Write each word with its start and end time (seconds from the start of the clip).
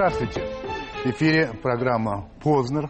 Здравствуйте. 0.00 0.46
В 1.04 1.06
эфире 1.08 1.52
программа 1.62 2.26
«Познер». 2.42 2.88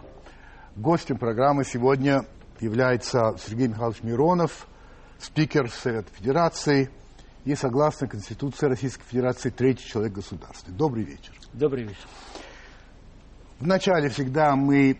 Гостем 0.77 1.17
программы 1.17 1.65
сегодня 1.65 2.21
является 2.61 3.35
Сергей 3.37 3.67
Михайлович 3.67 4.01
Миронов, 4.01 4.65
спикер 5.19 5.69
Совета 5.69 6.07
Федерации 6.13 6.89
и, 7.43 7.53
согласно 7.55 8.07
Конституции 8.07 8.65
Российской 8.65 9.03
Федерации, 9.03 9.49
третий 9.49 9.85
человек 9.85 10.13
государства. 10.13 10.71
Добрый 10.71 11.03
вечер. 11.03 11.33
Добрый 11.51 11.83
вечер. 11.83 12.07
Вначале 13.59 14.07
всегда 14.07 14.55
мы 14.55 14.97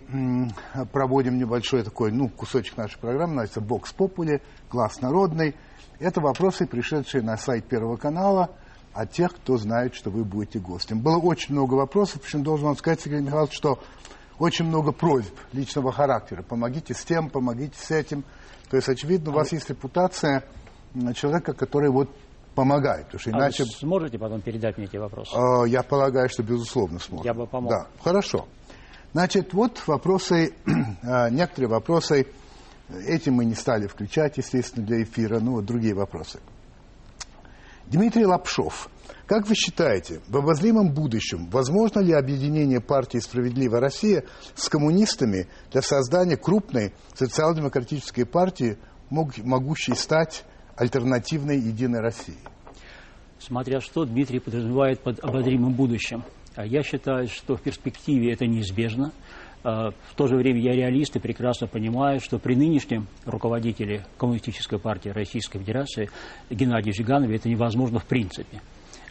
проводим 0.91 1.37
небольшой 1.37 1.83
такой, 1.83 2.11
ну, 2.11 2.27
кусочек 2.27 2.75
нашей 2.75 2.99
программы, 2.99 3.35
называется 3.35 3.61
«Бокс 3.61 3.93
Попули», 3.93 4.41
«Глаз 4.69 4.99
народный». 4.99 5.55
Это 5.99 6.19
вопросы, 6.19 6.67
пришедшие 6.67 7.23
на 7.23 7.37
сайт 7.37 7.69
Первого 7.69 7.95
канала– 7.95 8.49
от 8.93 9.11
тех, 9.11 9.33
кто 9.33 9.57
знает, 9.57 9.95
что 9.95 10.09
вы 10.09 10.23
будете 10.23 10.59
гостем. 10.59 10.99
Было 10.99 11.17
очень 11.17 11.53
много 11.53 11.75
вопросов, 11.75 12.21
причем 12.21 12.43
должен 12.43 12.67
вам 12.67 12.77
сказать, 12.77 13.01
Сергей 13.01 13.21
Михайлович, 13.21 13.53
что 13.53 13.79
очень 14.39 14.65
много 14.65 14.91
просьб 14.91 15.33
личного 15.53 15.91
характера. 15.91 16.41
Помогите 16.41 16.93
с 16.93 17.03
тем, 17.03 17.29
помогите 17.29 17.77
с 17.77 17.91
этим. 17.91 18.23
То 18.69 18.77
есть, 18.77 18.89
очевидно, 18.89 19.31
у 19.31 19.33
вас 19.33 19.51
есть 19.51 19.69
репутация 19.69 20.43
человека, 21.15 21.53
который 21.53 21.89
вот 21.89 22.09
помогает. 22.55 23.05
Потому 23.05 23.19
что 23.19 23.29
а 23.31 23.33
иначе... 23.33 23.63
вы 23.63 23.69
сможете 23.69 24.17
потом 24.17 24.41
передать 24.41 24.77
мне 24.77 24.87
эти 24.87 24.97
вопросы? 24.97 25.35
Э, 25.35 25.67
я 25.67 25.83
полагаю, 25.83 26.29
что 26.29 26.43
безусловно 26.43 26.99
сможет. 26.99 27.25
Я 27.25 27.33
бы 27.33 27.47
помог. 27.47 27.71
Да, 27.71 27.87
хорошо. 28.03 28.47
Значит, 29.13 29.53
вот 29.53 29.81
вопросы, 29.87 30.53
э, 30.65 31.29
некоторые 31.31 31.69
вопросы, 31.69 32.27
эти 33.07 33.29
мы 33.29 33.45
не 33.45 33.55
стали 33.55 33.87
включать, 33.87 34.37
естественно, 34.37 34.85
для 34.85 35.03
эфира, 35.03 35.39
ну 35.39 35.53
вот 35.53 35.65
другие 35.65 35.93
вопросы. 35.93 36.39
Дмитрий 37.91 38.25
Лапшов, 38.25 38.89
как 39.27 39.49
вы 39.49 39.53
считаете, 39.53 40.21
в 40.29 40.37
обозримом 40.37 40.93
будущем 40.93 41.49
возможно 41.49 41.99
ли 41.99 42.13
объединение 42.13 42.79
партии 42.79 43.17
«Справедливая 43.17 43.81
Россия» 43.81 44.23
с 44.55 44.69
коммунистами 44.69 45.49
для 45.73 45.81
создания 45.81 46.37
крупной 46.37 46.93
социал-демократической 47.13 48.23
партии, 48.23 48.77
могущей 49.09 49.93
стать 49.93 50.45
альтернативной 50.77 51.59
«Единой 51.59 51.99
России»? 51.99 52.37
Смотря 53.39 53.81
что 53.81 54.05
Дмитрий 54.05 54.39
подразумевает 54.39 55.01
под 55.01 55.19
обозримым 55.19 55.73
будущим. 55.73 56.23
А 56.55 56.65
я 56.65 56.83
считаю, 56.83 57.27
что 57.27 57.57
в 57.57 57.61
перспективе 57.61 58.31
это 58.31 58.45
неизбежно. 58.45 59.11
А, 59.63 59.91
в 59.91 60.15
то 60.15 60.27
же 60.27 60.35
время 60.35 60.59
я 60.59 60.73
реалист 60.73 61.15
и 61.15 61.19
прекрасно 61.19 61.67
понимаю, 61.67 62.19
что 62.19 62.39
при 62.39 62.55
нынешнем 62.55 63.07
руководителе 63.25 64.05
Коммунистической 64.17 64.79
партии 64.79 65.09
Российской 65.09 65.59
Федерации 65.59 66.09
Геннадии 66.49 66.91
Жиганове 66.91 67.35
это 67.35 67.49
невозможно 67.49 67.99
в 67.99 68.05
принципе. 68.05 68.61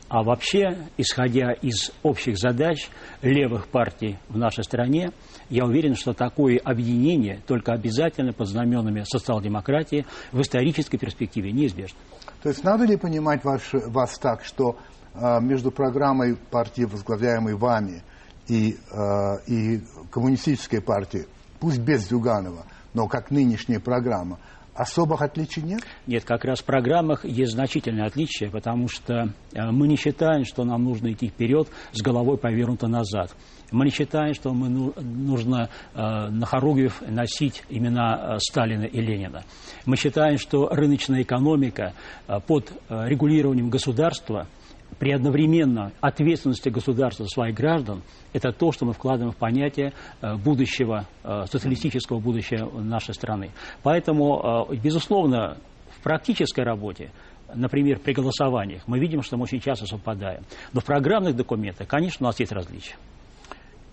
А 0.08 0.24
вообще, 0.24 0.76
исходя 0.96 1.52
из 1.52 1.92
общих 2.02 2.36
задач 2.36 2.88
левых 3.22 3.68
партий 3.68 4.18
в 4.28 4.36
нашей 4.36 4.64
стране, 4.64 5.12
я 5.48 5.64
уверен, 5.64 5.94
что 5.94 6.14
такое 6.14 6.58
объединение 6.58 7.40
только 7.46 7.72
обязательно 7.72 8.32
под 8.32 8.48
знаменами 8.48 9.04
социал-демократии 9.04 10.04
в 10.32 10.40
исторической 10.40 10.98
перспективе 10.98 11.52
неизбежно. 11.52 11.96
То 12.42 12.48
есть 12.48 12.64
надо 12.64 12.86
ли 12.86 12.96
понимать 12.96 13.44
ваш, 13.44 13.70
вас 13.72 14.18
так, 14.18 14.42
что 14.42 14.76
э, 15.14 15.40
между 15.40 15.70
программой 15.70 16.34
партии, 16.34 16.82
возглавляемой 16.82 17.54
вами, 17.54 18.02
и, 18.50 18.76
э, 18.90 19.36
и 19.46 19.80
коммунистической 20.10 20.82
партии, 20.82 21.26
пусть 21.60 21.78
без 21.78 22.08
Зюганова, 22.08 22.66
но 22.94 23.06
как 23.06 23.30
нынешняя 23.30 23.78
программа, 23.78 24.40
особых 24.74 25.22
отличий 25.22 25.62
нет? 25.62 25.82
Нет, 26.08 26.24
как 26.24 26.44
раз 26.44 26.60
в 26.60 26.64
программах 26.64 27.24
есть 27.24 27.52
значительные 27.52 28.06
отличия, 28.06 28.50
потому 28.50 28.88
что 28.88 29.32
э, 29.52 29.70
мы 29.70 29.86
не 29.86 29.96
считаем, 29.96 30.44
что 30.44 30.64
нам 30.64 30.82
нужно 30.82 31.12
идти 31.12 31.28
вперед 31.28 31.68
с 31.92 32.02
головой 32.02 32.38
повернуто 32.38 32.88
назад. 32.88 33.30
Мы 33.70 33.84
не 33.84 33.92
считаем, 33.92 34.34
что 34.34 34.52
мы 34.52 34.68
ну, 34.68 34.92
нужно 34.96 35.68
э, 35.94 36.00
на 36.00 36.44
хоругвев 36.44 37.02
носить 37.06 37.62
имена 37.68 38.34
э, 38.34 38.38
Сталина 38.40 38.84
и 38.84 39.00
Ленина. 39.00 39.44
Мы 39.86 39.96
считаем, 39.96 40.38
что 40.38 40.68
рыночная 40.68 41.22
экономика 41.22 41.92
э, 42.26 42.40
под 42.44 42.72
э, 42.88 43.06
регулированием 43.06 43.70
государства– 43.70 44.48
при 45.00 45.12
одновременно 45.12 45.92
ответственности 46.02 46.68
государства 46.68 47.24
за 47.24 47.30
своих 47.30 47.56
граждан, 47.56 48.02
это 48.34 48.52
то, 48.52 48.70
что 48.70 48.84
мы 48.84 48.92
вкладываем 48.92 49.32
в 49.32 49.36
понятие 49.36 49.94
э, 50.20 50.36
будущего, 50.36 51.06
э, 51.24 51.46
социалистического 51.50 52.20
будущего 52.20 52.80
нашей 52.80 53.14
страны. 53.14 53.50
Поэтому, 53.82 54.68
э, 54.70 54.76
безусловно, 54.76 55.56
в 55.96 56.02
практической 56.02 56.60
работе 56.60 57.10
например, 57.52 57.98
при 57.98 58.12
голосованиях, 58.12 58.84
мы 58.86 59.00
видим, 59.00 59.22
что 59.22 59.36
мы 59.36 59.42
очень 59.42 59.58
часто 59.58 59.84
совпадаем. 59.84 60.44
Но 60.72 60.80
в 60.80 60.84
программных 60.84 61.34
документах, 61.34 61.88
конечно, 61.88 62.26
у 62.26 62.28
нас 62.28 62.38
есть 62.38 62.52
различия. 62.52 62.94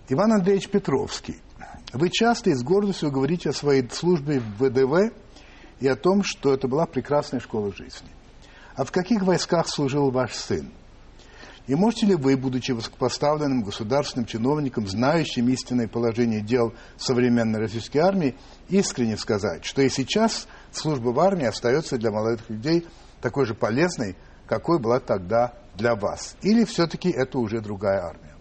Иван 0.08 0.34
Андреевич 0.34 0.68
Петровский, 0.68 1.38
вы 1.92 2.08
часто 2.08 2.50
и 2.50 2.54
с 2.54 2.62
гордостью 2.62 3.10
говорите 3.10 3.48
о 3.48 3.52
своей 3.52 3.88
службе 3.90 4.38
в 4.38 4.62
ВДВ 4.62 5.12
и 5.80 5.88
о 5.88 5.96
том, 5.96 6.22
что 6.22 6.54
это 6.54 6.68
была 6.68 6.86
прекрасная 6.86 7.40
школа 7.40 7.74
жизни. 7.74 8.10
А 8.76 8.84
в 8.84 8.92
каких 8.92 9.22
войсках 9.22 9.66
служил 9.66 10.12
ваш 10.12 10.34
сын? 10.34 10.70
И 11.68 11.74
можете 11.74 12.06
ли 12.06 12.14
вы, 12.14 12.36
будучи 12.38 12.72
высокопоставленным 12.72 13.62
государственным 13.62 14.26
чиновником, 14.26 14.88
знающим 14.88 15.48
истинное 15.50 15.86
положение 15.86 16.40
дел 16.40 16.72
современной 16.96 17.60
российской 17.60 17.98
армии, 17.98 18.36
искренне 18.70 19.18
сказать, 19.18 19.66
что 19.66 19.82
и 19.82 19.90
сейчас 19.90 20.48
служба 20.72 21.10
в 21.10 21.20
армии 21.20 21.44
остается 21.44 21.98
для 21.98 22.10
молодых 22.10 22.48
людей 22.48 22.86
такой 23.20 23.44
же 23.44 23.54
полезной, 23.54 24.16
какой 24.46 24.78
была 24.78 24.98
тогда 24.98 25.52
для 25.76 25.94
вас? 25.94 26.38
Или 26.40 26.64
все-таки 26.64 27.10
это 27.10 27.38
уже 27.38 27.60
другая 27.60 28.00
армия? 28.00 28.34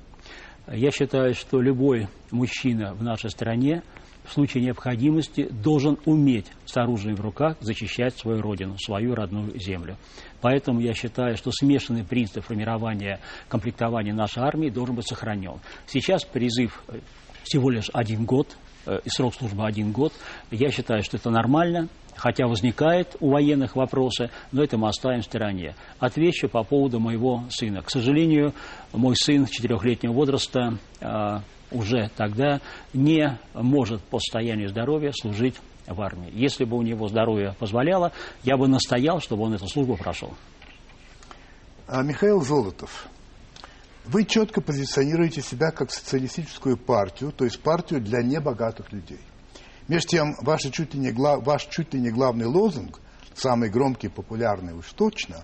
Я 0.68 0.92
считаю, 0.92 1.34
что 1.34 1.60
любой 1.60 2.08
мужчина 2.32 2.94
в 2.94 3.04
нашей 3.04 3.30
стране 3.30 3.84
в 4.28 4.34
случае 4.34 4.64
необходимости 4.64 5.48
должен 5.50 5.98
уметь 6.06 6.48
с 6.66 6.76
оружием 6.78 7.16
в 7.16 7.22
руках 7.22 7.58
защищать 7.62 8.18
свою 8.18 8.42
родину, 8.42 8.76
свою 8.78 9.16
родную 9.16 9.58
землю. 9.60 9.98
Поэтому 10.42 10.80
я 10.80 10.94
считаю, 10.94 11.38
что 11.38 11.52
смешанный 11.52 12.04
принцип 12.04 12.46
формирования, 12.46 13.20
комплектования 13.48 14.14
нашей 14.14 14.44
армии 14.44 14.70
должен 14.70 14.96
быть 14.96 15.08
сохранен. 15.08 15.60
Сейчас 15.88 16.26
призыв 16.26 16.84
э, 16.88 17.00
всего 17.44 17.70
лишь 17.70 17.90
один 17.94 18.26
год, 18.26 18.56
э, 18.86 19.00
и 19.04 19.10
срок 19.10 19.34
службы 19.34 19.66
один 19.66 19.92
год. 19.92 20.14
Я 20.52 20.72
считаю, 20.72 21.04
что 21.04 21.18
это 21.18 21.30
нормально, 21.30 21.88
хотя 22.16 22.48
возникает 22.48 23.16
у 23.22 23.32
военных 23.32 23.76
вопросы, 23.76 24.30
но 24.52 24.64
это 24.64 24.78
мы 24.78 24.90
оставим 24.90 25.22
в 25.22 25.26
стороне. 25.26 25.76
Отвечу 26.00 26.50
по 26.50 26.64
поводу 26.64 27.00
моего 27.00 27.46
сына. 27.50 27.82
К 27.82 27.90
сожалению, 27.90 28.54
мой 28.92 29.16
сын 29.16 29.46
четырехлетнего 29.46 30.12
возраста 30.12 30.78
э, 31.00 31.40
уже 31.72 32.10
тогда 32.16 32.62
не 32.94 33.38
может 33.54 34.02
по 34.04 34.20
состоянию 34.20 34.70
здоровья 34.70 35.12
служить 35.12 35.56
в 35.86 36.02
армии. 36.02 36.30
Если 36.34 36.66
бы 36.66 36.78
у 36.78 36.82
него 36.82 37.08
здоровье 37.08 37.56
позволяло, 37.60 38.12
я 38.44 38.58
бы 38.58 38.68
настоял, 38.68 39.20
чтобы 39.20 39.44
он 39.44 39.54
эту 39.54 39.68
службу 39.68 39.96
прошел. 39.96 40.34
А, 41.88 42.04
Михаил 42.04 42.42
Золотов, 42.42 43.08
вы 44.06 44.26
четко 44.26 44.62
позиционируете 44.62 45.42
себя 45.42 45.72
как 45.72 45.92
социалистическую 45.92 46.78
партию, 46.78 47.32
то 47.32 47.46
есть 47.46 47.60
партию 47.60 48.02
для 48.02 48.22
небогатых 48.22 48.92
людей. 48.92 49.20
Между 49.88 50.10
тем, 50.10 50.36
ваш 50.42 50.64
чуть 50.64 50.94
ли 50.94 51.00
не, 51.00 51.12
глав, 51.12 51.46
ваш 51.46 51.66
чуть 51.68 51.94
ли 51.94 52.02
не 52.02 52.10
главный 52.10 52.46
лозунг, 52.46 53.00
самый 53.36 53.70
громкий, 53.70 54.10
популярный 54.10 54.74
уж 54.74 54.92
точно, 54.94 55.44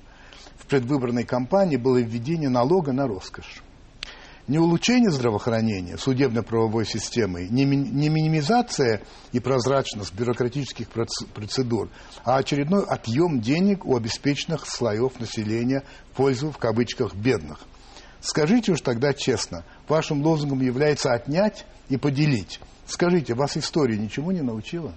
в 0.57 0.65
предвыборной 0.65 1.23
кампании 1.23 1.77
было 1.77 1.97
введение 1.97 2.49
налога 2.49 2.91
на 2.91 3.07
роскошь 3.07 3.63
не 4.47 4.59
улучшение 4.59 5.09
здравоохранения, 5.09 5.97
судебно-правовой 5.97 6.85
системы, 6.85 7.47
не, 7.49 7.65
минимизация 7.65 9.01
и 9.31 9.39
прозрачность 9.39 10.13
бюрократических 10.13 10.87
процедур, 10.89 11.89
а 12.25 12.37
очередной 12.37 12.83
отъем 12.85 13.39
денег 13.39 13.85
у 13.85 13.95
обеспеченных 13.95 14.65
слоев 14.67 15.19
населения 15.19 15.83
в 16.11 16.17
пользу, 16.17 16.51
в 16.51 16.57
кавычках, 16.57 17.15
бедных. 17.15 17.59
Скажите 18.19 18.73
уж 18.73 18.81
тогда 18.81 19.13
честно, 19.13 19.65
вашим 19.87 20.21
лозунгом 20.21 20.61
является 20.61 21.11
отнять 21.11 21.65
и 21.89 21.97
поделить. 21.97 22.59
Скажите, 22.85 23.33
вас 23.33 23.57
история 23.57 23.97
ничего 23.97 24.31
не 24.31 24.41
научила? 24.41 24.93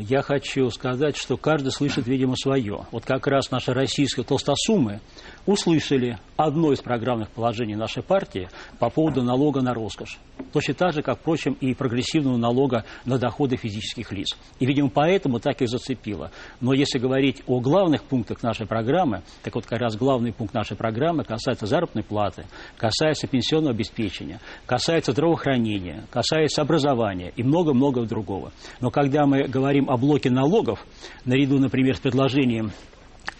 Я 0.00 0.22
хочу 0.22 0.70
сказать, 0.70 1.16
что 1.16 1.36
каждый 1.36 1.70
слышит, 1.70 2.08
видимо, 2.08 2.34
свое. 2.36 2.86
Вот 2.90 3.04
как 3.04 3.28
раз 3.28 3.52
наши 3.52 3.72
российские 3.72 4.24
толстосумы 4.24 5.00
услышали 5.46 6.18
одно 6.36 6.72
из 6.72 6.80
программных 6.80 7.30
положений 7.30 7.76
нашей 7.76 8.02
партии 8.02 8.48
по 8.80 8.90
поводу 8.90 9.22
налога 9.22 9.60
на 9.60 9.72
роскошь. 9.72 10.18
Точно 10.52 10.74
так 10.74 10.94
же, 10.94 11.02
как, 11.02 11.20
впрочем, 11.20 11.52
и 11.60 11.74
прогрессивного 11.74 12.36
налога 12.36 12.84
на 13.04 13.18
доходы 13.18 13.56
физических 13.56 14.10
лиц. 14.10 14.36
И, 14.58 14.66
видимо, 14.66 14.90
поэтому 14.90 15.38
так 15.38 15.62
и 15.62 15.66
зацепило. 15.66 16.32
Но 16.60 16.72
если 16.72 16.98
говорить 16.98 17.42
о 17.46 17.60
главных 17.60 18.02
пунктах 18.02 18.42
нашей 18.42 18.66
программы, 18.66 19.22
так 19.42 19.54
вот 19.54 19.66
как 19.66 19.78
раз 19.78 19.96
главный 19.96 20.32
пункт 20.32 20.54
нашей 20.54 20.76
программы 20.76 21.22
касается 21.22 21.66
заработной 21.66 22.02
платы, 22.02 22.46
касается 22.76 23.28
пенсионного 23.28 23.74
обеспечения, 23.74 24.40
касается 24.66 25.12
здравоохранения, 25.12 26.04
касается 26.10 26.62
образования 26.62 27.32
и 27.36 27.44
много-много 27.44 28.02
другого. 28.06 28.52
Но 28.80 28.90
когда 28.90 29.26
мы 29.26 29.44
говорим 29.44 29.83
о 29.88 29.96
блоке 29.96 30.30
налогов, 30.30 30.84
наряду, 31.24 31.58
например, 31.58 31.96
с 31.96 32.00
предложением 32.00 32.72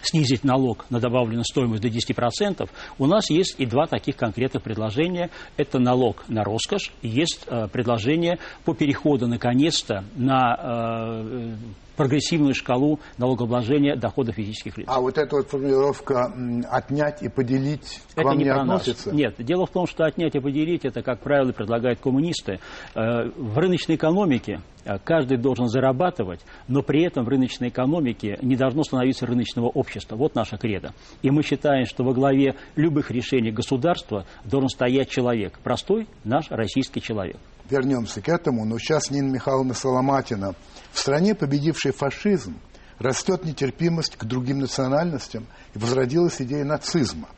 снизить 0.03 0.45
налог 0.45 0.87
на 0.91 1.01
добавленную 1.01 1.45
стоимость 1.45 1.83
до 1.83 1.89
10%, 1.89 2.69
у 2.99 3.07
нас 3.07 3.31
есть 3.31 3.57
и 3.59 3.67
два 3.67 3.87
таких 3.87 4.17
конкретных 4.17 4.63
предложения. 4.63 5.31
Это 5.57 5.79
налог 5.79 6.25
на 6.29 6.45
роскошь, 6.45 6.93
есть 7.03 7.45
э, 7.47 7.69
предложение 7.69 8.39
по 8.65 8.75
переходу, 8.75 9.27
наконец-то, 9.27 10.05
на 10.17 10.57
э, 10.59 11.57
прогрессивную 11.97 12.55
шкалу 12.55 13.01
налогообложения 13.19 13.97
доходов 13.97 14.37
физических 14.37 14.79
лиц. 14.79 14.87
А 14.89 15.01
вот 15.01 15.19
эта 15.19 15.37
вот 15.37 15.49
формулировка 15.49 16.33
«отнять 16.71 17.23
и 17.23 17.29
поделить» 17.29 18.01
к 18.15 18.19
это 18.19 18.29
вам 18.29 18.39
не, 18.39 18.45
не 18.45 18.51
относится? 18.51 19.09
Нас. 19.09 19.19
Нет, 19.19 19.35
дело 19.39 19.67
в 19.67 19.71
том, 19.71 19.87
что 19.87 20.05
отнять 20.05 20.35
и 20.35 20.41
поделить, 20.41 20.85
это, 20.85 21.03
как 21.03 21.21
правило, 21.21 21.53
предлагают 21.53 22.01
коммунисты. 22.01 22.61
Э, 22.95 23.29
в 23.37 23.59
рыночной 23.59 23.97
экономике 23.97 24.61
э, 24.85 24.99
каждый 25.03 25.39
должен 25.39 25.69
зарабатывать, 25.69 26.41
но 26.69 26.83
при 26.83 27.05
этом 27.05 27.25
в 27.25 27.29
рыночной 27.29 27.69
экономике 27.69 28.39
не 28.43 28.57
должно 28.57 28.83
становиться 28.83 29.27
рыночного 29.27 29.67
общества. 29.67 30.17
Вот 30.17 30.35
наша 30.35 30.57
кредо. 30.57 30.93
И 31.23 31.31
мы 31.31 31.43
считаем, 31.43 31.87
что 31.87 32.05
во 32.05 32.13
главе 32.13 32.55
любых 32.77 33.11
решений 33.11 33.51
государства 33.51 34.27
должен 34.45 34.69
стоять 34.69 35.11
человек, 35.11 35.59
простой 35.63 36.07
наш 36.25 36.51
российский 36.51 37.01
человек. 37.01 37.37
Вернемся 37.69 38.21
к 38.21 38.29
этому, 38.29 38.65
но 38.65 38.79
сейчас 38.79 39.11
Нина 39.11 39.31
Михайловна 39.31 39.75
Соломатина. 39.75 40.55
В 40.93 40.99
стране, 40.99 41.35
победившей 41.35 41.93
фашизм, 41.93 42.59
растет 42.99 43.45
нетерпимость 43.45 44.17
к 44.17 44.25
другим 44.25 44.61
национальностям 44.61 45.47
и 45.75 45.79
возродилась 45.79 46.41
идея 46.41 46.65
нацизма. 46.65 47.29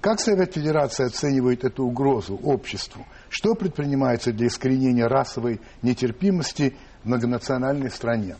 Как 0.00 0.18
Совет 0.18 0.54
Федерации 0.54 1.06
оценивает 1.06 1.62
эту 1.64 1.84
угрозу 1.84 2.34
обществу? 2.36 3.06
Что 3.28 3.54
предпринимается 3.54 4.32
для 4.32 4.46
искоренения 4.46 5.06
расовой 5.06 5.60
нетерпимости 5.82 6.74
в 7.02 7.08
многонациональной 7.08 7.90
стране? 7.90 8.36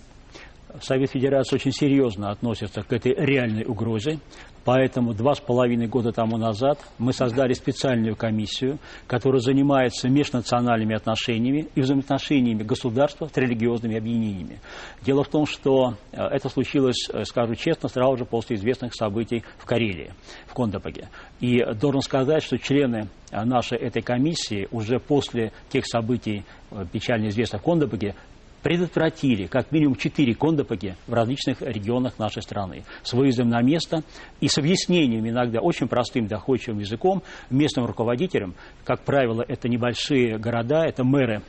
Совет 0.80 1.10
Федерации 1.10 1.56
очень 1.56 1.72
серьезно 1.72 2.30
относится 2.30 2.82
к 2.82 2.92
этой 2.92 3.14
реальной 3.14 3.64
угрозе. 3.64 4.18
Поэтому 4.64 5.14
два 5.14 5.34
с 5.34 5.40
половиной 5.40 5.86
года 5.86 6.12
тому 6.12 6.36
назад 6.36 6.78
мы 6.98 7.12
создали 7.12 7.54
специальную 7.54 8.14
комиссию, 8.14 8.78
которая 9.06 9.40
занимается 9.40 10.08
межнациональными 10.10 10.94
отношениями 10.94 11.68
и 11.74 11.80
взаимоотношениями 11.80 12.62
государства 12.62 13.26
с 13.32 13.36
религиозными 13.36 13.96
объединениями. 13.96 14.60
Дело 15.02 15.24
в 15.24 15.28
том, 15.28 15.46
что 15.46 15.94
э, 16.12 16.22
это 16.22 16.50
случилось, 16.50 17.08
э, 17.10 17.24
скажу 17.24 17.54
честно, 17.54 17.88
сразу 17.88 18.18
же 18.18 18.24
после 18.26 18.56
известных 18.56 18.94
событий 18.94 19.44
в 19.56 19.64
Карелии, 19.64 20.12
в 20.46 20.52
Кондопаге. 20.52 21.08
И 21.40 21.64
должен 21.80 22.02
сказать, 22.02 22.42
что 22.42 22.58
члены 22.58 23.08
э, 23.30 23.44
нашей 23.44 23.78
этой 23.78 24.02
комиссии 24.02 24.68
уже 24.70 24.98
после 24.98 25.52
тех 25.70 25.86
событий, 25.86 26.44
печально 26.92 27.28
известных 27.28 27.62
в 27.62 27.64
Кондопаге, 27.64 28.14
предотвратили 28.62 29.46
как 29.46 29.72
минимум 29.72 29.96
четыре 29.96 30.34
кондопаги 30.34 30.96
в 31.06 31.12
различных 31.12 31.62
регионах 31.62 32.18
нашей 32.18 32.42
страны 32.42 32.84
с 33.02 33.12
выездом 33.12 33.48
на 33.48 33.62
место 33.62 34.02
и 34.40 34.48
с 34.48 34.58
объяснением 34.58 35.28
иногда 35.28 35.60
очень 35.60 35.88
простым 35.88 36.26
доходчивым 36.26 36.80
языком 36.80 37.22
местным 37.50 37.86
руководителям. 37.86 38.54
Как 38.84 39.04
правило, 39.04 39.44
это 39.46 39.68
небольшие 39.68 40.38
города, 40.38 40.84
это 40.84 41.04
мэры 41.04 41.42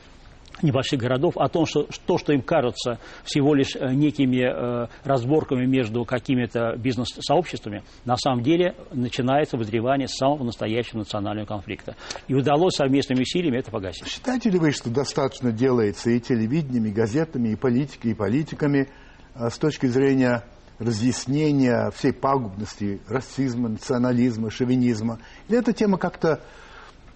небольших 0.60 1.00
городов 1.00 1.36
о 1.36 1.48
том, 1.48 1.66
что 1.66 1.88
то, 2.06 2.18
что 2.18 2.32
им 2.32 2.42
кажется 2.42 2.98
всего 3.24 3.54
лишь 3.54 3.74
э, 3.74 3.92
некими 3.94 4.42
э, 4.42 4.88
разборками 5.04 5.64
между 5.66 6.04
какими-то 6.04 6.76
бизнес-сообществами, 6.76 7.82
на 8.04 8.16
самом 8.16 8.42
деле 8.42 8.76
начинается 8.92 9.56
вызревание 9.56 10.08
самого 10.08 10.44
настоящего 10.44 10.98
национального 10.98 11.46
конфликта. 11.46 11.96
И 12.28 12.34
удалось 12.34 12.74
совместными 12.74 13.22
усилиями 13.22 13.58
это 13.58 13.70
погасить. 13.70 14.06
Считаете 14.06 14.50
ли 14.50 14.58
вы, 14.58 14.72
что 14.72 14.90
достаточно 14.90 15.52
делается 15.52 16.10
и 16.10 16.20
телевидением, 16.20 16.86
и 16.86 16.90
газетами, 16.90 17.50
и 17.50 17.56
политикой, 17.56 18.12
и 18.12 18.14
политиками 18.14 18.88
э, 19.34 19.48
с 19.48 19.58
точки 19.58 19.86
зрения 19.86 20.44
разъяснения 20.78 21.90
всей 21.94 22.12
пагубности 22.12 23.00
расизма, 23.08 23.68
национализма, 23.68 24.50
шовинизма? 24.50 25.18
Или 25.48 25.58
эта 25.58 25.72
тема 25.72 25.98
как-то, 25.98 26.40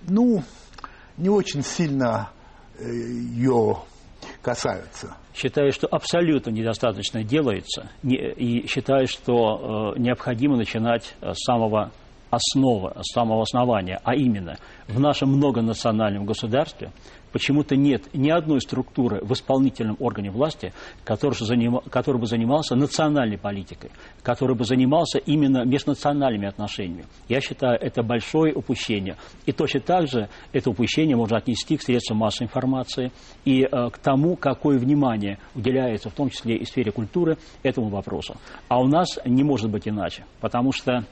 ну, 0.08 0.42
не 1.16 1.28
очень 1.28 1.62
сильно 1.62 2.30
ее 2.80 3.78
касаются. 4.42 5.16
Считаю, 5.34 5.72
что 5.72 5.86
абсолютно 5.86 6.50
недостаточно 6.50 7.22
делается, 7.22 7.90
и 8.02 8.66
считаю, 8.66 9.06
что 9.06 9.94
э, 9.96 10.00
необходимо 10.00 10.56
начинать 10.56 11.14
с 11.20 11.44
самого 11.44 11.92
основы, 12.30 12.92
с 13.00 13.12
самого 13.12 13.42
основания, 13.42 14.00
а 14.04 14.14
именно 14.14 14.56
в 14.88 14.98
нашем 14.98 15.30
многонациональном 15.30 16.26
государстве 16.26 16.92
почему-то 17.36 17.76
нет 17.76 18.08
ни 18.14 18.30
одной 18.30 18.62
структуры 18.62 19.20
в 19.22 19.32
исполнительном 19.34 19.96
органе 20.00 20.30
власти, 20.30 20.72
который, 21.04 21.36
который 21.90 22.18
бы 22.18 22.26
занимался 22.26 22.74
национальной 22.76 23.36
политикой, 23.36 23.90
который 24.22 24.56
бы 24.56 24.64
занимался 24.64 25.18
именно 25.18 25.64
межнациональными 25.66 26.48
отношениями. 26.48 27.04
Я 27.28 27.42
считаю, 27.42 27.78
это 27.78 28.02
большое 28.02 28.54
упущение. 28.54 29.16
И 29.44 29.52
точно 29.52 29.80
так 29.80 30.08
же 30.08 30.30
это 30.52 30.70
упущение 30.70 31.14
можно 31.14 31.36
отнести 31.36 31.76
к 31.76 31.82
средствам 31.82 32.18
массовой 32.18 32.46
информации 32.46 33.12
и 33.44 33.64
э, 33.64 33.90
к 33.90 33.98
тому, 33.98 34.36
какое 34.36 34.78
внимание 34.78 35.38
уделяется, 35.54 36.08
в 36.08 36.14
том 36.14 36.30
числе 36.30 36.56
и 36.56 36.64
в 36.64 36.68
сфере 36.68 36.90
культуры, 36.90 37.36
этому 37.62 37.88
вопросу. 37.88 38.36
А 38.68 38.80
у 38.80 38.86
нас 38.86 39.18
не 39.26 39.44
может 39.44 39.70
быть 39.70 39.86
иначе, 39.86 40.24
потому 40.40 40.72
что 40.72 41.04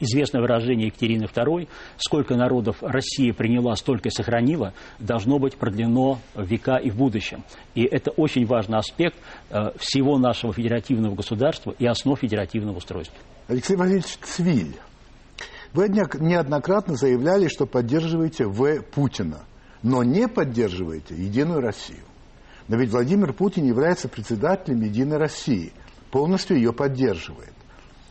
известное 0.00 0.40
выражение 0.40 0.86
Екатерины 0.86 1.24
II, 1.24 1.68
сколько 1.96 2.36
народов 2.36 2.76
Россия 2.82 3.32
приняла, 3.32 3.76
столько 3.76 4.08
и 4.08 4.12
сохранила, 4.12 4.72
должно 4.98 5.38
быть 5.38 5.56
продлено 5.56 6.18
века 6.34 6.76
и 6.76 6.90
в 6.90 6.96
будущем. 6.96 7.44
И 7.74 7.82
это 7.84 8.10
очень 8.10 8.46
важный 8.46 8.78
аспект 8.78 9.16
э, 9.50 9.70
всего 9.78 10.18
нашего 10.18 10.52
федеративного 10.52 11.14
государства 11.14 11.74
и 11.78 11.86
основ 11.86 12.18
федеративного 12.18 12.76
устройства. 12.76 13.16
Алексей 13.48 13.76
Васильевич 13.76 14.18
Цвиль, 14.22 14.76
вы 15.72 15.88
неоднократно 15.88 16.94
заявляли, 16.94 17.48
что 17.48 17.66
поддерживаете 17.66 18.46
В. 18.46 18.80
Путина, 18.82 19.40
но 19.82 20.02
не 20.02 20.28
поддерживаете 20.28 21.14
Единую 21.14 21.60
Россию. 21.60 22.04
Но 22.68 22.76
ведь 22.76 22.90
Владимир 22.90 23.32
Путин 23.32 23.64
является 23.66 24.08
председателем 24.08 24.80
Единой 24.80 25.18
России, 25.18 25.72
полностью 26.10 26.56
ее 26.56 26.72
поддерживает. 26.72 27.52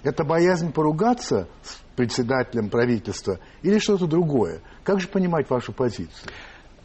Это 0.04 0.24
боязнь 0.24 0.72
поругаться 0.72 1.48
с 1.64 1.78
председателем 1.96 2.70
правительства 2.70 3.40
или 3.62 3.80
что-то 3.80 4.06
другое? 4.06 4.62
Как 4.84 5.00
же 5.00 5.08
понимать 5.08 5.50
вашу 5.50 5.72
позицию? 5.72 6.30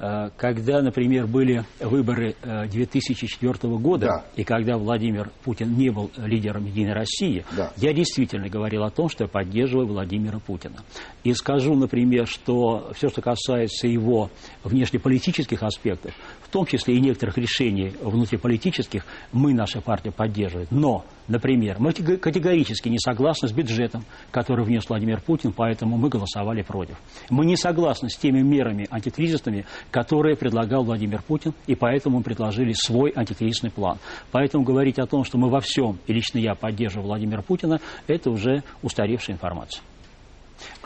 Э, 0.00 0.30
когда, 0.36 0.80
например, 0.80 1.26
были 1.26 1.64
выборы 1.80 2.36
2004 2.42 3.52
э, 3.52 3.68
года, 3.78 4.06
да. 4.06 4.24
и 4.36 4.44
когда 4.44 4.76
Владимир 4.78 5.30
Путин 5.44 5.76
не 5.76 5.90
был 5.90 6.10
лидером 6.16 6.66
Единой 6.66 6.92
России, 6.92 7.44
да. 7.56 7.72
я 7.76 7.92
действительно 7.92 8.48
говорил 8.48 8.84
о 8.84 8.90
том, 8.90 9.08
что 9.08 9.24
я 9.24 9.28
поддерживаю 9.28 9.88
Владимира 9.88 10.38
Путина. 10.38 10.76
И 11.24 11.32
скажу, 11.34 11.74
например, 11.74 12.28
что 12.28 12.92
все, 12.94 13.08
что 13.08 13.22
касается 13.22 13.88
его 13.88 14.30
внешнеполитических 14.62 15.62
аспектов, 15.64 16.14
в 16.48 16.50
том 16.50 16.64
числе 16.64 16.96
и 16.96 17.00
некоторых 17.00 17.36
решений 17.36 17.92
внутриполитических, 18.00 19.04
мы, 19.32 19.52
наша 19.52 19.82
партия, 19.82 20.10
поддерживает. 20.10 20.70
Но, 20.70 21.04
например, 21.28 21.76
мы 21.78 21.92
категорически 21.92 22.88
не 22.88 22.98
согласны 22.98 23.48
с 23.48 23.52
бюджетом, 23.52 24.04
который 24.30 24.64
внес 24.64 24.88
Владимир 24.88 25.20
Путин, 25.20 25.52
поэтому 25.52 25.98
мы 25.98 26.08
голосовали 26.08 26.62
против. 26.62 26.96
Мы 27.28 27.44
не 27.44 27.56
согласны 27.56 28.08
с 28.08 28.16
теми 28.16 28.40
мерами 28.40 28.86
антикризисными, 28.90 29.66
которые 29.90 30.36
предлагал 30.36 30.84
Владимир 30.84 31.22
Путин, 31.22 31.52
и 31.66 31.74
поэтому 31.74 32.18
мы 32.18 32.22
предложили 32.22 32.72
свой 32.72 33.12
антикризисный 33.14 33.70
план. 33.70 33.98
Поэтому 34.32 34.64
говорить 34.64 34.98
о 34.98 35.06
том, 35.06 35.24
что 35.24 35.36
мы 35.36 35.50
во 35.50 35.60
всем, 35.60 35.98
и 36.06 36.14
лично 36.14 36.38
я 36.38 36.54
поддерживаю 36.54 37.08
Владимира 37.08 37.42
Путина, 37.42 37.78
это 38.06 38.30
уже 38.30 38.62
устаревшая 38.82 39.36
информация. 39.36 39.82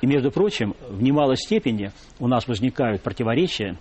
И, 0.00 0.06
между 0.06 0.30
прочим, 0.30 0.74
в 0.90 1.02
немалой 1.02 1.36
степени 1.36 1.92
у 2.18 2.26
нас 2.26 2.48
возникают 2.48 3.02
противоречия 3.02 3.78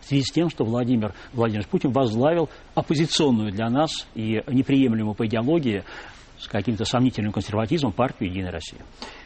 в 0.00 0.04
связи 0.04 0.22
с 0.22 0.32
тем, 0.32 0.50
что 0.50 0.64
Владимир 0.64 1.14
Владимирович 1.32 1.68
Путин 1.68 1.92
возглавил 1.92 2.48
оппозиционную 2.74 3.52
для 3.52 3.68
нас 3.70 4.06
и 4.14 4.42
неприемлемую 4.48 5.14
по 5.14 5.26
идеологии 5.26 5.84
с 6.38 6.48
каким-то 6.48 6.84
сомнительным 6.84 7.32
консерватизмом 7.32 7.92
партию 7.92 8.30
«Единая 8.30 8.52
Россия». 8.52 8.80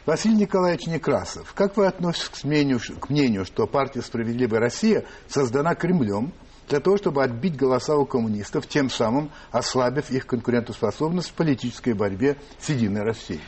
Василий 0.05 0.35
Николаевич 0.35 0.87
Некрасов, 0.87 1.53
как 1.53 1.75
вы 1.77 1.87
относитесь 1.87 2.29
к, 2.29 2.35
сменю, 2.35 2.79
к 2.79 3.09
мнению, 3.09 3.45
что 3.45 3.67
партия 3.67 4.01
«Справедливая 4.01 4.59
Россия» 4.59 5.05
создана 5.27 5.75
Кремлем 5.75 6.33
для 6.69 6.79
того, 6.79 6.97
чтобы 6.97 7.23
отбить 7.23 7.57
голоса 7.57 7.97
у 7.97 8.05
коммунистов, 8.05 8.65
тем 8.65 8.89
самым 8.89 9.29
ослабив 9.51 10.09
их 10.09 10.25
конкурентоспособность 10.25 11.29
в 11.29 11.33
политической 11.33 11.93
борьбе 11.93 12.37
с 12.59 12.69
«Единой 12.69 13.01
Россией»? 13.01 13.41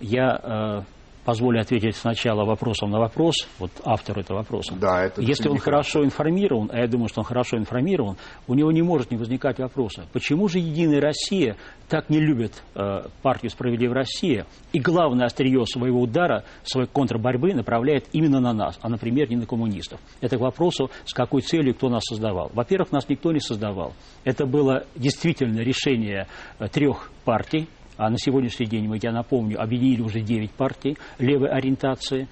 Я 0.00 0.40
э, 0.42 0.99
позволю 1.30 1.60
ответить 1.60 1.94
сначала 1.94 2.44
вопросом 2.44 2.90
на 2.90 2.98
вопрос, 2.98 3.46
вот 3.60 3.70
автор 3.84 4.18
этого 4.18 4.38
вопроса. 4.38 4.74
Да, 4.74 5.04
это 5.04 5.22
Если 5.22 5.48
он 5.48 5.58
хорошо 5.58 6.04
информирован, 6.04 6.68
а 6.72 6.80
я 6.80 6.88
думаю, 6.88 7.08
что 7.08 7.20
он 7.20 7.24
хорошо 7.24 7.56
информирован, 7.56 8.16
у 8.48 8.54
него 8.54 8.72
не 8.72 8.82
может 8.82 9.12
не 9.12 9.16
возникать 9.16 9.60
вопроса, 9.60 10.06
почему 10.12 10.48
же 10.48 10.58
«Единая 10.58 11.00
Россия» 11.00 11.56
так 11.88 12.10
не 12.10 12.18
любит 12.18 12.64
э, 12.74 13.02
партию 13.22 13.50
«Справедливая 13.50 13.98
Россия» 13.98 14.44
и 14.72 14.80
главное 14.80 15.26
острие 15.26 15.64
своего 15.66 16.00
удара, 16.00 16.42
своей 16.64 16.88
контрборьбы 16.88 17.54
направляет 17.54 18.06
именно 18.10 18.40
на 18.40 18.52
нас, 18.52 18.76
а, 18.82 18.88
например, 18.88 19.30
не 19.30 19.36
на 19.36 19.46
коммунистов. 19.46 20.00
Это 20.20 20.36
к 20.36 20.40
вопросу, 20.40 20.90
с 21.04 21.14
какой 21.14 21.42
целью 21.42 21.76
кто 21.76 21.88
нас 21.88 22.02
создавал. 22.08 22.50
Во-первых, 22.54 22.90
нас 22.90 23.08
никто 23.08 23.30
не 23.30 23.40
создавал. 23.40 23.92
Это 24.24 24.46
было 24.46 24.84
действительно 24.96 25.60
решение 25.60 26.26
э, 26.58 26.66
трех 26.66 27.12
партий, 27.24 27.68
а 28.00 28.08
на 28.08 28.16
сегодняшний 28.16 28.64
день 28.64 28.90
я 29.02 29.12
напомню, 29.12 29.60
объединили 29.60 30.00
уже 30.00 30.20
9 30.20 30.52
партий 30.52 30.96
левой 31.18 31.50
ориентации 31.50 32.28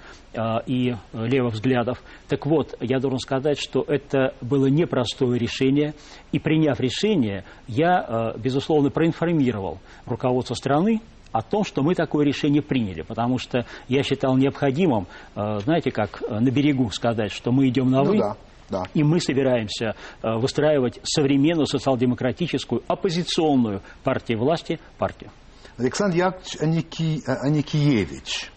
и 0.65 0.95
левых 1.13 1.53
взглядов. 1.53 2.01
Так 2.27 2.47
вот, 2.47 2.75
я 2.79 2.99
должен 2.99 3.19
сказать, 3.19 3.59
что 3.59 3.83
это 3.87 4.33
было 4.41 4.65
непростое 4.65 5.37
решение, 5.37 5.93
и 6.31 6.39
приняв 6.39 6.79
решение, 6.79 7.43
я, 7.67 8.33
безусловно, 8.37 8.89
проинформировал 8.89 9.77
руководство 10.07 10.55
страны, 10.55 11.01
о 11.31 11.43
том, 11.43 11.63
что 11.63 11.83
мы 11.83 11.93
такое 11.93 12.25
решение 12.25 12.63
приняли, 12.63 13.03
потому 13.03 13.37
что 13.37 13.65
я 13.87 14.01
считал 14.01 14.35
необходимым, 14.35 15.05
э, 15.35 15.59
знаете, 15.59 15.91
как 15.91 16.23
э, 16.27 16.39
на 16.39 16.49
берегу 16.49 16.89
сказать, 16.89 17.31
что 17.31 17.51
мы 17.51 17.67
идем 17.67 17.91
на 17.91 18.03
«вы», 18.03 18.15
ну, 18.15 18.21
да. 18.21 18.37
Да. 18.69 18.83
И 18.93 19.03
мы 19.03 19.19
собираемся 19.19 19.95
э, 20.21 20.35
выстраивать 20.37 20.99
современную 21.03 21.65
социал-демократическую 21.65 22.83
оппозиционную 22.87 23.81
партию 24.03 24.39
власти 24.39 24.79
партию. 24.97 25.31
Александр 25.79 26.17
Яковлевич 26.17 26.57
Аники... 26.59 27.23
Аникиевич, 27.25 28.51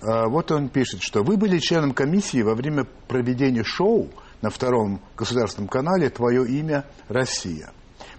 вот 0.00 0.52
он 0.52 0.68
пишет, 0.68 1.02
что 1.02 1.24
вы 1.24 1.36
были 1.36 1.58
членом 1.58 1.92
комиссии 1.92 2.42
во 2.42 2.54
время 2.54 2.84
проведения 3.08 3.64
шоу 3.64 4.08
на 4.40 4.50
втором 4.50 5.00
государственном 5.16 5.68
канале 5.68 6.10
«Твое 6.10 6.46
имя 6.46 6.84
Россия». 7.08 7.72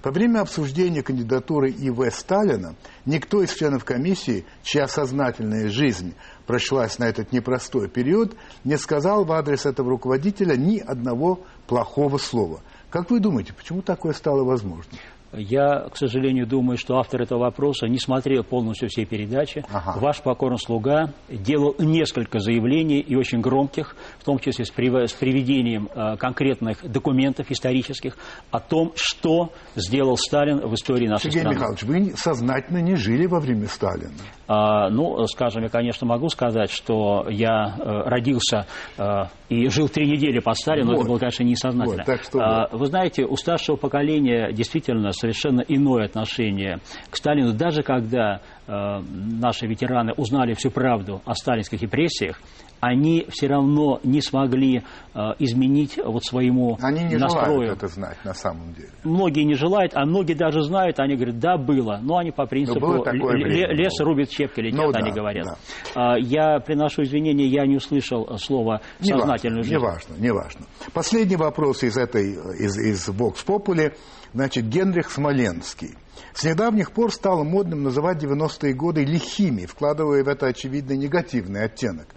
Во 0.04 0.12
время 0.12 0.42
обсуждения 0.42 1.01
кандидатуры 1.01 1.72
И.В. 1.72 2.12
Сталина 2.12 2.75
никто 3.06 3.42
из 3.42 3.54
членов 3.54 3.86
комиссии, 3.86 4.46
чья 4.63 4.88
сознательная 4.88 5.70
жизнь 5.70 6.13
прошлась 6.46 7.00
на 7.00 7.06
этот 7.06 7.32
непростой 7.32 7.88
период, 7.88 8.36
не 8.65 8.77
сказал 8.77 9.24
в 9.24 9.32
адрес 9.32 9.65
этого 9.65 9.89
руководителя 9.89 10.58
ни 10.58 10.77
одного 10.77 11.39
плохого 11.68 12.18
слова. 12.18 12.62
Как 12.89 13.10
вы 13.10 13.20
думаете, 13.20 13.54
почему 13.54 13.82
такое 13.82 14.13
стало 14.13 14.44
возможным? 14.44 15.00
Я, 15.38 15.88
к 15.92 15.98
сожалению, 15.98 16.48
думаю, 16.48 16.77
что 16.77 16.98
автор 16.98 17.22
этого 17.22 17.39
вопроса 17.39 17.88
не 17.88 18.00
смотрел 18.00 18.44
полностью 18.44 18.89
все 18.89 19.06
передачи. 19.06 19.63
Ага. 19.72 20.00
Ваш 20.00 20.22
покорный 20.22 20.60
слуга 20.60 21.13
делал 21.30 21.75
несколько 21.80 22.39
заявлений 22.39 23.00
и 23.00 23.15
очень 23.15 23.42
громких, 23.42 23.96
в 24.20 24.24
том 24.24 24.39
числе 24.39 24.65
с, 24.65 24.72
приведением 24.72 25.89
э, 25.94 26.18
конкретных 26.18 26.89
документов 26.89 27.51
исторических 27.51 28.18
о 28.51 28.60
том, 28.60 28.94
что 28.96 29.51
сделал 29.75 30.18
Сталин 30.18 30.60
в 30.60 30.74
истории 30.74 31.08
нашей 31.08 31.32
Сергей 31.32 31.39
страны. 31.39 31.56
Михайлович, 31.56 31.84
вы 31.84 32.13
сознательно 32.18 32.80
не 32.80 32.96
жили 32.96 33.25
во 33.25 33.39
время 33.39 33.68
Сталина. 33.68 34.12
А, 34.47 34.89
ну, 34.89 35.25
скажем, 35.27 35.63
я, 35.63 35.69
конечно, 35.69 36.05
могу 36.05 36.29
сказать, 36.29 36.69
что 36.69 37.25
я 37.29 37.75
э, 37.77 38.09
родился 38.09 38.67
э, 38.97 39.23
и 39.49 39.67
жил 39.69 39.89
три 39.89 40.07
недели 40.07 40.39
под 40.39 40.55
Сталином, 40.55 40.95
вот. 40.95 40.99
это 40.99 41.09
было, 41.09 41.17
конечно, 41.17 41.43
несознательно. 41.43 41.97
Вот, 41.97 42.05
так 42.05 42.23
что 42.23 42.39
а, 42.39 42.69
вы 42.71 42.85
знаете, 42.85 43.25
у 43.25 43.35
старшего 43.37 43.75
поколения 43.75 44.51
действительно 44.51 45.11
совершенно 45.11 45.61
иное 45.61 46.05
отношение 46.05 46.79
к 47.09 47.17
Сталину. 47.17 47.53
Даже 47.53 47.81
когда 47.81 48.41
э, 48.67 48.71
наши 48.71 49.65
ветераны 49.65 50.13
узнали 50.13 50.53
всю 50.53 50.69
правду 50.69 51.21
о 51.25 51.33
сталинских 51.33 51.81
репрессиях, 51.81 52.39
они 52.86 53.25
все 53.30 53.48
равно 53.48 54.00
не 54.04 54.22
смогли 54.22 54.84
э, 55.13 55.20
изменить 55.39 55.98
вот 56.04 56.24
своему 56.24 56.77
они 56.82 57.04
не 57.04 57.18
настрою. 57.18 57.63
желают 57.63 57.77
это 57.77 57.88
знать 57.88 58.18
на 58.24 58.36
самом 58.36 58.74
деле. 58.74 58.89
Многие 59.04 59.44
не 59.44 59.56
желают, 59.56 59.94
а 59.96 60.06
многие 60.06 60.36
даже 60.36 60.62
знают, 60.62 61.00
они 61.00 61.15
говорят, 61.15 61.39
да, 61.39 61.58
было, 61.58 62.00
но 62.01 62.18
они 62.18 62.32
по 62.32 62.46
принципу 62.46 63.04
лес 63.06 64.00
рубит 64.01 64.32
щепки 64.32 64.60
летят, 64.60 64.77
ну, 64.77 64.92
они 64.94 65.10
да, 65.10 65.15
говорят. 65.15 65.48
Да. 65.96 66.15
Я 66.18 66.60
приношу 66.60 67.01
извинения, 67.04 67.48
я 67.48 67.65
не 67.65 67.77
услышал 67.77 68.38
слово 68.38 68.82
сознательную 69.00 69.63
жизнь. 69.63 69.75
Неважно, 69.75 70.15
неважно. 70.20 70.65
Последний 70.94 71.38
вопрос 71.38 71.84
из 71.84 71.98
этой, 71.98 72.34
из, 72.34 72.77
из 72.77 73.10
Vox 73.10 73.38
Populi, 73.46 73.94
значит, 74.34 74.65
Генрих 74.65 75.10
Смоленский. 75.10 75.96
С 76.36 76.44
недавних 76.44 76.92
пор 76.92 77.13
стало 77.13 77.44
модным 77.46 77.84
называть 77.84 78.22
90-е 78.22 78.74
годы 78.74 79.06
лихими, 79.06 79.65
вкладывая 79.65 80.22
в 80.22 80.27
это 80.27 80.48
очевидно 80.48 80.92
негативный 80.92 81.63
оттенок. 81.63 82.08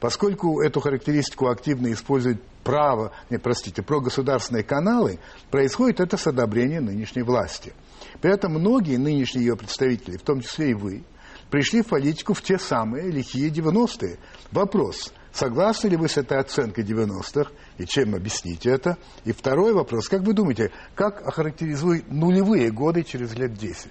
Поскольку 0.00 0.60
эту 0.60 0.80
характеристику 0.80 1.46
активно 1.46 1.92
используют 1.92 2.42
право, 2.64 3.12
не, 3.30 3.38
простите, 3.38 3.82
прогосударственные 3.82 4.64
каналы, 4.64 5.20
происходит 5.52 6.00
это 6.00 6.16
с 6.16 6.26
одобрения 6.26 6.80
нынешней 6.80 7.22
власти. 7.22 7.72
При 8.20 8.32
этом 8.32 8.54
многие 8.54 8.96
нынешние 8.96 9.46
ее 9.46 9.56
представители, 9.56 10.16
в 10.16 10.22
том 10.22 10.40
числе 10.40 10.72
и 10.72 10.74
вы, 10.74 11.04
пришли 11.48 11.82
в 11.82 11.86
политику 11.86 12.34
в 12.34 12.42
те 12.42 12.58
самые 12.58 13.12
лихие 13.12 13.48
90-е. 13.48 14.18
Вопрос, 14.50 15.12
согласны 15.32 15.86
ли 15.86 15.96
вы 15.96 16.08
с 16.08 16.16
этой 16.16 16.38
оценкой 16.38 16.82
90-х 16.82 17.52
и 17.78 17.86
чем 17.86 18.14
объясните 18.14 18.70
это? 18.70 18.98
И 19.24 19.32
второй 19.32 19.72
вопрос, 19.72 20.08
как 20.08 20.22
вы 20.22 20.34
думаете, 20.34 20.70
как 20.94 21.26
охарактеризуют 21.26 22.10
нулевые 22.10 22.70
годы 22.70 23.04
через 23.04 23.34
лет 23.36 23.54
10? 23.54 23.90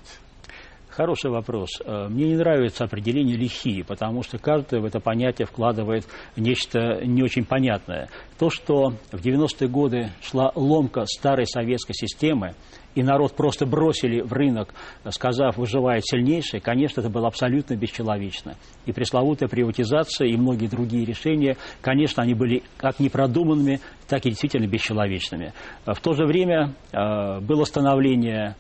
Хороший 0.90 1.30
вопрос. 1.30 1.70
Э, 1.86 2.08
мне 2.10 2.30
не 2.30 2.38
нравится 2.38 2.84
определение 2.84 3.38
лихие, 3.38 3.84
потому 3.86 4.24
что 4.24 4.40
каждый 4.40 4.82
в 4.82 4.86
это 4.86 5.00
понятие 5.00 5.46
вкладывает 5.46 6.06
нечто 6.36 7.06
не 7.06 7.22
очень 7.22 7.46
понятное. 7.46 8.10
То, 8.40 8.50
что 8.50 8.94
в 9.12 9.22
90-е 9.24 9.68
годы 9.68 10.10
шла 10.24 10.52
ломка 10.56 11.06
старой 11.06 11.46
советской 11.46 11.94
системы, 11.94 12.56
и 12.98 13.04
народ 13.04 13.36
просто 13.36 13.68
бросили 13.68 14.22
в 14.22 14.34
рынок, 14.34 14.74
сказав, 15.12 15.58
выживает 15.58 16.04
сильнейший, 16.04 16.60
конечно, 16.60 17.02
это 17.02 17.12
было 17.12 17.28
абсолютно 17.28 17.76
бесчеловечно. 17.76 18.56
И 18.88 18.92
пресловутая 18.92 19.48
приватизация, 19.48 20.28
и 20.28 20.36
многие 20.36 20.66
другие 20.66 21.06
решения, 21.06 21.58
конечно, 21.82 22.24
они 22.24 22.34
были 22.34 22.64
как 22.78 23.00
непродуманными, 23.00 23.82
так 24.08 24.26
и 24.26 24.30
действительно 24.30 24.66
бесчеловечными. 24.66 25.54
В 25.86 26.00
то 26.02 26.14
же 26.14 26.26
время 26.26 26.74
э, 26.92 27.40
было 27.42 27.66
становление 27.66 28.56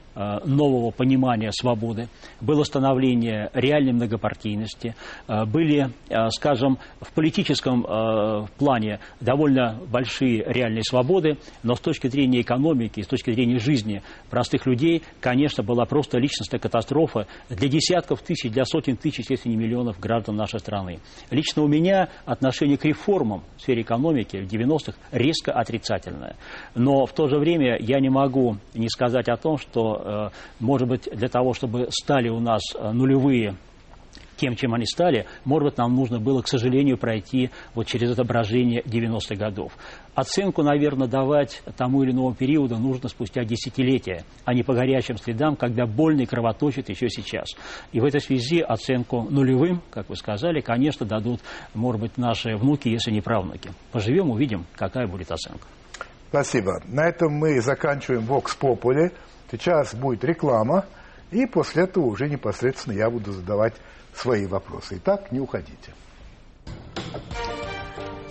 нового 0.46 0.92
понимания 0.92 1.52
свободы, 1.52 2.08
было 2.42 2.64
становление 2.64 3.50
реальной 3.54 3.94
многопартийности, 3.94 4.96
э, 5.28 5.46
были, 5.46 5.90
э, 6.10 6.30
скажем, 6.30 6.78
в 7.02 7.12
политическом 7.14 7.86
плане 8.58 9.00
довольно 9.22 9.80
большие 9.92 10.44
реальные 10.46 10.84
свободы, 10.84 11.38
но 11.64 11.76
с 11.76 11.80
точки 11.80 12.08
зрения 12.08 12.42
экономики, 12.42 13.02
с 13.02 13.08
точки 13.08 13.32
зрения 13.32 13.60
жизни 13.60 14.02
простых 14.30 14.66
людей, 14.66 15.04
конечно, 15.22 15.64
была 15.64 15.86
просто 15.86 16.18
личностная 16.18 16.60
катастрофа 16.60 17.28
для 17.50 17.68
десятков 17.68 18.22
тысяч, 18.22 18.52
для 18.52 18.66
сотен 18.66 18.98
тысяч, 18.98 19.26
если 19.30 19.50
не 19.50 19.56
миллионов 19.56 20.00
граждан 20.00 20.36
нашей 20.36 20.60
страны. 20.60 21.00
Лично 21.30 21.64
у 21.64 21.68
меня 21.68 22.10
отношение 22.26 22.78
к 22.78 22.86
реформам 22.86 23.44
в 23.58 23.62
сфере 23.62 23.82
экономики 23.82 24.38
в 24.38 24.52
90-х 24.52 24.98
резко 25.12 25.52
отрицательное. 25.52 26.36
Но 26.76 27.06
в 27.06 27.14
то 27.14 27.28
же 27.28 27.38
время 27.38 27.78
я 27.80 28.00
не 28.00 28.10
могу 28.10 28.58
не 28.74 28.90
сказать 28.90 29.30
о 29.30 29.38
том, 29.38 29.58
что 29.58 30.02
Э, 30.08 30.30
может 30.60 30.88
быть, 30.88 31.10
для 31.12 31.28
того, 31.28 31.54
чтобы 31.54 31.88
стали 31.92 32.30
у 32.30 32.40
нас 32.40 32.62
э, 32.76 32.92
нулевые 32.92 33.56
тем, 34.38 34.56
чем 34.56 34.74
они 34.74 34.86
стали, 34.86 35.26
может 35.46 35.70
быть, 35.70 35.78
нам 35.78 35.96
нужно 35.96 36.20
было, 36.20 36.42
к 36.42 36.48
сожалению, 36.48 36.98
пройти 36.98 37.50
вот 37.74 37.88
через 37.88 38.12
отображение 38.12 38.82
90-х 38.84 39.36
годов. 39.36 39.74
Оценку, 40.14 40.64
наверное, 40.64 41.08
давать 41.08 41.62
тому 41.76 42.04
или 42.04 42.12
иному 42.12 42.36
периоду 42.36 42.78
нужно 42.78 43.10
спустя 43.10 43.44
десятилетия, 43.44 44.24
а 44.46 44.54
не 44.54 44.64
по 44.64 44.74
горячим 44.74 45.18
следам, 45.18 45.56
когда 45.56 45.86
больно 45.86 46.22
и 46.22 46.26
кровоточит 46.26 46.90
еще 46.90 47.10
сейчас. 47.10 47.50
И 47.92 48.00
в 48.00 48.06
этой 48.06 48.22
связи 48.22 48.62
оценку 48.62 49.24
нулевым, 49.24 49.82
как 49.90 50.08
вы 50.08 50.16
сказали, 50.16 50.62
конечно, 50.62 51.06
дадут, 51.06 51.42
может 51.74 52.00
быть, 52.00 52.18
наши 52.18 52.56
внуки, 52.56 52.90
если 52.90 53.12
не 53.12 53.22
правнуки. 53.22 53.72
Поживем, 53.92 54.30
увидим, 54.30 54.66
какая 54.76 55.08
будет 55.08 55.32
оценка. 55.32 55.68
Спасибо. 56.30 56.82
На 56.86 57.08
этом 57.08 57.34
мы 57.34 57.62
заканчиваем 57.62 58.24
Vox 58.24 58.58
Populi. 58.60 59.12
Сейчас 59.50 59.96
будет 59.96 60.24
реклама, 60.24 60.86
и 61.32 61.46
после 61.46 61.84
этого 61.84 62.06
уже 62.06 62.30
непосредственно 62.30 62.94
я 62.94 63.10
буду 63.10 63.32
задавать 63.32 63.74
свои 64.13 64.46
вопросы. 64.46 64.98
Итак, 64.98 65.32
не 65.32 65.39
уходите. 65.39 65.94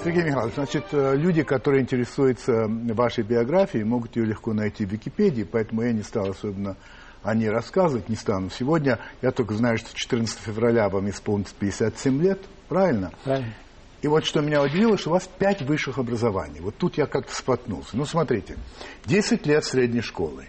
Сергей 0.02 0.24
Михайлович, 0.24 0.54
значит, 0.54 0.84
э, 0.92 1.16
люди, 1.16 1.42
которые 1.42 1.82
интересуются 1.82 2.66
вашей 2.68 3.24
биографией, 3.24 3.82
могут 3.84 4.14
ее 4.14 4.26
легко 4.26 4.52
найти 4.52 4.86
в 4.86 4.92
Википедии, 4.92 5.42
поэтому 5.42 5.82
я 5.82 5.92
не 5.92 6.02
стал 6.02 6.30
особенно 6.30 6.76
о 7.24 7.34
ней 7.34 7.48
рассказывать, 7.48 8.08
не 8.08 8.14
стану. 8.14 8.50
Сегодня 8.50 9.00
я 9.20 9.32
только 9.32 9.54
знаю, 9.54 9.78
что 9.78 9.92
14 9.92 10.38
февраля 10.38 10.88
вам 10.88 11.10
исполнится 11.10 11.54
57 11.58 12.22
лет, 12.22 12.40
правильно? 12.68 13.10
Правильно. 13.24 13.52
И 14.02 14.08
вот 14.08 14.24
что 14.24 14.40
меня 14.42 14.62
удивило, 14.62 14.96
что 14.96 15.10
у 15.10 15.14
вас 15.14 15.28
пять 15.38 15.62
высших 15.62 15.98
образований. 15.98 16.60
Вот 16.60 16.76
тут 16.76 16.96
я 16.98 17.06
как-то 17.06 17.34
споткнулся. 17.34 17.96
Ну, 17.96 18.04
смотрите, 18.04 18.56
10 19.06 19.44
лет 19.46 19.64
средней 19.64 20.02
школы, 20.02 20.44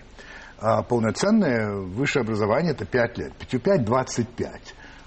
а 0.60 0.82
полноценное 0.84 1.76
высшее 1.82 2.24
образование 2.24 2.72
это 2.74 2.86
5 2.86 3.18
лет. 3.18 3.34
5 3.34 3.62
5 3.62 3.86
25. 3.86 4.52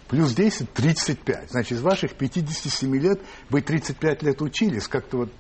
Плюс 0.09 0.35
10 0.35 0.73
35. 0.73 1.51
Значит, 1.51 1.73
из 1.73 1.83
ваших 1.83 2.15
57 2.15 2.97
лет 2.97 3.21
вы 3.49 3.61
35 3.63 4.23
лет 4.23 4.43
учились. 4.43 4.89
Как-то 4.89 5.19
вот 5.19 5.31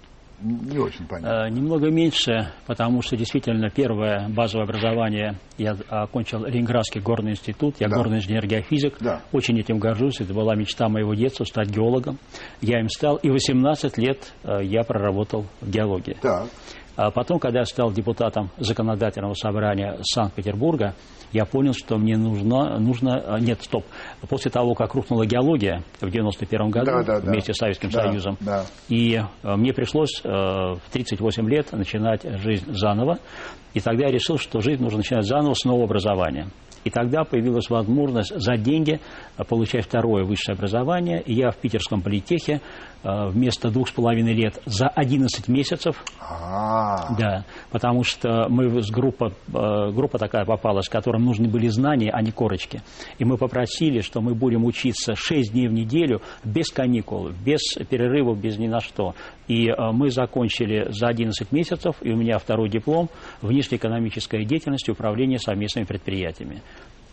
Не 0.42 0.78
очень 0.78 1.06
понятно. 1.06 1.48
Э, 1.48 1.50
немного 1.50 1.90
меньше, 1.90 2.52
потому 2.66 3.02
что 3.02 3.14
действительно 3.16 3.68
первое 3.68 4.26
базовое 4.30 4.64
образование 4.64 5.38
я 5.58 5.76
окончил 5.90 6.44
Ленинградский 6.46 7.02
горный 7.02 7.32
институт, 7.32 7.74
я 7.78 7.88
Да. 7.88 7.96
горный 7.96 8.18
инженер-геофизик, 8.18 8.96
Да. 9.00 9.20
очень 9.32 9.58
этим 9.60 9.78
горжусь, 9.78 10.18
это 10.20 10.32
была 10.32 10.54
мечта 10.54 10.88
моего 10.88 11.12
детства 11.14 11.44
стать 11.44 11.68
геологом. 11.68 12.18
Я 12.62 12.80
им 12.80 12.88
стал, 12.88 13.16
и 13.16 13.28
18 13.28 13.98
лет 13.98 14.32
э, 14.44 14.64
я 14.64 14.82
проработал 14.82 15.44
в 15.60 15.68
геологии. 15.68 16.16
Так. 16.22 16.46
А 17.02 17.11
потом, 17.11 17.38
когда 17.38 17.61
я 17.61 17.64
стал 17.64 17.90
депутатом 17.92 18.50
законодательного 18.59 19.33
собрания 19.33 19.97
Санкт-Петербурга, 20.02 20.95
я 21.33 21.47
понял, 21.47 21.73
что 21.73 21.97
мне 21.97 22.19
нужно, 22.19 22.78
нужно... 22.78 23.23
а, 23.26 23.40
Нет, 23.40 23.62
стоп. 23.62 23.87
После 24.28 24.50
того, 24.50 24.75
как 24.75 24.92
рухнула 24.92 25.25
геология 25.25 25.83
в 26.02 26.11
91 26.11 26.69
году 26.69 26.85
Да, 26.85 27.02
да, 27.02 27.21
да. 27.21 27.30
вместе 27.30 27.54
с 27.54 27.57
Советским 27.57 27.88
Да, 27.88 28.02
Союзом, 28.02 28.37
да. 28.40 28.66
и 28.90 29.14
э, 29.14 29.57
мне 29.57 29.73
пришлось 29.73 30.21
в 30.23 30.80
38 30.92 31.49
лет 31.49 31.73
начинать 31.73 32.21
жизнь 32.38 32.71
заново, 32.71 33.19
и 33.73 33.80
тогда 33.80 34.09
я 34.09 34.12
решил, 34.12 34.37
что 34.37 34.61
жизнь 34.61 34.83
нужно 34.83 34.99
начинать 34.99 35.25
заново 35.25 35.54
с 35.54 35.64
нового 35.64 35.85
образования. 35.85 36.49
И 36.85 36.90
тогда 36.90 37.25
появилась 37.25 37.69
возможность 37.69 38.33
за 38.35 38.57
деньги 38.57 39.00
получать 39.49 39.85
второе 39.85 40.25
высшее 40.25 40.54
образование. 40.54 41.21
И 41.21 41.35
я 41.35 41.50
в 41.50 41.57
Питерском 41.57 42.00
политехе 42.00 42.61
вместо 43.02 43.71
двух 43.71 43.88
с 43.88 43.92
половиной 43.92 44.35
лет 44.35 44.61
за 44.66 44.88
11 44.88 45.49
месяцев 45.49 46.02
А, 46.21 47.14
да, 47.16 47.45
потому 47.71 48.04
что 48.04 48.47
мы 48.49 48.83
с 48.83 48.90
группа, 48.90 49.33
э, 49.49 49.90
группа 49.92 50.19
такая 50.19 50.45
попалась, 50.45 50.88
которым 50.88 51.25
нужны 51.25 51.49
были 51.49 51.69
знания, 51.69 52.11
а 52.12 52.23
не 52.23 52.30
корочки. 52.30 52.83
И 53.19 53.25
мы 53.25 53.37
попросили, 53.37 54.00
что 54.00 54.21
мы 54.21 54.35
будем 54.35 54.64
учиться 54.64 55.14
6 55.14 55.52
дней 55.52 55.69
в 55.69 55.73
неделю 55.73 56.23
без 56.45 56.71
каникул, 56.71 57.30
без 57.45 57.61
перерывов, 57.88 58.40
без 58.40 58.59
ни 58.59 58.66
на 58.66 58.80
что. 58.80 59.14
И 59.49 59.69
э, 59.69 59.75
мы 59.92 60.11
закончили 60.11 60.88
за 60.90 61.09
11 61.09 61.52
месяцев, 61.52 61.97
и 62.02 62.11
у 62.11 62.16
меня 62.16 62.38
второй 62.38 62.69
диплом 62.69 63.09
внешнеэкономической 63.42 64.45
деятельности 64.45 64.90
управления 64.90 65.38
совместными 65.38 65.87
предприятиями. 65.87 66.62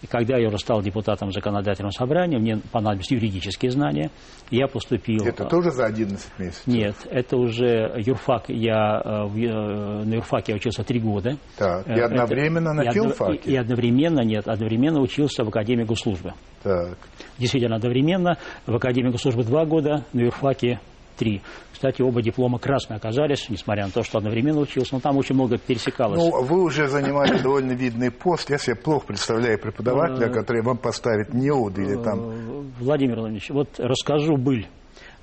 И 0.01 0.07
когда 0.07 0.37
я 0.37 0.47
уже 0.47 0.59
стал 0.59 0.81
депутатом 0.81 1.31
законодательного 1.31 1.91
собрания, 1.91 2.37
мне 2.37 2.59
понадобились 2.71 3.11
юридические 3.11 3.71
знания. 3.71 4.11
Я 4.51 4.67
поступил... 4.67 5.25
это 5.25 5.45
э, 5.45 5.49
тоже 5.49 5.71
за 5.71 5.85
11 5.85 6.39
месяцев? 6.39 6.67
нет, 6.67 6.95
это 7.09 7.37
уже 7.37 7.93
юрфак. 7.97 8.49
Я 8.49 9.01
э, 9.03 9.39
э, 9.39 10.03
на 10.03 10.13
юрфаке 10.13 10.51
я 10.51 10.55
учился 10.57 10.83
три 10.83 10.99
года. 10.99 11.37
Так, 11.57 11.87
и 11.87 11.91
Э, 11.91 11.93
это- 11.95 12.05
одновременно 12.05 12.73
на 12.73 12.91
филфаке? 12.91 13.49
И 13.51 13.55
одновременно, 13.55 14.21
нет, 14.21 14.47
одновременно 14.47 15.01
учился 15.01 15.43
в 15.43 15.47
Академии 15.49 15.83
госслужбы. 15.83 16.33
Так. 16.61 16.97
Действительно, 17.39 17.77
одновременно 17.77 18.37
в 18.65 18.75
Академии 18.75 19.09
госслужбы 19.11 19.43
два 19.43 19.65
года, 19.65 20.03
на 20.13 20.21
юрфаке 20.21 20.79
три. 21.17 21.41
Кстати, 21.77 22.01
оба 22.01 22.23
диплома 22.23 22.57
красные 22.57 22.97
оказались, 22.97 23.51
несмотря 23.51 23.85
на 23.85 23.91
то, 23.91 24.01
что 24.01 24.17
одновременно 24.17 24.61
учился. 24.61 24.95
Но 24.95 24.99
там 24.99 25.15
очень 25.15 25.35
много 25.35 25.59
пересекалось. 25.59 26.17
Ну, 26.17 26.41
вы 26.41 26.63
уже 26.63 26.87
занимали 26.87 27.37
довольно 27.37 27.73
видный 27.73 28.09
пост. 28.09 28.49
Я 28.49 28.57
себе 28.57 28.75
плохо 28.75 29.05
представляю 29.05 29.59
преподавателя, 29.59 30.27
который 30.27 30.63
вам 30.63 30.79
поставит 30.79 31.35
неуд 31.35 31.77
или 31.77 31.93
там... 32.03 32.19
Э, 32.19 32.63
Владимир 32.79 33.17
Владимирович, 33.19 33.51
вот 33.51 33.69
расскажу 33.77 34.37
быль. 34.37 34.67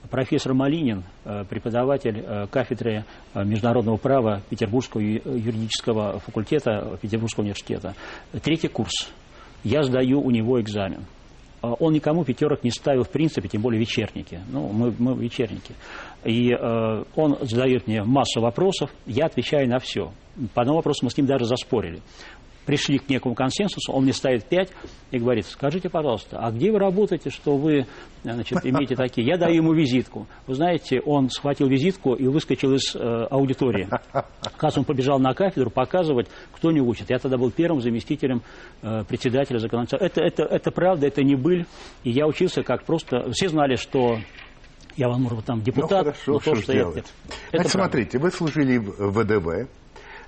Профессор 0.09 0.55
Малинин, 0.55 1.03
э, 1.25 1.43
преподаватель 1.51 2.21
э, 2.25 2.47
кафедры 2.47 3.05
э, 3.35 3.45
международного 3.45 3.97
права 3.97 4.41
Петербургского 4.49 5.01
юридического 5.01 6.21
факультета 6.21 6.97
Петербургского 7.03 7.43
университета. 7.43 7.97
Третий 8.45 8.69
курс. 8.69 9.11
Я 9.65 9.83
сдаю 9.83 10.21
у 10.21 10.31
него 10.31 10.61
экзамен. 10.61 11.05
Он 11.81 11.93
никому 11.95 12.25
пятерок 12.25 12.63
не 12.63 12.71
ставил 12.71 13.05
в 13.05 13.09
принципе, 13.09 13.49
тем 13.49 13.63
более 13.63 13.81
вечерники. 13.81 14.41
Ну, 14.51 14.69
мы, 14.69 14.95
мы 14.99 15.15
вечерники. 15.15 15.75
И 16.25 16.53
э, 16.53 17.05
он 17.17 17.39
задает 17.43 17.87
мне 17.87 18.03
массу 18.03 18.41
вопросов, 18.41 18.91
я 19.07 19.27
отвечаю 19.27 19.69
на 19.69 19.79
все. 19.79 20.13
По 20.55 20.63
одному 20.63 20.79
вопросу 20.79 21.05
мы 21.05 21.11
с 21.11 21.17
ним 21.17 21.27
даже 21.27 21.45
заспорили 21.45 22.01
пришли 22.65 22.99
к 22.99 23.09
некому 23.09 23.35
консенсусу, 23.35 23.93
он 23.93 24.05
мне 24.05 24.13
ставит 24.13 24.45
5 24.45 24.71
и 25.11 25.19
говорит, 25.19 25.47
скажите, 25.47 25.89
пожалуйста, 25.89 26.39
а 26.39 26.51
где 26.51 26.73
вы 26.73 26.79
работаете, 26.79 27.31
что 27.31 27.57
вы 27.57 27.87
значит, 28.23 28.65
имеете 28.65 28.97
такие? 28.97 29.27
Я 29.27 29.37
даю 29.37 29.57
ему 29.57 29.73
визитку. 29.73 30.27
Вы 30.47 30.55
знаете, 30.55 31.01
он 31.01 31.31
схватил 31.31 31.69
визитку 31.69 32.15
и 32.15 32.27
выскочил 32.27 32.75
из 32.75 32.95
э, 32.95 32.99
аудитории. 33.31 33.89
Оказывается, 34.13 34.81
он 34.81 34.85
побежал 34.85 35.19
на 35.19 35.35
кафедру 35.35 35.71
показывать, 35.71 36.29
кто 36.53 36.73
не 36.73 36.81
учит. 36.81 37.11
Я 37.11 37.19
тогда 37.19 37.37
был 37.37 37.51
первым 37.51 37.81
заместителем 37.81 38.43
э, 38.83 39.05
председателя 39.07 39.59
законодательного. 39.59 40.07
Это, 40.07 40.23
это, 40.23 40.43
это 40.45 40.71
правда, 40.71 41.07
это 41.07 41.23
не 41.23 41.37
быль. 41.37 41.67
И 42.03 42.11
я 42.11 42.27
учился 42.27 42.63
как 42.63 42.85
просто... 42.85 43.31
Все 43.33 43.49
знали, 43.49 43.77
что 43.77 44.19
я, 44.97 45.09
вам, 45.09 45.23
может 45.23 45.37
быть, 45.39 45.47
там 45.47 45.59
Ну, 45.59 45.65
депутат, 45.65 46.05
хорошо, 46.05 46.33
но 46.33 46.41
что 46.41 46.51
то, 46.55 46.57
что 46.63 46.73
я... 46.73 46.83
Это 46.89 47.03
Значит, 47.53 47.73
смотрите, 47.73 48.19
вы 48.19 48.31
служили 48.31 48.79
в 48.79 49.11
ВДВ, 49.11 49.69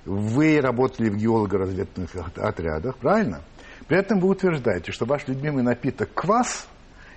вы 0.05 0.59
работали 0.61 1.09
в 1.09 1.17
геолого-разведных 1.17 2.09
отрядах, 2.37 2.97
правильно? 2.97 3.41
При 3.87 3.97
этом 3.97 4.19
вы 4.19 4.29
утверждаете, 4.29 4.91
что 4.91 5.05
ваш 5.05 5.27
любимый 5.27 5.63
напиток 5.63 6.13
квас, 6.13 6.67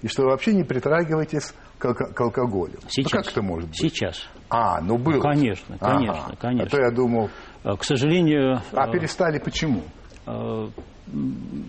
и 0.02 0.08
что 0.08 0.22
вы 0.22 0.30
вообще 0.30 0.54
не 0.54 0.64
притрагиваетесь 0.64 1.52
к, 1.78 1.92
к 1.94 2.20
алкоголю. 2.20 2.78
Сейчас. 2.88 3.12
Ну, 3.12 3.18
как 3.22 3.32
это 3.32 3.42
может 3.42 3.68
быть? 3.68 3.78
Сейчас. 3.78 4.28
А, 4.48 4.80
ну 4.80 4.96
было. 4.96 5.20
Конечно, 5.20 5.76
Ага. 5.80 5.96
конечно, 5.96 6.36
конечно. 6.36 6.66
А 6.66 6.70
то 6.70 6.82
я 6.82 6.90
думал, 6.90 7.30
Э, 7.62 7.76
К 7.76 7.84
сожалению... 7.84 8.62
а 8.72 8.88
э, 8.88 8.92
перестали 8.92 9.38
почему? 9.38 9.82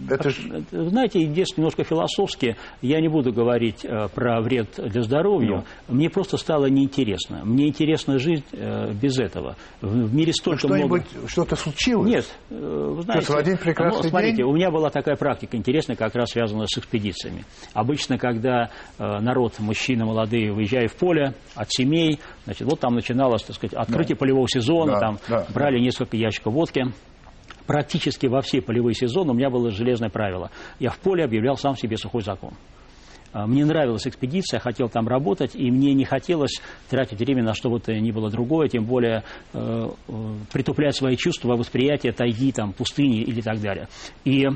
Это 0.10 0.30
ж... 0.30 0.38
Э, 0.72 0.90
Знаете, 0.90 1.20
здесь 1.26 1.58
немножко 1.58 1.84
философски. 1.84 2.56
Я 2.82 3.02
не 3.02 3.08
буду 3.08 3.34
говорить 3.34 3.84
э, 3.84 4.08
про 4.14 4.42
вред 4.42 4.68
для 4.78 5.02
здоровья. 5.02 5.64
Ну. 5.88 5.96
Мне 5.96 6.10
просто 6.10 6.38
стало 6.38 6.68
неинтересно. 6.68 7.42
Мне 7.44 7.68
интересна 7.68 8.20
жизнь 8.20 8.44
э, 8.52 8.94
без 8.94 9.20
этого. 9.20 9.56
В, 9.82 9.88
в 9.88 10.14
мире 10.14 10.34
столько 10.34 10.68
много... 10.68 11.02
Что-нибудь, 11.02 11.30
что-то 11.30 11.56
случилось? 11.56 12.10
Нет, 12.10 12.26
э, 12.50 12.56
вы 12.56 13.02
знаете... 13.04 13.32
в 13.32 13.36
один 13.36 13.58
прекрасный 13.58 14.04
ну, 14.04 14.10
смотрите, 14.10 14.38
день? 14.38 14.46
у 14.46 14.54
меня 14.54 14.70
была 14.70 14.90
такая 14.90 15.16
практика 15.16 15.58
интересная, 15.58 15.96
как 15.96 16.14
раз 16.16 16.32
связанная 16.32 16.68
с 16.68 16.78
экспедициями. 16.78 17.46
Обычно, 17.74 18.18
когда 18.18 18.70
э, 18.98 19.20
народ, 19.20 19.60
мужчины 19.60 20.06
молодые, 20.06 20.54
выезжая 20.54 20.88
в 20.88 20.96
поле 20.96 21.34
от 21.56 21.72
семей, 21.72 22.20
значит, 22.46 22.68
вот 22.68 22.80
там 22.80 22.96
начиналось, 22.96 23.44
так 23.44 23.56
сказать, 23.56 23.74
открытие 23.74 24.16
полевого 24.16 24.48
сезона, 24.48 24.94
Да, 24.94 25.00
там 25.00 25.20
да, 25.28 25.48
брали 25.54 25.80
несколько 25.80 26.18
ящиков 26.18 26.54
водки. 26.54 26.86
Практически 27.68 28.28
во 28.28 28.42
все 28.42 28.62
полевые 28.62 28.94
сезоны 28.94 29.32
у 29.32 29.36
меня 29.36 29.50
было 29.50 29.72
железное 29.72 30.10
правило. 30.10 30.52
Я 30.80 30.90
в 30.90 31.00
поле 31.00 31.24
объявлял 31.24 31.58
сам 31.58 31.76
себе 31.76 31.98
сухой 31.98 32.22
закон. 32.22 32.54
А, 33.34 33.48
Мне 33.48 33.66
нравилась 33.66 34.08
экспедиция, 34.08 34.60
хотел 34.60 34.90
там 34.90 35.08
работать, 35.08 35.56
и 35.56 35.72
мне 35.72 35.94
не 35.94 36.06
хотелось 36.06 36.62
тратить 36.90 37.20
время 37.20 37.44
на 37.44 37.54
что 37.54 37.70
бы 37.70 37.80
то 37.80 37.94
ни 37.94 38.12
было 38.12 38.30
другое, 38.30 38.68
тем 38.68 38.86
более 38.86 39.24
э, 39.54 39.90
э, 40.08 40.34
притуплять 40.52 40.96
свои 40.96 41.16
чувства, 41.16 41.56
восприятие 41.56 42.12
тайги, 42.12 42.52
там, 42.52 42.74
пустыни 42.74 43.22
или 43.22 43.42
так 43.42 43.62
далее. 43.62 43.88
И 44.26 44.48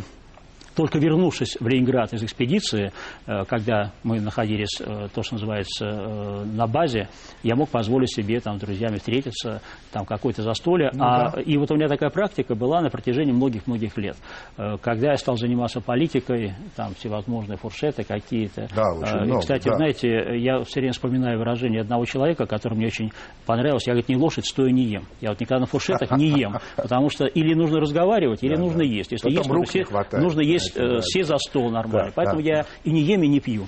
только 0.76 1.00
вернувшись 1.00 1.58
в 1.60 1.68
Ленинград 1.68 2.14
из 2.14 2.24
экспедиции, 2.24 2.92
э, 3.26 3.46
когда 3.46 3.92
мы 4.04 4.20
находились, 4.20 4.80
э, 4.80 5.08
то, 5.14 5.24
что 5.24 5.36
называется, 5.36 5.86
э, 5.86 6.44
на 6.46 6.68
базе, 6.68 7.08
я 7.44 7.56
мог 7.56 7.70
позволить 7.70 8.14
себе 8.14 8.40
там, 8.40 8.58
с 8.58 8.62
друзьями 8.62 8.98
встретиться, 8.98 9.62
там 9.92 10.06
какое-то 10.06 10.42
застолье. 10.44 10.92
Ну 10.94 11.04
а, 11.04 11.32
да. 11.32 11.42
И 11.42 11.58
вот 11.58 11.72
у 11.72 11.76
меня 11.76 11.88
такая 11.88 12.10
практика 12.10 12.56
была 12.56 12.82
на 12.82 12.90
протяжении 12.90 13.32
многих-многих 13.32 13.98
лет. 13.98 14.18
Когда 14.56 15.12
я 15.12 15.18
стал 15.18 15.38
заниматься 15.38 15.80
политикой, 15.82 16.54
там 16.76 16.94
всевозможные 16.96 17.58
фуршеты 17.58 18.04
какие-то. 18.04 18.68
Да, 18.76 18.94
очень 18.94 19.26
много, 19.26 19.42
Кстати, 19.42 19.70
да. 19.70 19.76
знаете, 19.76 20.38
я 20.38 20.62
все 20.64 20.80
время 20.82 20.94
вспоминаю 20.94 21.40
выражение 21.40 21.82
одного 21.82 22.06
человека, 22.06 22.46
который 22.46 22.76
мне 22.76 22.88
очень 22.88 23.12
понравился. 23.46 23.90
Я, 23.90 23.94
говорит, 23.94 24.10
не 24.10 24.18
лошадь, 24.18 24.46
стоя 24.46 24.72
не 24.72 24.84
ем. 24.84 25.08
Я 25.22 25.30
вот 25.30 25.40
никогда 25.40 25.62
на 25.62 25.66
фуршетах 25.66 26.12
не 26.12 26.28
ем, 26.30 26.58
потому 26.76 27.10
что 27.10 27.26
или 27.26 27.54
нужно 27.54 27.80
разговаривать, 27.80 28.44
или 28.44 28.56
Да, 28.56 28.62
нужно 28.62 28.80
да. 28.80 28.86
есть. 28.86 29.12
Если 29.12 29.30
Потом 29.30 29.62
есть, 29.62 29.76
рук 29.92 30.14
нужно 30.14 30.42
есть, 30.42 30.65
знаете, 30.74 30.98
э, 30.98 31.02
сесть 31.02 31.30
за 31.30 31.38
стол 31.38 31.70
нормально. 31.72 32.08
Да, 32.10 32.14
Поэтому 32.16 32.42
да, 32.42 32.50
я 32.50 32.66
и 32.84 32.92
не 32.92 33.02
ем, 33.02 33.24
и 33.24 33.28
не 33.28 33.40
пью 33.40 33.68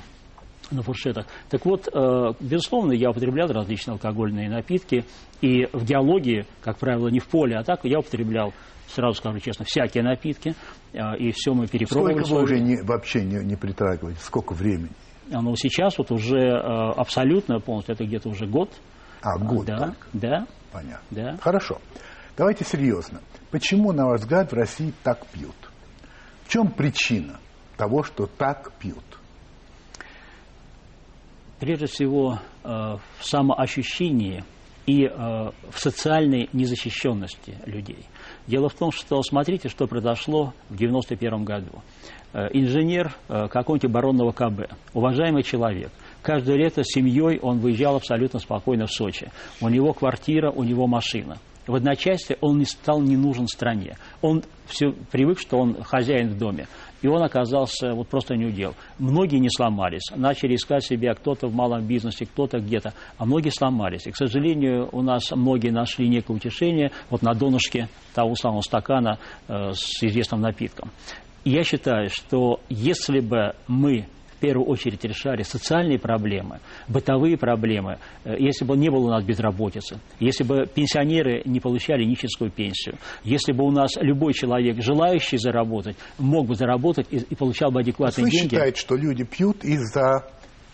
на 0.72 0.82
фуршетах. 0.84 1.26
Так 1.50 1.66
вот, 1.66 1.88
э, 1.88 2.34
безусловно, 2.40 2.92
я 2.92 3.10
употреблял 3.12 3.48
различные 3.48 3.94
алкогольные 3.94 4.50
напитки, 4.50 5.06
и 5.42 5.66
в 5.72 5.86
геологии, 5.86 6.46
как 6.62 6.78
правило, 6.78 7.08
не 7.08 7.20
в 7.20 7.28
поле, 7.28 7.56
а 7.56 7.64
так 7.64 7.82
я 7.86 8.00
употреблял, 8.00 8.54
сразу 8.88 9.18
скажу 9.18 9.40
честно, 9.40 9.66
всякие 9.66 10.04
напитки, 10.04 10.56
э, 10.94 11.00
и 11.20 11.32
все 11.32 11.54
мы 11.54 11.68
перепробовали. 11.68 12.22
Сколько 12.24 12.36
вы 12.36 12.44
уже 12.44 12.60
не, 12.60 12.82
вообще 12.82 13.24
не, 13.24 13.44
не 13.46 13.56
притрагиваетесь? 13.56 14.22
Сколько 14.22 14.54
времени? 14.54 14.92
А, 15.32 15.42
Но 15.42 15.56
сейчас 15.56 15.98
вот 15.98 16.12
уже 16.12 16.38
э, 16.38 16.52
абсолютно 16.96 17.60
полностью, 17.60 17.96
это 17.96 18.06
где-то 18.06 18.30
уже 18.30 18.46
год. 18.46 18.70
А, 19.22 19.38
год 19.38 19.66
Да, 19.66 19.78
только. 19.78 20.08
да, 20.14 20.48
Понятно. 20.72 21.08
да. 21.12 21.38
Хорошо. 21.42 21.80
Давайте 22.38 22.64
серьезно. 22.66 23.20
Почему, 23.52 23.92
на 23.94 24.06
ваш 24.06 24.22
взгляд, 24.22 24.52
в 24.52 24.56
России 24.56 24.94
так 25.04 25.26
пьют? 25.28 25.56
В 26.48 26.50
чем 26.50 26.72
причина 26.72 27.42
того, 27.76 28.04
что 28.04 28.26
так 28.26 28.72
пьют? 28.80 29.04
Прежде 31.60 31.88
всего, 31.88 32.40
э, 32.64 32.68
в 32.70 33.02
самоощущении 33.20 34.46
и 34.86 35.04
э, 35.04 35.10
в 35.10 35.78
социальной 35.78 36.48
незащищенности 36.54 37.58
людей. 37.66 38.06
Дело 38.48 38.70
в 38.70 38.76
том, 38.76 38.94
что 38.94 39.22
смотрите, 39.24 39.68
что 39.68 39.88
произошло 39.88 40.54
в 40.70 40.76
1991 40.76 41.44
году. 41.44 41.82
Э, 42.32 42.48
инженер 42.54 43.14
какого-нибудь 43.28 43.84
оборонного 43.84 44.32
КБ, 44.32 44.72
уважаемый 44.94 45.44
человек, 45.44 45.92
каждое 46.22 46.56
лето 46.56 46.82
с 46.82 46.94
семьей 46.94 47.40
он 47.42 47.60
выезжал 47.60 47.98
абсолютно 47.98 48.40
спокойно 48.40 48.86
в 48.86 48.94
Сочи. 48.94 49.30
У 49.60 49.68
него 49.68 49.92
квартира, 49.92 50.50
у 50.50 50.64
него 50.64 50.88
машина. 50.88 51.40
В 51.68 51.76
одночасье 51.76 52.38
он 52.42 52.58
не 52.58 52.66
стал 52.66 53.02
не 53.02 53.18
нужен 53.18 53.48
стране. 53.48 53.98
Он 54.22 54.44
все 54.66 54.92
привык, 55.12 55.40
что 55.40 55.58
он 55.58 55.84
хозяин 55.84 56.30
в 56.30 56.38
доме. 56.38 56.68
И 57.02 57.08
он 57.08 57.22
оказался 57.22 57.94
вот 57.94 58.08
просто 58.08 58.36
неудел. 58.36 58.74
Многие 58.98 59.38
не 59.38 59.50
сломались, 59.50 60.10
начали 60.16 60.56
искать 60.56 60.84
себя 60.84 61.14
кто-то 61.14 61.48
в 61.48 61.54
малом 61.54 61.86
бизнесе, 61.86 62.26
кто-то 62.26 62.60
где-то, 62.60 62.94
а 63.18 63.26
многие 63.26 63.52
сломались. 63.52 64.08
И, 64.08 64.12
к 64.12 64.18
сожалению, 64.18 64.90
у 64.92 65.02
нас 65.04 65.32
многие 65.32 65.70
нашли 65.70 66.08
некое 66.08 66.34
утешение 66.34 66.92
вот 67.10 67.22
на 67.22 67.34
донышке 67.34 67.88
того 68.16 68.34
самого 68.36 68.62
стакана 68.62 69.20
э, 69.48 69.72
с 69.74 70.04
известным 70.04 70.42
напитком. 70.42 70.90
И 71.44 71.52
я 71.52 71.64
считаю, 71.64 72.10
что 72.10 72.60
если 72.70 73.20
бы 73.20 73.54
мы 73.68 74.08
в 74.38 74.40
первую 74.40 74.68
очередь 74.68 75.04
решали 75.04 75.42
социальные 75.42 76.00
проблемы, 76.00 76.60
бытовые 76.88 77.38
проблемы, 77.38 77.98
э, 78.24 78.36
если 78.38 78.66
бы 78.66 78.78
не 78.78 78.90
было 78.90 79.08
у 79.08 79.10
нас 79.10 79.24
безработицы, 79.24 79.98
если 80.20 80.44
бы 80.44 80.68
пенсионеры 80.68 81.42
не 81.46 81.60
получали 81.60 82.04
нищенскую 82.04 82.52
пенсию, 82.52 82.98
если 83.24 83.52
бы 83.52 83.64
у 83.64 83.72
нас 83.72 83.92
любой 84.00 84.34
человек, 84.34 84.82
желающий 84.82 85.38
заработать, 85.38 85.98
мог 86.20 86.48
бы 86.48 86.56
заработать 86.56 87.08
и, 87.10 87.18
и 87.18 87.36
получал 87.36 87.72
бы 87.72 87.82
адекватные 87.82 88.30
деньги. 88.30 88.44
Вы 88.44 88.50
считаете, 88.50 88.80
что 88.80 88.96
люди 88.96 89.24
пьют 89.24 89.64
из-за 89.64 90.28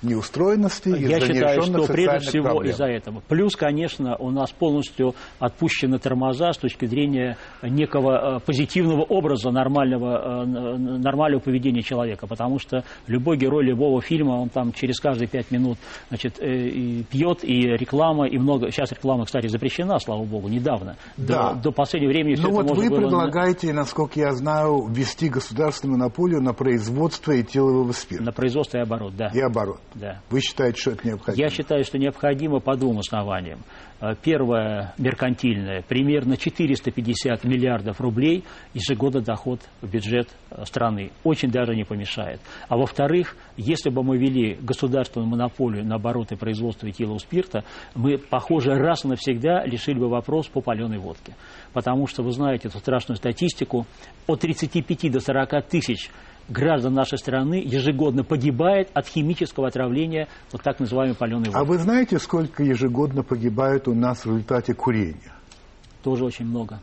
неустроенности, 0.03 0.89
Я 0.89 1.19
считаю, 1.19 1.61
что 1.63 1.85
прежде 1.85 2.29
всего 2.29 2.61
из-за 2.63 2.85
этого. 2.85 3.21
Плюс, 3.27 3.55
конечно, 3.55 4.15
у 4.17 4.31
нас 4.31 4.51
полностью 4.51 5.15
отпущены 5.39 5.99
тормоза 5.99 6.53
с 6.53 6.57
точки 6.57 6.85
зрения 6.85 7.37
некого 7.61 8.37
э, 8.37 8.39
позитивного 8.39 9.03
образа 9.03 9.51
нормального, 9.51 10.43
э, 10.43 10.77
нормального 10.77 11.41
поведения 11.41 11.81
человека, 11.81 12.27
потому 12.27 12.59
что 12.59 12.83
любой 13.07 13.37
герой 13.37 13.65
любого 13.65 14.01
фильма, 14.01 14.33
он 14.33 14.49
там 14.49 14.71
через 14.73 14.99
каждые 14.99 15.27
пять 15.27 15.51
минут 15.51 15.77
значит, 16.09 16.39
э, 16.39 16.45
и 16.45 17.03
пьет, 17.03 17.43
и 17.43 17.61
реклама, 17.61 18.27
и 18.27 18.37
много... 18.37 18.71
Сейчас 18.71 18.91
реклама, 18.91 19.25
кстати, 19.25 19.47
запрещена, 19.47 19.99
слава 19.99 20.23
богу, 20.23 20.47
недавно. 20.47 20.95
Да. 21.17 21.53
До, 21.53 21.61
до 21.61 21.71
последнего 21.71 22.09
времени 22.09 22.35
все 22.35 22.43
Ну 22.43 22.51
вот 22.51 22.71
вы 22.71 22.89
было... 22.89 22.99
предлагаете, 22.99 23.73
насколько 23.73 24.19
я 24.19 24.33
знаю, 24.33 24.87
ввести 24.87 25.29
государственную 25.29 25.97
монополию 25.97 26.41
на 26.41 26.53
производство 26.53 27.39
этилового 27.39 27.91
спирта. 27.91 28.23
На 28.23 28.31
производство 28.31 28.77
и 28.77 28.81
оборот, 28.81 29.15
да. 29.15 29.31
И 29.33 29.39
оборот. 29.39 29.79
Да. 29.95 30.19
Вы 30.29 30.41
считаете, 30.41 30.79
что 30.79 30.91
это 30.91 31.07
необходимо? 31.07 31.45
Я 31.47 31.49
считаю, 31.49 31.83
что 31.83 31.97
необходимо 31.97 32.59
по 32.59 32.75
двум 32.75 32.99
основаниям. 32.99 33.59
Э, 34.01 34.15
Первое, 34.21 34.93
меркантильное, 34.97 35.81
примерно 35.81 36.35
450 36.35 37.43
миллиардов 37.43 38.01
рублей 38.01 38.43
ежегодно 38.73 39.21
доход 39.21 39.59
в 39.81 39.89
бюджет 39.89 40.29
э, 40.49 40.65
страны. 40.65 41.11
Очень 41.23 41.51
даже 41.51 41.75
не 41.75 41.83
помешает. 41.83 42.41
А 42.67 42.77
во-вторых, 42.77 43.35
если 43.55 43.89
бы 43.89 44.03
мы 44.03 44.17
ввели 44.17 44.55
государственную 44.55 45.29
монополию 45.29 45.85
на 45.85 45.95
обороты 45.95 46.35
производства 46.35 46.87
этилового 46.87 47.19
спирта, 47.19 47.63
мы, 47.95 48.17
похоже, 48.17 48.73
раз 48.75 49.05
и 49.05 49.07
навсегда 49.07 49.65
лишили 49.65 49.99
бы 49.99 50.09
вопрос 50.09 50.47
по 50.47 50.61
паленой 50.61 50.97
водке. 50.97 51.35
Потому 51.71 52.07
что, 52.07 52.23
вы 52.23 52.31
знаете 52.31 52.67
эту 52.67 52.79
страшную 52.79 53.17
статистику, 53.17 53.85
от 54.27 54.39
35 54.39 55.11
до 55.11 55.19
40 55.19 55.67
тысяч 55.67 56.09
граждан 56.49 56.93
нашей 56.93 57.17
страны 57.17 57.63
ежегодно 57.65 58.23
погибает 58.23 58.89
от 58.93 59.07
химического 59.07 59.67
отравления 59.67 60.27
вот 60.51 60.61
так 60.61 60.79
называемой 60.79 61.15
паленой 61.15 61.49
водой. 61.49 61.61
А 61.61 61.63
вы 61.63 61.77
знаете, 61.77 62.19
сколько 62.19 62.63
ежегодно 62.63 63.23
погибает 63.23 63.87
у 63.87 63.93
нас 63.93 64.25
в 64.25 64.27
результате 64.27 64.73
курения? 64.73 65.33
Тоже 66.03 66.25
очень 66.25 66.45
много. 66.45 66.79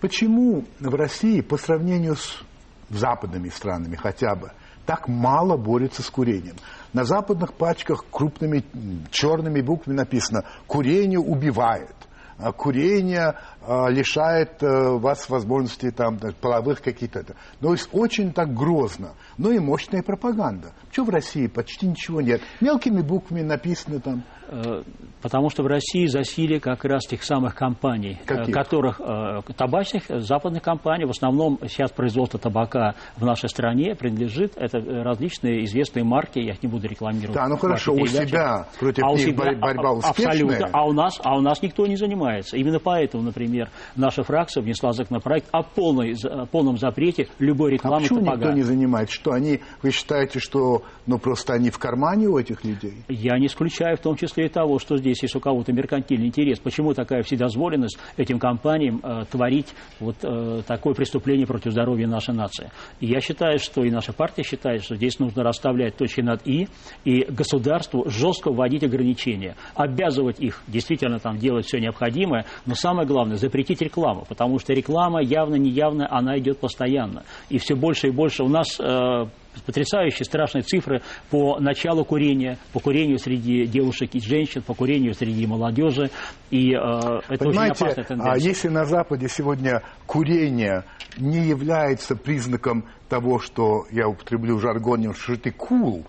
Почему 0.00 0.64
в 0.80 0.94
России 0.94 1.40
по 1.42 1.56
сравнению 1.56 2.16
с 2.16 2.42
западными 2.90 3.48
странами 3.48 3.96
хотя 3.96 4.34
бы 4.34 4.50
так 4.86 5.06
мало 5.06 5.56
борется 5.56 6.02
с 6.02 6.10
курением? 6.10 6.56
На 6.92 7.04
западных 7.04 7.54
пачках 7.54 8.04
крупными 8.10 8.64
черными 9.10 9.60
буквами 9.60 9.96
написано 9.96 10.44
«Курение 10.66 11.20
убивает». 11.20 11.94
А 12.42 12.52
курение 12.52 13.36
а, 13.60 13.88
лишает 13.88 14.62
а, 14.62 14.98
вас 14.98 15.28
возможности 15.28 15.90
там, 15.92 16.18
половых 16.40 16.82
каких-то. 16.82 17.24
Есть 17.60 17.88
очень 17.92 18.32
так 18.32 18.52
грозно. 18.52 19.14
Ну 19.38 19.52
и 19.52 19.60
мощная 19.60 20.02
пропаганда. 20.02 20.72
Почему 20.88 21.06
в 21.06 21.10
России 21.10 21.46
почти 21.46 21.86
ничего 21.86 22.20
нет? 22.20 22.42
Мелкими 22.60 23.00
буквами 23.00 23.42
написано 23.42 24.00
там. 24.00 24.24
Потому 25.20 25.50
что 25.50 25.62
в 25.62 25.66
России 25.66 26.06
засилие 26.06 26.60
как 26.60 26.84
раз 26.84 27.06
тех 27.06 27.22
самых 27.22 27.54
компаний, 27.54 28.18
Каких? 28.26 28.54
которых 28.54 29.00
табачных, 29.56 30.04
западных 30.08 30.62
компаний, 30.62 31.04
в 31.04 31.10
основном 31.10 31.58
сейчас 31.62 31.90
производство 31.92 32.38
табака 32.38 32.94
в 33.16 33.24
нашей 33.24 33.48
стране 33.48 33.94
принадлежит, 33.94 34.52
это 34.56 34.78
различные 34.80 35.64
известные 35.64 36.04
марки, 36.04 36.38
я 36.38 36.52
их 36.52 36.62
не 36.62 36.68
буду 36.68 36.88
рекламировать. 36.88 37.34
Да, 37.34 37.48
ну 37.48 37.56
хорошо, 37.56 37.92
у 37.94 38.06
себя 38.06 38.66
против 38.78 39.04
а 39.04 39.10
у 39.10 39.16
них 39.16 39.26
себя, 39.26 39.54
борьба 39.54 39.92
успешная. 39.92 40.32
Абсолютно. 40.32 40.70
А 40.72 40.86
у, 40.86 40.92
нас, 40.92 41.20
а 41.22 41.36
у 41.36 41.40
нас 41.40 41.62
никто 41.62 41.86
не 41.86 41.96
занимается. 41.96 42.56
Именно 42.56 42.78
поэтому, 42.78 43.22
например, 43.22 43.70
наша 43.96 44.22
фракция 44.22 44.62
внесла 44.62 44.92
законопроект 44.92 45.48
о, 45.52 45.62
полной, 45.62 46.14
о 46.24 46.46
полном 46.46 46.78
запрете 46.78 47.28
любой 47.38 47.72
рекламы 47.72 47.96
а 47.96 48.00
почему 48.00 48.20
табака. 48.20 48.36
никто 48.36 48.52
не 48.52 48.62
занимается? 48.62 49.14
Что 49.14 49.32
они, 49.32 49.60
вы 49.82 49.90
считаете, 49.90 50.38
что 50.38 50.82
ну, 51.06 51.18
просто 51.18 51.54
они 51.54 51.70
в 51.70 51.78
кармане 51.78 52.28
у 52.28 52.38
этих 52.38 52.64
людей? 52.64 53.04
Я 53.08 53.38
не 53.38 53.46
исключаю 53.46 53.96
в 53.96 54.00
том 54.00 54.16
числе 54.16 54.41
и 54.46 54.48
того, 54.48 54.78
что 54.78 54.96
здесь 54.96 55.22
есть 55.22 55.34
у 55.36 55.40
кого-то 55.40 55.72
меркантильный 55.72 56.26
интерес. 56.26 56.58
Почему 56.58 56.94
такая 56.94 57.22
вседозволенность 57.22 57.98
этим 58.16 58.38
компаниям 58.38 59.00
э, 59.02 59.24
творить 59.30 59.68
вот 60.00 60.16
э, 60.22 60.62
такое 60.66 60.94
преступление 60.94 61.46
против 61.46 61.72
здоровья 61.72 62.06
нашей 62.06 62.34
нации? 62.34 62.70
И 63.00 63.06
я 63.06 63.20
считаю, 63.20 63.58
что 63.58 63.84
и 63.84 63.90
наша 63.90 64.12
партия 64.12 64.42
считает, 64.42 64.84
что 64.84 64.96
здесь 64.96 65.18
нужно 65.18 65.42
расставлять 65.42 65.96
точки 65.96 66.20
над 66.20 66.46
«и», 66.46 66.68
и 67.04 67.24
государству 67.24 68.08
жестко 68.08 68.52
вводить 68.52 68.84
ограничения, 68.84 69.56
обязывать 69.74 70.40
их 70.40 70.62
действительно 70.66 71.18
там 71.18 71.38
делать 71.38 71.66
все 71.66 71.78
необходимое, 71.78 72.46
но 72.66 72.74
самое 72.74 73.06
главное– 73.06 73.36
запретить 73.38 73.80
рекламу, 73.82 74.24
потому 74.28 74.58
что 74.58 74.72
реклама 74.72 75.22
явно-неявно, 75.22 76.06
она 76.10 76.38
идет 76.38 76.58
постоянно. 76.58 77.24
И 77.48 77.58
все 77.58 77.74
больше 77.74 78.08
и 78.08 78.10
больше 78.10 78.42
у 78.42 78.48
нас 78.48 78.78
э, 78.78 79.26
потрясающие 79.66 80.24
страшные 80.24 80.62
цифры 80.62 81.02
по 81.30 81.58
началу 81.60 82.04
курения, 82.04 82.58
по 82.72 82.80
курению 82.80 83.18
среди 83.18 83.66
девушек 83.66 84.10
и 84.14 84.20
женщин, 84.20 84.62
по 84.62 84.74
курению 84.74 85.14
среди 85.14 85.46
молодежи. 85.46 86.10
И 86.50 86.72
э, 86.72 87.20
это 87.28 87.44
Понимаете, 87.44 87.72
очень 87.72 87.86
опасная 87.86 88.04
тенденция. 88.04 88.32
а 88.32 88.38
если 88.38 88.68
на 88.68 88.84
Западе 88.84 89.28
сегодня 89.28 89.82
курение 90.06 90.84
не 91.18 91.46
является 91.46 92.16
признаком 92.16 92.84
того, 93.08 93.38
что 93.38 93.86
я 93.90 94.08
употреблю 94.08 94.58
жаргон, 94.58 95.14
что 95.14 95.36
ты 95.36 95.50
cool, 95.50 96.06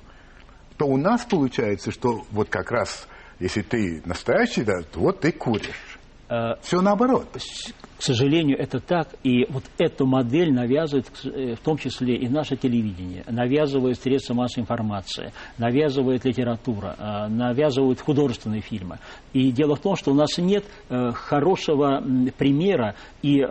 то 0.77 0.85
у 0.85 0.97
нас 0.97 1.25
получается, 1.25 1.91
что 1.91 2.23
вот 2.31 2.49
как 2.49 2.71
раз, 2.71 3.07
если 3.39 3.61
ты 3.61 4.01
настоящий, 4.05 4.63
да, 4.63 4.81
то 4.81 4.99
вот 4.99 5.21
ты 5.21 5.31
куришь. 5.31 5.92
Э, 6.29 6.55
Все 6.61 6.81
наоборот. 6.81 7.27
К 7.33 8.01
сожалению, 8.01 8.57
это 8.59 8.79
так. 8.79 9.09
И 9.23 9.45
вот 9.49 9.63
эту 9.77 10.05
модель 10.05 10.53
навязывает 10.53 11.07
э, 11.25 11.55
в 11.55 11.59
том 11.59 11.77
числе 11.77 12.15
и 12.15 12.27
наше 12.27 12.55
телевидение, 12.55 13.23
навязывает 13.27 13.99
средства 13.99 14.33
массовой 14.33 14.63
информации, 14.63 15.31
навязывает 15.57 16.25
литература, 16.25 16.95
э, 16.97 17.27
навязывают 17.27 18.01
художественные 18.01 18.61
фильмы. 18.61 18.99
И 19.33 19.51
дело 19.51 19.75
в 19.75 19.79
том, 19.81 19.95
что 19.95 20.11
у 20.11 20.15
нас 20.15 20.37
нет 20.37 20.65
хорошего 20.89 22.03
примера 22.37 22.95
и 23.21 23.41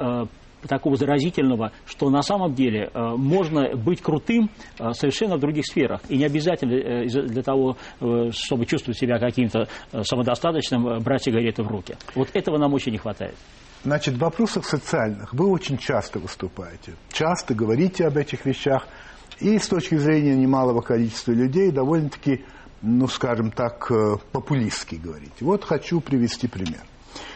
такого 0.69 0.97
заразительного, 0.97 1.73
что 1.87 2.11
на 2.11 2.23
самом 2.23 2.55
деле 2.55 2.91
э, 2.93 3.01
можно 3.17 3.77
быть 3.77 4.01
крутым 4.01 4.51
э, 4.79 4.93
совершенно 4.93 5.37
в 5.37 5.41
других 5.41 5.67
сферах. 5.67 6.01
И 6.09 6.17
не 6.17 6.25
обязательно 6.25 6.73
э, 6.73 7.07
для 7.07 7.43
того, 7.43 7.77
чтобы 8.31 8.67
чувствовать 8.67 8.99
себя 8.99 9.19
каким-то 9.19 9.69
самодостаточным, 10.03 11.01
брать 11.01 11.25
сигареты 11.25 11.63
в 11.63 11.69
руки. 11.69 11.97
Вот 12.15 12.29
этого 12.35 12.59
нам 12.59 12.73
очень 12.75 12.93
не 12.93 12.99
хватает. 12.99 13.35
Значит, 13.85 14.15
в 14.15 14.19
вопросах 14.19 14.65
социальных 14.65 15.33
вы 15.33 15.49
очень 15.49 15.77
часто 15.77 16.19
выступаете, 16.19 16.95
часто 17.13 17.55
говорите 17.55 18.07
об 18.07 18.17
этих 18.17 18.47
вещах, 18.47 18.87
и 19.41 19.59
с 19.59 19.67
точки 19.67 19.97
зрения 19.97 20.37
немалого 20.37 20.83
количества 20.83 21.33
людей 21.33 21.73
довольно-таки, 21.73 22.45
ну, 22.81 23.09
скажем 23.09 23.51
так, 23.51 23.91
популистски 24.31 24.97
говорите. 24.97 25.33
Вот 25.41 25.65
хочу 25.65 26.01
привести 26.01 26.47
пример. 26.47 26.83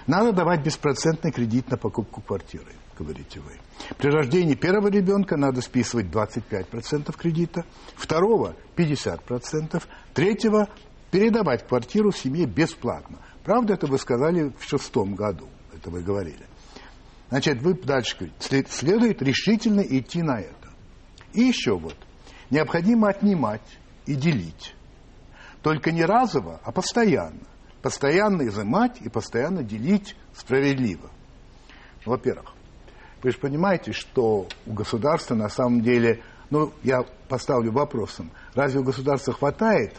Надо 0.07 0.33
давать 0.33 0.65
беспроцентный 0.65 1.33
кредит 1.33 1.71
на 1.71 1.77
покупку 1.77 2.21
квартиры, 2.21 2.73
говорите 2.97 3.41
вы. 3.41 3.53
При 3.99 4.09
рождении 4.09 4.55
первого 4.55 4.89
ребенка 4.89 5.37
надо 5.37 5.61
списывать 5.61 6.07
25% 6.07 7.17
кредита, 7.17 7.65
второго 7.95 8.57
50%, 8.77 9.83
третьего 10.15 10.69
передавать 11.11 11.67
квартиру 11.67 12.13
семье 12.13 12.47
бесплатно. 12.47 13.19
Правда, 13.45 13.75
это 13.75 13.87
вы 13.87 13.99
сказали 13.99 14.53
в 14.59 14.65
шестом 14.65 15.15
году, 15.15 15.49
это 15.75 15.91
вы 15.91 16.03
говорили. 16.03 16.47
Значит, 17.29 17.63
вы 17.63 17.75
дальше 17.75 18.33
следует 18.71 19.23
решительно 19.23 19.81
идти 19.81 20.23
на 20.23 20.41
это. 20.41 20.71
И 21.33 21.43
еще 21.43 21.77
вот, 21.77 21.97
необходимо 22.51 23.09
отнимать 23.09 23.79
и 24.07 24.15
делить. 24.15 24.75
Только 25.63 25.91
не 25.91 26.05
разово, 26.05 26.61
а 26.63 26.73
постоянно. 26.73 27.41
постоянно 27.83 28.47
изымать 28.49 29.01
и 29.01 29.09
постоянно 29.09 29.63
делить 29.63 30.17
справедливо. 30.35 31.11
Во-первых, 32.05 32.56
вы 33.22 33.31
же 33.31 33.38
понимаете, 33.38 33.92
что 33.92 34.46
у 34.66 34.72
государства 34.72 35.35
на 35.35 35.48
самом 35.48 35.81
деле, 35.81 36.20
ну, 36.50 36.72
я 36.83 37.02
поставлю 37.29 37.72
вопросом, 37.72 38.31
разве 38.55 38.81
у 38.81 38.85
государства 38.85 39.33
хватает 39.33 39.94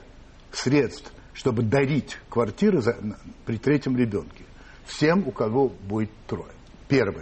средств, 0.51 1.11
чтобы 1.33 1.63
дарить 1.63 2.17
квартиры 2.29 2.81
за, 2.81 2.97
при 3.45 3.57
третьем 3.57 3.97
ребенке 3.97 4.45
всем, 4.85 5.27
у 5.27 5.31
кого 5.31 5.69
будет 5.69 6.11
трое? 6.27 6.51
Первое. 6.87 7.21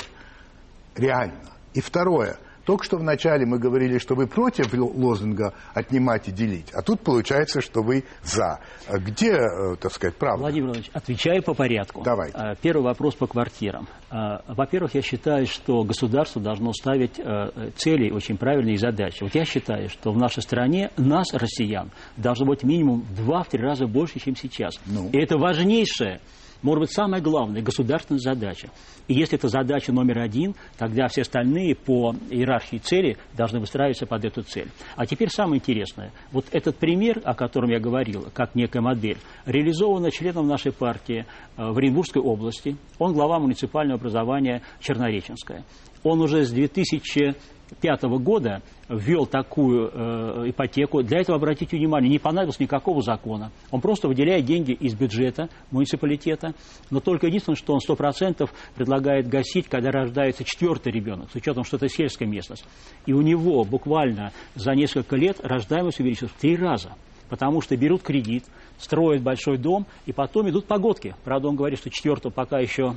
Реально. 0.95 1.51
И 1.73 1.81
второе. 1.81 2.37
Только 2.65 2.83
что 2.83 2.97
вначале 2.97 3.45
мы 3.45 3.59
говорили, 3.59 3.99
что 3.99 4.15
вы 4.15 4.27
против 4.27 4.73
лозунга 4.73 5.53
«отнимать 5.73 6.27
и 6.27 6.31
делить», 6.31 6.71
а 6.73 6.81
тут 6.81 7.01
получается, 7.01 7.61
что 7.61 7.81
вы 7.81 8.03
«за». 8.23 8.59
А 8.87 8.97
где, 8.97 9.33
э, 9.33 9.75
так 9.79 9.91
сказать, 9.91 10.15
правда? 10.15 10.41
Владимир 10.41 10.67
Владимирович, 10.67 10.91
отвечаю 10.93 11.43
по 11.43 11.53
порядку. 11.53 12.03
Давай. 12.03 12.31
А, 12.33 12.55
первый 12.55 12.83
вопрос 12.83 13.15
по 13.15 13.27
квартирам. 13.27 13.87
А, 14.09 14.41
во-первых, 14.47 14.95
я 14.95 15.01
считаю, 15.01 15.45
что 15.45 15.83
государство 15.83 16.41
должно 16.41 16.73
ставить 16.73 17.19
э, 17.19 17.71
цели 17.77 18.09
очень 18.11 18.37
правильные 18.37 18.77
задачи. 18.77 19.21
Вот 19.21 19.35
я 19.35 19.45
считаю, 19.45 19.89
что 19.89 20.11
в 20.11 20.17
нашей 20.17 20.41
стране 20.41 20.91
нас, 20.97 21.33
россиян, 21.33 21.91
должно 22.17 22.47
быть 22.47 22.63
минимум 22.63 23.01
в 23.01 23.15
два-три 23.15 23.61
раза 23.61 23.85
больше, 23.85 24.19
чем 24.19 24.35
сейчас. 24.35 24.73
Ну. 24.87 25.09
И 25.11 25.17
это 25.17 25.37
важнейшее 25.37 26.19
может 26.61 26.81
быть, 26.81 26.91
самая 26.91 27.21
главная 27.21 27.61
государственная 27.61 28.19
задача. 28.19 28.69
И 29.07 29.13
если 29.13 29.37
это 29.37 29.47
задача 29.47 29.91
номер 29.91 30.19
один, 30.19 30.55
тогда 30.77 31.07
все 31.07 31.21
остальные 31.21 31.75
по 31.75 32.15
иерархии 32.29 32.77
цели 32.77 33.17
должны 33.35 33.59
выстраиваться 33.59 34.05
под 34.05 34.25
эту 34.25 34.41
цель. 34.43 34.69
А 34.95 35.05
теперь 35.05 35.29
самое 35.29 35.59
интересное. 35.59 36.11
Вот 36.31 36.45
этот 36.51 36.77
пример, 36.77 37.21
о 37.23 37.33
котором 37.33 37.69
я 37.69 37.79
говорил, 37.79 38.27
как 38.33 38.55
некая 38.55 38.81
модель, 38.81 39.17
реализована 39.45 40.11
членом 40.11 40.47
нашей 40.47 40.71
партии 40.71 41.25
э, 41.57 41.71
в 41.71 41.77
Оренбургской 41.77 42.21
области. 42.21 42.77
Он 42.97 43.13
глава 43.13 43.39
муниципального 43.39 43.99
образования 43.99 44.61
Чернореченская. 44.79 45.63
Он 46.03 46.21
уже 46.21 46.45
с 46.45 46.51
2000 46.51 47.35
2005 47.69 48.03
года 48.21 48.61
ввел 48.89 49.25
такую 49.25 49.89
э, 49.91 50.49
ипотеку. 50.49 51.01
Для 51.01 51.19
этого, 51.19 51.37
обратите 51.37 51.77
внимание, 51.77 52.09
не 52.09 52.19
понадобилось 52.19 52.59
никакого 52.59 53.01
закона. 53.01 53.51
Он 53.71 53.81
просто 53.81 54.07
выделяет 54.07 54.45
деньги 54.45 54.71
из 54.71 54.93
бюджета 54.93 55.49
муниципалитета, 55.71 56.53
но 56.91 56.99
только 56.99 57.27
единственное, 57.27 57.57
что 57.57 57.73
он 57.73 57.79
100% 57.87 58.49
предлагает 58.75 59.27
гасить, 59.27 59.67
когда 59.67 59.91
рождается 59.91 60.43
четвертый 60.43 60.91
ребенок, 60.91 61.31
с 61.31 61.35
учетом, 61.35 61.63
что 61.63 61.77
это 61.77 61.89
сельская 61.89 62.27
местность. 62.27 62.65
И 63.05 63.13
у 63.13 63.21
него 63.21 63.63
буквально 63.63 64.31
за 64.53 64.73
несколько 64.73 65.15
лет 65.15 65.39
рождаемость 65.41 65.99
увеличилась 65.99 66.31
в 66.31 66.39
три 66.39 66.55
раза 66.55 66.93
потому 67.27 67.59
что 67.59 67.75
берут 67.75 68.03
кредит, 68.03 68.43
строят 68.77 69.23
большой 69.23 69.57
дом, 69.57 69.87
и 70.05 70.13
потом 70.13 70.47
идут 70.49 70.67
погодки. 70.67 71.15
Правда, 71.23 71.47
он 71.47 71.55
говорит, 71.55 71.79
что 71.79 71.89
четвертого 71.89 72.31
пока 72.31 72.59
еще 72.59 72.95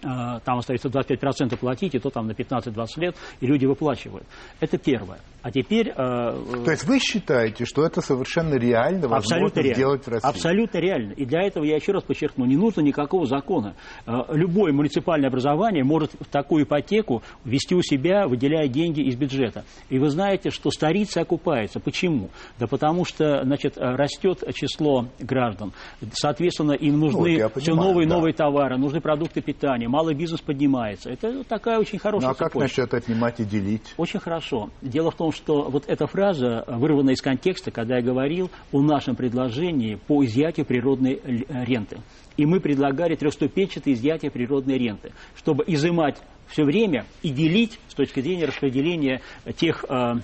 там 0.00 0.58
остается 0.58 0.88
25% 0.88 1.56
платить, 1.56 1.94
и 1.94 1.98
то 1.98 2.10
там 2.10 2.26
на 2.26 2.32
15-20 2.32 2.86
лет, 2.96 3.16
и 3.40 3.46
люди 3.46 3.66
выплачивают. 3.66 4.26
Это 4.60 4.78
первое. 4.78 5.20
А 5.46 5.52
теперь... 5.52 5.90
Э, 5.90 5.94
то 6.64 6.70
есть 6.72 6.82
вы 6.86 6.98
считаете, 6.98 7.66
что 7.66 7.86
это 7.86 8.00
совершенно 8.00 8.54
реально 8.54 9.06
возможно 9.06 9.60
реально. 9.60 9.74
сделать 9.74 10.04
в 10.04 10.08
России? 10.08 10.28
Абсолютно 10.28 10.78
реально. 10.78 11.12
И 11.12 11.24
для 11.24 11.42
этого, 11.42 11.62
я 11.62 11.76
еще 11.76 11.92
раз 11.92 12.02
подчеркну, 12.02 12.46
не 12.46 12.56
нужно 12.56 12.80
никакого 12.80 13.26
закона. 13.26 13.76
Э, 14.08 14.22
любое 14.30 14.72
муниципальное 14.72 15.28
образование 15.28 15.84
может 15.84 16.10
такую 16.32 16.64
ипотеку 16.64 17.22
вести 17.44 17.76
у 17.76 17.82
себя, 17.82 18.26
выделяя 18.26 18.66
деньги 18.66 19.02
из 19.02 19.14
бюджета. 19.14 19.64
И 19.88 20.00
вы 20.00 20.10
знаете, 20.10 20.50
что 20.50 20.72
старицы 20.72 21.18
окупаются. 21.18 21.78
Почему? 21.78 22.30
Да 22.58 22.66
потому 22.66 23.04
что, 23.04 23.44
значит, 23.44 23.74
растет 23.78 24.42
число 24.52 25.06
граждан. 25.20 25.72
Соответственно, 26.10 26.72
им 26.72 26.98
нужны 26.98 27.38
ну, 27.38 27.60
все 27.60 27.76
новые 27.76 28.06
и 28.06 28.08
да. 28.08 28.16
новые 28.16 28.34
товары, 28.34 28.78
нужны 28.78 29.00
продукты 29.00 29.42
питания 29.42 29.86
малый 29.86 30.16
бизнес 30.16 30.40
поднимается. 30.40 31.08
Это 31.08 31.44
такая 31.44 31.78
очень 31.78 32.00
хорошая 32.00 32.30
Ну 32.30 32.32
а 32.32 32.34
как 32.34 32.48
цепочка. 32.48 32.80
насчет 32.80 32.94
отнимать 32.94 33.38
и 33.38 33.44
делить? 33.44 33.94
Очень 33.96 34.18
хорошо. 34.18 34.70
Дело 34.82 35.12
в 35.12 35.14
том, 35.14 35.35
что 35.36 35.70
вот 35.70 35.84
эта 35.86 36.06
фраза 36.06 36.64
вырвана 36.66 37.10
из 37.10 37.20
контекста, 37.20 37.70
когда 37.70 37.96
я 37.96 38.02
говорил 38.02 38.50
о 38.72 38.82
нашем 38.82 39.14
предложении 39.14 39.94
по 39.94 40.24
изъятию 40.24 40.66
природной 40.66 41.20
ренты. 41.24 41.98
И 42.36 42.44
мы 42.44 42.60
предлагали 42.60 43.14
трехступенчатое 43.14 43.94
изъятие 43.94 44.30
природной 44.30 44.78
ренты, 44.78 45.12
чтобы 45.36 45.64
изымать 45.66 46.16
все 46.48 46.64
время 46.64 47.06
и 47.22 47.30
делить 47.30 47.78
с 47.88 47.94
точки 47.94 48.20
зрения 48.20 48.46
распределения 48.46 49.20
тех 49.56 49.84
э, 49.88 50.14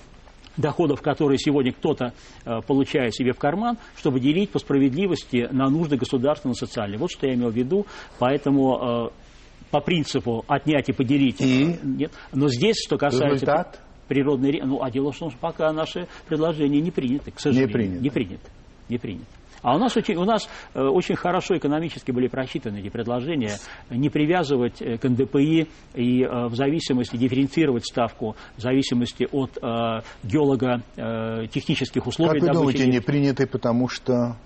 доходов, 0.56 1.02
которые 1.02 1.38
сегодня 1.38 1.72
кто-то 1.72 2.12
э, 2.44 2.60
получает 2.66 3.14
себе 3.14 3.32
в 3.32 3.38
карман, 3.38 3.78
чтобы 3.96 4.20
делить 4.20 4.50
по 4.50 4.58
справедливости 4.58 5.48
на 5.50 5.68
нужды 5.68 5.96
государственные, 5.96 6.54
социальные. 6.54 6.98
Вот 6.98 7.10
что 7.10 7.26
я 7.26 7.34
имел 7.34 7.50
в 7.50 7.56
виду. 7.56 7.86
Поэтому 8.18 9.10
э, 9.10 9.22
по 9.70 9.80
принципу 9.80 10.44
отнять 10.46 10.88
и 10.88 10.92
поделить. 10.92 11.40
И? 11.40 11.78
Нет. 11.82 12.12
Но 12.32 12.48
здесь, 12.48 12.76
что 12.84 12.98
касается... 12.98 13.46
Результат? 13.46 13.80
Природной... 14.12 14.60
Ну, 14.62 14.82
а 14.82 14.90
дело 14.90 15.10
в 15.10 15.18
том, 15.18 15.30
что 15.30 15.38
пока 15.38 15.72
наши 15.72 16.06
предложения 16.28 16.82
не 16.82 16.90
приняты, 16.90 17.30
к 17.30 17.40
сожалению. 17.40 17.68
Не 17.68 17.72
приняты. 17.72 18.02
Не 18.02 18.10
приняты. 18.10 18.50
Не 18.90 18.98
приняты. 18.98 19.26
А 19.62 19.76
у 19.76 19.78
нас 19.78 19.96
очень, 19.96 20.16
у 20.16 20.24
нас 20.24 20.48
э, 20.74 20.82
очень 20.82 21.14
хорошо 21.14 21.56
экономически 21.56 22.10
были 22.10 22.26
просчитаны 22.26 22.80
эти 22.80 22.90
предложения, 22.90 23.56
не 23.88 24.10
привязывать 24.10 24.82
э, 24.82 24.98
к 24.98 25.08
НДПИ 25.08 25.68
и 25.94 26.22
э, 26.24 26.46
в 26.48 26.56
зависимости, 26.56 27.16
дифференцировать 27.16 27.86
ставку 27.86 28.36
в 28.56 28.60
зависимости 28.60 29.26
от 29.30 29.56
э, 29.62 30.02
геолого-технических 30.24 32.06
условий. 32.06 32.40
Как 32.40 32.48
вы 32.50 32.54
думаете, 32.54 32.86
не 32.86 33.00
приняты, 33.00 33.46
потому 33.46 33.88
что 33.88 34.36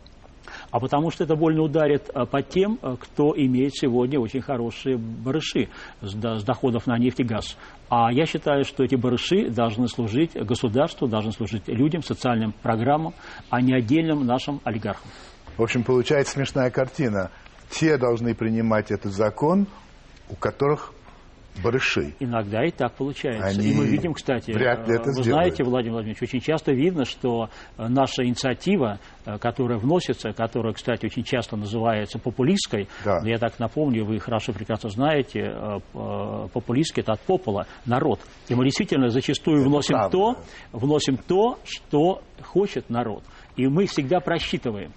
а 0.77 0.79
потому 0.79 1.11
что 1.11 1.25
это 1.25 1.37
больно 1.37 1.63
ударит 1.63 2.11
а, 2.13 2.27
по 2.27 2.43
тем, 2.43 2.79
а, 2.83 2.97
кто 2.97 3.33
имеет 3.35 3.75
сегодня 3.75 4.21
очень 4.21 4.43
хорошие 4.43 4.99
барыши 4.99 5.71
с 6.03 6.45
доходов 6.45 6.87
на 6.87 6.99
нефть 6.99 7.21
и 7.21 7.25
газ. 7.25 7.57
А 7.89 8.13
я 8.13 8.27
считаю, 8.27 8.63
что 8.65 8.85
эти 8.85 8.95
барыши 8.95 9.49
должны 9.49 9.89
служить 9.89 10.35
государству, 10.35 11.09
должны 11.09 11.33
служить 11.33 11.67
людям, 11.67 12.03
социальным 12.03 12.53
программам, 12.53 13.15
а 13.49 13.63
не 13.63 13.75
отдельным 13.75 14.27
нашим 14.27 14.61
олигархам. 14.65 15.11
В 15.57 15.63
общем, 15.63 15.83
получается 15.83 16.35
смешная 16.35 16.69
картина. 16.69 17.31
Те 17.71 17.97
должны 17.97 18.35
принимать 18.35 18.91
этот 18.91 19.15
закон, 19.15 19.69
у 20.29 20.35
которых 20.35 20.93
барыши. 21.63 22.15
Иногда 22.21 22.65
и 22.65 22.71
так 22.71 22.95
получается. 22.95 23.47
Они 23.47 23.71
и 23.71 23.75
мы 23.75 23.87
видим, 23.87 24.13
кстати, 24.13 24.53
вряд 24.53 24.89
ли 24.89 24.95
это 24.95 25.07
вы 25.07 25.23
сделают. 25.23 25.27
знаете, 25.27 25.65
Владимир 25.65 25.95
Владимирович, 25.95 26.23
очень 26.23 26.41
часто 26.41 26.73
видно, 26.73 27.05
что 27.05 27.49
э, 27.79 27.87
наша 27.89 28.25
инициатива, 28.25 28.99
э, 29.25 29.39
которая 29.39 29.79
вносится, 29.79 30.33
которая, 30.33 30.73
кстати, 30.73 31.07
очень 31.07 31.25
часто 31.25 31.57
называется 31.57 32.19
популистской, 32.19 32.89
да. 33.05 33.21
но 33.21 33.29
я 33.29 33.39
так 33.39 33.59
напомню, 33.59 34.05
вы 34.05 34.19
хорошо 34.19 34.53
прекрасно 34.53 34.91
знаете, 34.91 35.41
э, 35.41 35.79
популистский 36.53 37.03
это 37.03 37.13
от 37.13 37.21
попола, 37.21 37.67
народ. 37.85 38.21
И 38.49 38.55
мы 38.55 38.65
действительно 38.65 39.09
зачастую 39.09 39.61
это 39.61 39.69
вносим 39.69 40.11
то, 40.11 40.37
вносим 40.73 41.17
то, 41.17 41.59
что 41.65 42.23
хочет 42.43 42.91
народ. 42.91 43.23
И 43.57 43.67
мы 43.67 43.87
всегда 43.87 44.21
просчитываем. 44.21 44.93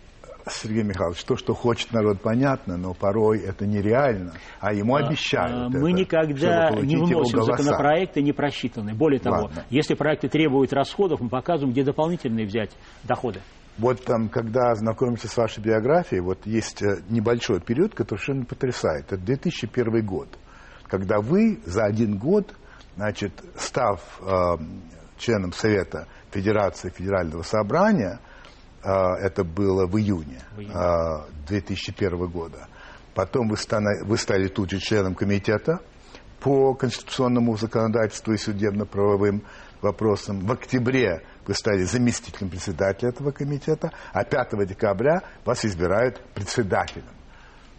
Сергей 0.54 0.84
Михайлович, 0.84 1.24
то, 1.24 1.36
что 1.38 1.54
хочет 1.54 1.92
народ, 1.92 2.22
понятно, 2.22 2.78
но 2.78 2.94
порой 2.94 3.40
это 3.40 3.66
нереально, 3.66 4.34
а 4.60 4.74
ему 4.74 4.96
а, 4.96 5.00
обещают. 5.00 5.74
Мы 5.74 5.92
это, 5.92 6.00
никогда 6.00 6.72
не 6.72 6.96
вносим 6.96 7.44
законопроекты 7.44 8.22
не 8.22 8.34
просчитанные. 8.34 8.96
Более 8.96 9.20
того, 9.20 9.44
Ладно. 9.44 9.66
если 9.70 9.94
проекты 9.94 10.30
требуют 10.30 10.74
расходов, 10.74 11.20
мы 11.22 11.30
показываем, 11.30 11.74
где 11.74 11.84
дополнительные 11.84 12.46
взять 12.46 12.72
доходы. 13.04 13.42
Вот 13.78 14.04
там, 14.04 14.28
когда 14.28 14.76
знакомимся 14.76 15.30
с 15.30 15.38
вашей 15.38 15.64
биографией, 15.64 16.22
вот 16.22 16.46
есть 16.46 16.82
э, 16.82 17.02
небольшой 17.10 17.62
период, 17.62 17.96
который 17.96 18.20
совершенно 18.20 18.46
потрясает. 18.46 19.06
Это 19.06 19.18
2001 19.18 20.06
год, 20.06 20.28
когда 20.88 21.22
вы 21.22 21.60
за 21.66 21.86
один 21.86 22.18
год, 22.18 22.54
значит, 22.98 23.32
став 23.56 24.02
э, 24.22 24.58
членом 25.18 25.54
Совета 25.54 26.08
Федерации 26.32 26.90
Федерального 26.90 27.44
Собрания, 27.44 28.20
а, 28.20 28.29
это 28.84 29.44
было 29.44 29.86
в 29.86 29.98
июне, 29.98 30.42
в 30.56 30.60
июне. 30.60 31.26
2001 31.48 32.28
года. 32.28 32.68
Потом 33.14 33.50
вы, 33.50 33.58
стали, 33.58 34.04
вы 34.06 34.18
стали 34.18 34.48
тут 34.48 34.72
же 34.72 34.80
членом 34.80 35.16
комитета 35.16 35.82
по 36.40 36.74
конституционному 36.74 37.58
законодательству 37.58 38.34
и 38.34 38.38
судебно-правовым 38.38 39.44
вопросам. 39.82 40.40
В 40.40 40.52
октябре 40.52 41.24
вы 41.46 41.54
стали 41.54 41.84
заместителем 41.84 42.50
председателя 42.50 43.10
этого 43.10 43.32
комитета, 43.32 43.92
а 44.14 44.24
5 44.24 44.68
декабря 44.68 45.24
вас 45.46 45.66
избирают 45.66 46.22
председателем. 46.34 47.06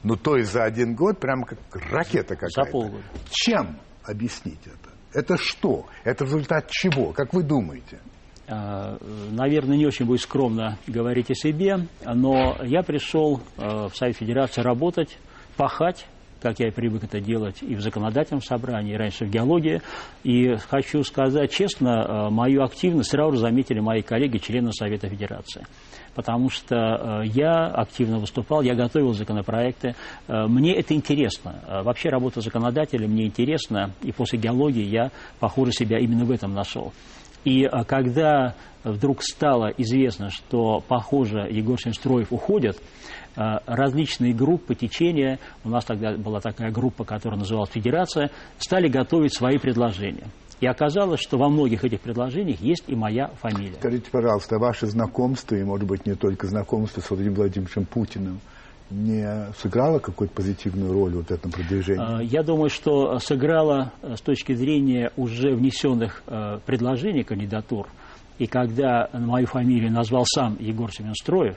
Ну, 0.02 0.16
то 0.16 0.36
есть 0.36 0.52
за 0.52 0.64
один 0.64 0.94
год 0.94 1.20
прямо 1.20 1.46
как 1.46 1.58
ракета 1.90 2.34
какая-то. 2.34 2.64
За 2.64 2.70
полгода. 2.70 3.04
Чем 3.30 3.78
объяснить 4.04 4.60
это? 4.66 4.90
Это 5.12 5.36
что? 5.36 5.86
Это 6.04 6.24
результат 6.24 6.68
чего? 6.70 7.12
Как 7.12 7.32
вы 7.32 7.42
думаете? 7.42 7.98
Э, 8.50 8.96
наверное, 9.30 9.76
не 9.76 9.86
очень 9.86 10.06
будет 10.06 10.20
скромно 10.20 10.76
говорить 10.86 11.30
о 11.30 11.34
себе, 11.34 11.86
но 12.04 12.56
я 12.64 12.82
пришел 12.82 13.40
э, 13.56 13.88
в 13.88 13.96
Совет 13.96 14.16
Федерации 14.16 14.60
работать, 14.62 15.16
пахать 15.56 16.06
как 16.42 16.58
я 16.58 16.68
и 16.68 16.70
привык 16.70 17.04
это 17.04 17.20
делать 17.20 17.56
и 17.60 17.74
в 17.74 17.82
законодательном 17.82 18.40
собрании, 18.40 18.94
и 18.94 18.96
раньше 18.96 19.26
в 19.26 19.30
геологии. 19.30 19.82
И 20.24 20.54
хочу 20.70 21.02
сказать 21.02 21.52
честно, 21.52 22.30
мою 22.30 22.62
активность 22.62 23.10
сразу 23.10 23.36
заметили 23.36 23.78
мои 23.78 24.00
коллеги, 24.00 24.38
члены 24.38 24.72
Совета 24.72 25.06
Федерации 25.10 25.66
потому 26.14 26.50
что 26.50 26.76
э, 26.76 27.26
я 27.26 27.66
активно 27.66 28.18
выступал, 28.18 28.62
я 28.62 28.74
готовил 28.74 29.12
законопроекты. 29.12 29.94
Э, 30.28 30.46
мне 30.46 30.74
это 30.74 30.94
интересно. 30.94 31.60
Э, 31.66 31.82
вообще 31.82 32.08
работа 32.08 32.40
законодателя 32.40 33.06
мне 33.06 33.26
интересна, 33.26 33.92
и 34.02 34.12
после 34.12 34.38
геологии 34.38 34.84
я, 34.84 35.10
похоже, 35.38 35.72
себя 35.72 35.98
именно 35.98 36.24
в 36.24 36.30
этом 36.30 36.52
нашел. 36.52 36.92
И 37.44 37.66
когда 37.86 38.54
вдруг 38.84 39.22
стало 39.22 39.68
известно, 39.76 40.30
что, 40.30 40.82
похоже, 40.86 41.48
Егор 41.50 41.80
Сенстроев 41.80 42.32
уходит, 42.32 42.80
различные 43.36 44.34
группы, 44.34 44.74
течения, 44.74 45.38
у 45.64 45.68
нас 45.68 45.84
тогда 45.84 46.16
была 46.16 46.40
такая 46.40 46.70
группа, 46.70 47.04
которая 47.04 47.38
называлась 47.38 47.70
«Федерация», 47.70 48.30
стали 48.58 48.88
готовить 48.88 49.34
свои 49.34 49.58
предложения. 49.58 50.26
И 50.60 50.66
оказалось, 50.66 51.20
что 51.20 51.38
во 51.38 51.48
многих 51.48 51.84
этих 51.84 52.00
предложениях 52.00 52.60
есть 52.60 52.84
и 52.86 52.94
моя 52.94 53.28
фамилия. 53.40 53.76
Скажите, 53.78 54.10
пожалуйста, 54.10 54.58
ваше 54.58 54.86
знакомство, 54.86 55.54
и, 55.54 55.64
может 55.64 55.86
быть, 55.86 56.04
не 56.06 56.14
только 56.14 56.48
знакомство 56.48 57.00
с 57.00 57.08
Владимиром 57.08 57.36
Владимировичем 57.36 57.86
Путиным, 57.86 58.40
не 58.90 59.52
сыграло 59.56 59.98
какую-то 59.98 60.34
позитивную 60.34 60.92
роль 60.92 61.14
вот 61.14 61.28
в 61.28 61.30
этом 61.30 61.50
продвижении? 61.50 62.02
А, 62.02 62.22
я 62.22 62.42
думаю, 62.42 62.70
что 62.70 63.18
сыграло 63.18 63.92
э, 64.02 64.16
с 64.16 64.20
точки 64.20 64.52
зрения 64.52 65.12
уже 65.16 65.54
внесенных 65.54 66.22
э, 66.26 66.58
предложений 66.66 67.24
кандидатур. 67.24 67.88
И 68.38 68.46
когда 68.46 69.08
мою 69.12 69.46
фамилию 69.46 69.92
назвал 69.92 70.24
сам 70.26 70.56
Егор 70.58 70.90
Семенстроев, 70.92 71.56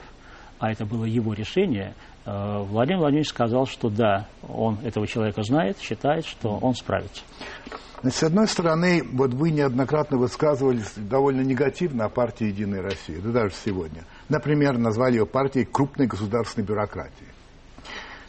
а 0.58 0.70
это 0.70 0.86
было 0.86 1.04
его 1.04 1.32
решение, 1.32 1.94
э, 2.24 2.58
Владимир 2.68 3.00
Владимирович 3.00 3.28
сказал, 3.28 3.66
что 3.66 3.88
да, 3.88 4.26
он 4.48 4.78
этого 4.84 5.06
человека 5.06 5.42
знает, 5.42 5.78
считает, 5.78 6.26
что 6.26 6.58
он 6.60 6.74
справится. 6.74 7.22
Значит, 8.04 8.20
с 8.20 8.22
одной 8.24 8.48
стороны, 8.48 9.02
вот 9.14 9.32
вы 9.32 9.50
неоднократно 9.50 10.18
высказывались 10.18 10.92
довольно 10.94 11.40
негативно 11.40 12.04
о 12.04 12.10
партии 12.10 12.48
«Единая 12.48 12.82
Россия», 12.82 13.18
да 13.18 13.30
даже 13.30 13.54
сегодня. 13.64 14.04
Например, 14.28 14.76
назвали 14.76 15.14
ее 15.14 15.24
партией 15.24 15.64
крупной 15.64 16.06
государственной 16.06 16.66
бюрократии. 16.66 17.28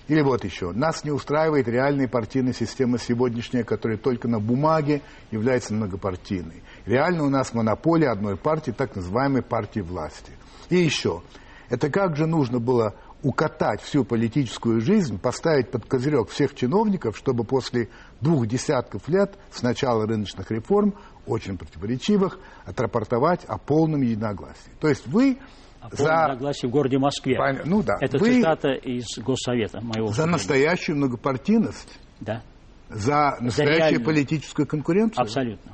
Или 0.08 0.22
вот 0.22 0.46
еще. 0.46 0.72
Нас 0.72 1.04
не 1.04 1.12
устраивает 1.12 1.68
реальная 1.68 2.08
партийная 2.08 2.54
система 2.54 2.98
сегодняшняя, 2.98 3.66
которая 3.66 3.98
только 3.98 4.30
на 4.30 4.40
бумаге 4.40 5.02
является 5.30 5.74
многопартийной. 5.74 6.64
Реально 6.86 7.26
у 7.26 7.30
нас 7.30 7.54
монополия 7.54 8.12
одной 8.12 8.38
партии, 8.38 8.72
так 8.72 8.96
называемой 8.96 9.42
партии 9.42 9.82
власти. 9.82 10.32
И 10.70 10.78
еще. 10.78 11.22
Это 11.68 11.90
как 11.90 12.16
же 12.16 12.28
нужно 12.28 12.60
было 12.60 12.96
укатать 13.26 13.82
всю 13.82 14.06
политическую 14.06 14.80
жизнь, 14.82 15.18
поставить 15.18 15.72
под 15.72 15.84
козырек 15.86 16.30
всех 16.30 16.54
чиновников, 16.54 17.18
чтобы 17.18 17.44
после 17.44 17.90
двух 18.22 18.46
десятков 18.46 19.10
лет 19.10 19.36
с 19.52 19.64
начала 19.64 20.06
рыночных 20.06 20.52
реформ, 20.52 20.94
очень 21.26 21.58
противоречивых, 21.58 22.38
отрапортовать 22.66 23.44
о 23.46 23.58
полном 23.58 24.04
единогласии. 24.04 24.70
То 24.80 24.90
есть 24.90 25.08
вы 25.08 25.40
о 25.82 25.90
за... 25.96 26.04
единогласии 26.04 26.68
в 26.68 26.70
городе 26.70 27.00
Москве. 27.00 27.36
Пон... 27.36 27.62
Ну 27.66 27.82
да. 27.82 27.98
Это 28.00 28.20
вы 28.20 28.36
цитата 28.36 28.74
из 28.74 29.18
Госсовета 29.18 29.82
моего. 29.82 30.10
За 30.10 30.28
настоящую 30.28 30.98
многопартийность? 30.98 32.00
Да. 32.20 32.44
За 32.90 33.38
настоящую 33.40 34.02
за 34.02 34.06
политическую 34.06 34.68
конкуренцию? 34.68 35.24
Абсолютно 35.24 35.72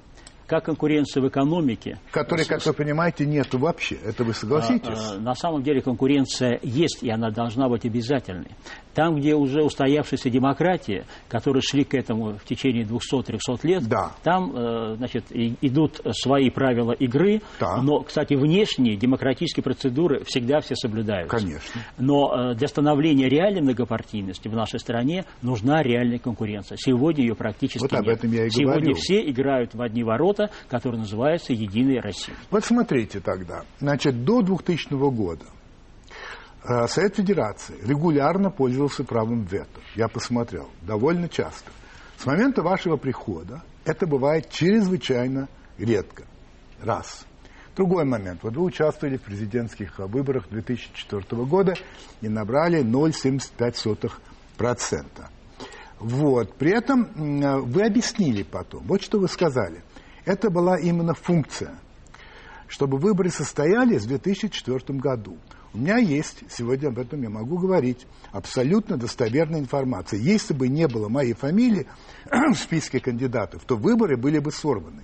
как 0.51 0.65
конкуренция 0.65 1.23
в 1.23 1.29
экономике. 1.29 1.97
Которой, 2.11 2.45
как 2.45 2.65
вы 2.65 2.73
понимаете, 2.73 3.25
нет 3.25 3.53
вообще. 3.53 3.95
Это 3.95 4.25
вы 4.25 4.33
согласитесь? 4.33 4.99
А, 4.99 5.15
а, 5.15 5.17
на 5.17 5.33
самом 5.33 5.63
деле 5.63 5.81
конкуренция 5.81 6.59
есть, 6.61 7.03
и 7.03 7.09
она 7.09 7.29
должна 7.31 7.69
быть 7.69 7.85
обязательной. 7.85 8.51
Там, 8.93 9.15
где 9.15 9.33
уже 9.33 9.63
устоявшаяся 9.63 10.29
демократия, 10.29 11.05
которые 11.29 11.61
шли 11.61 11.85
к 11.85 11.93
этому 11.93 12.33
в 12.37 12.43
течение 12.43 12.83
200-300 12.83 13.59
лет, 13.63 13.87
да. 13.87 14.11
там 14.23 14.51
э, 14.53 14.95
значит, 14.97 15.27
идут 15.29 16.01
свои 16.11 16.49
правила 16.49 16.91
игры, 16.91 17.41
да. 17.57 17.81
но, 17.81 18.01
кстати, 18.01 18.33
внешние 18.33 18.97
демократические 18.97 19.63
процедуры 19.63 20.25
всегда 20.25 20.59
все 20.59 20.75
соблюдаются. 20.75 21.37
Конечно. 21.37 21.81
Но 21.97 22.51
э, 22.51 22.55
для 22.55 22.67
становления 22.67 23.29
реальной 23.29 23.61
многопартийности 23.61 24.49
в 24.49 24.53
нашей 24.53 24.81
стране 24.81 25.23
нужна 25.41 25.81
реальная 25.81 26.19
конкуренция. 26.19 26.77
Сегодня 26.77 27.23
ее 27.23 27.35
практически 27.35 27.79
вот 27.79 27.93
об 27.93 28.05
нет. 28.05 28.17
этом 28.17 28.33
я 28.33 28.47
и 28.47 28.49
Сегодня 28.49 28.81
говорю. 28.81 28.95
все 28.95 29.21
играют 29.29 29.73
в 29.73 29.81
одни 29.81 30.03
ворота, 30.03 30.40
которые 30.69 31.01
называются 31.01 31.53
«Единая 31.53 32.01
Россия». 32.01 32.35
Вот 32.49 32.65
смотрите 32.65 33.19
тогда. 33.19 33.63
Значит, 33.79 34.23
до 34.23 34.41
2000 34.41 34.93
года 35.11 35.45
Э, 36.63 36.87
Совет 36.87 37.15
Федерации 37.15 37.75
регулярно 37.83 38.51
пользовался 38.51 39.03
правом 39.03 39.43
вето. 39.45 39.81
Я 39.95 40.07
посмотрел, 40.07 40.69
довольно 40.81 41.27
часто. 41.27 41.71
С 42.17 42.25
момента 42.25 42.61
вашего 42.61 42.97
прихода 42.97 43.63
это 43.83 44.05
бывает 44.05 44.49
чрезвычайно 44.51 45.47
редко. 45.79 46.25
Раз. 46.79 47.25
Другой 47.75 48.05
момент. 48.05 48.43
Вот 48.43 48.55
вы 48.55 48.63
участвовали 48.63 49.17
в 49.17 49.23
президентских 49.23 49.97
выборах 49.97 50.49
2004 50.49 51.43
года 51.45 51.73
и 52.21 52.29
набрали 52.29 52.83
0,75%. 52.83 54.11
Вот. 55.99 56.53
При 56.55 56.71
этом 56.77 57.09
вы 57.63 57.83
объяснили 57.83 58.43
потом, 58.43 58.83
вот 58.83 59.01
что 59.01 59.19
вы 59.19 59.27
сказали. 59.27 59.81
Это 60.25 60.49
была 60.49 60.77
именно 60.77 61.13
функция, 61.13 61.75
чтобы 62.67 62.97
выборы 62.97 63.29
состоялись 63.29 64.03
в 64.03 64.07
2004 64.07 64.99
году. 64.99 65.37
У 65.73 65.77
меня 65.77 65.97
есть, 65.97 66.43
сегодня 66.49 66.89
об 66.89 66.99
этом 66.99 67.21
я 67.21 67.29
могу 67.29 67.57
говорить, 67.57 68.05
абсолютно 68.31 68.97
достоверная 68.97 69.59
информация. 69.59 70.19
Если 70.19 70.53
бы 70.53 70.67
не 70.67 70.87
было 70.87 71.07
моей 71.07 71.33
фамилии 71.33 71.87
в 72.31 72.55
списке 72.55 72.99
кандидатов, 72.99 73.63
то 73.65 73.77
выборы 73.77 74.17
были 74.17 74.39
бы 74.39 74.51
сорваны. 74.51 75.03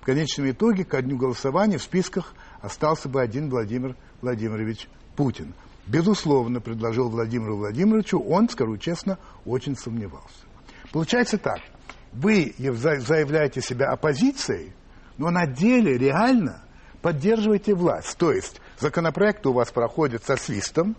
В 0.00 0.04
конечном 0.06 0.50
итоге, 0.50 0.84
ко 0.84 1.02
дню 1.02 1.18
голосования 1.18 1.78
в 1.78 1.82
списках 1.82 2.34
остался 2.60 3.08
бы 3.08 3.20
один 3.20 3.50
Владимир 3.50 3.94
Владимирович 4.22 4.88
Путин. 5.16 5.52
Безусловно, 5.86 6.60
предложил 6.60 7.08
Владимиру 7.10 7.56
Владимировичу, 7.56 8.18
он, 8.18 8.48
скажу 8.48 8.76
честно, 8.78 9.18
очень 9.44 9.76
сомневался. 9.76 10.46
Получается 10.92 11.38
так, 11.38 11.60
вы 12.16 12.54
заявляете 12.58 13.60
себя 13.60 13.90
оппозицией, 13.90 14.72
но 15.18 15.30
на 15.30 15.46
деле 15.46 15.98
реально 15.98 16.62
поддерживаете 17.02 17.74
власть. 17.74 18.16
То 18.18 18.32
есть 18.32 18.60
законопроект 18.78 19.46
у 19.46 19.52
вас 19.52 19.70
проходит 19.70 20.24
со 20.24 20.36
свистом, 20.36 20.96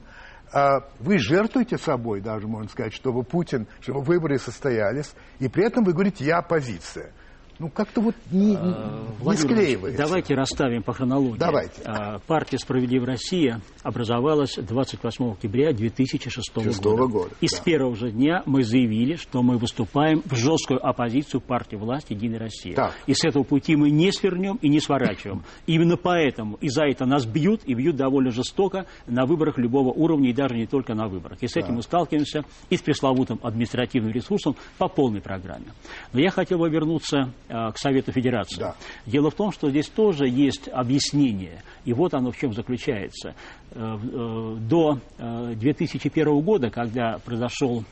а 0.54 0.80
вы 1.00 1.18
жертвуете 1.18 1.78
собой, 1.78 2.22
даже 2.22 2.48
можно 2.48 2.70
сказать, 2.70 2.94
чтобы 2.94 3.24
Путин, 3.24 3.68
чтобы 3.82 4.02
выборы 4.02 4.40
состоялись, 4.40 5.14
и 5.40 5.50
при 5.50 5.66
этом 5.66 5.84
вы 5.84 5.94
говорите, 5.94 6.24
я 6.24 6.38
оппозиция 6.38 7.12
ну 7.60 7.70
как-то 7.70 8.02
вот 8.02 8.16
не, 8.32 8.56
а, 8.56 9.04
не 9.24 9.38
склеивается. 9.38 10.04
Давайте 10.04 10.36
расставим 10.36 10.84
по 10.84 10.94
хронологии. 10.94 11.40
Давайте. 11.40 11.82
А, 11.86 12.20
партия 12.20 12.58
«Справедливая 12.60 13.08
Россия» 13.08 13.62
образовалась 13.82 14.56
28 14.56 15.32
октября 15.32 15.74
2006 15.74 16.56
года. 16.56 17.08
года. 17.08 17.30
И 17.42 17.48
да. 17.48 17.58
с 17.58 17.60
первого 17.60 17.96
же 17.96 18.12
дня 18.12 18.44
мы 18.46 18.64
заявили, 18.64 19.16
что 19.16 19.42
мы 19.42 19.58
выступаем 19.58 20.22
в 20.26 20.36
жесткую 20.36 20.86
оппозицию 20.86 21.42
партии 21.42 21.76
власти 21.76 22.14
«Единая 22.14 22.40
Россия». 22.40 22.76
Так. 22.76 22.94
И 23.08 23.14
с 23.14 23.26
этого 23.26 23.44
пути 23.44 23.76
мы 23.76 23.90
не 23.90 24.12
свернем 24.12 24.60
и 24.62 24.70
не 24.70 24.80
сворачиваем. 24.80 25.44
Именно 25.66 25.98
поэтому 25.98 26.58
и 26.62 26.70
за 26.70 26.84
это 26.84 27.06
нас 27.06 27.26
бьют, 27.26 27.62
и 27.66 27.74
бьют 27.74 27.96
довольно 27.96 28.32
жестоко 28.32 28.86
на 29.08 29.26
выборах 29.26 29.58
любого 29.58 29.92
уровня, 29.92 30.30
и 30.30 30.34
даже 30.34 30.56
не 30.56 30.68
только 30.68 30.94
на 30.94 31.08
выборах. 31.08 31.40
И 31.42 31.48
с 31.48 31.56
этим 31.56 31.70
да. 31.70 31.74
мы 31.76 31.82
сталкиваемся 31.82 32.44
и 32.70 32.78
с 32.78 32.82
пресловутым 32.82 33.40
административным 33.42 34.12
ресурсом 34.12 34.56
по 34.78 34.88
полной 34.88 35.22
программе. 35.22 35.74
Но 36.14 36.20
я 36.20 36.30
хотел 36.30 36.60
бы 36.60 36.70
вернуться 36.70 37.34
к 37.48 37.78
Совету 37.78 38.12
Федерации. 38.12 38.60
Да. 38.60 38.76
Дело 39.06 39.30
в 39.30 39.36
том, 39.36 39.52
что 39.52 39.70
здесь 39.70 39.88
тоже 39.88 40.28
есть 40.28 40.68
объяснение, 40.68 41.62
и 41.86 41.94
вот 41.94 42.14
оно 42.14 42.32
в 42.32 42.38
чем 42.38 42.54
заключается. 42.54 43.36
Э, 43.72 43.98
э, 43.98 44.56
до 44.60 45.00
2001 45.18 46.42
года, 46.42 46.70
когда 46.70 47.20
произошел 47.24 47.84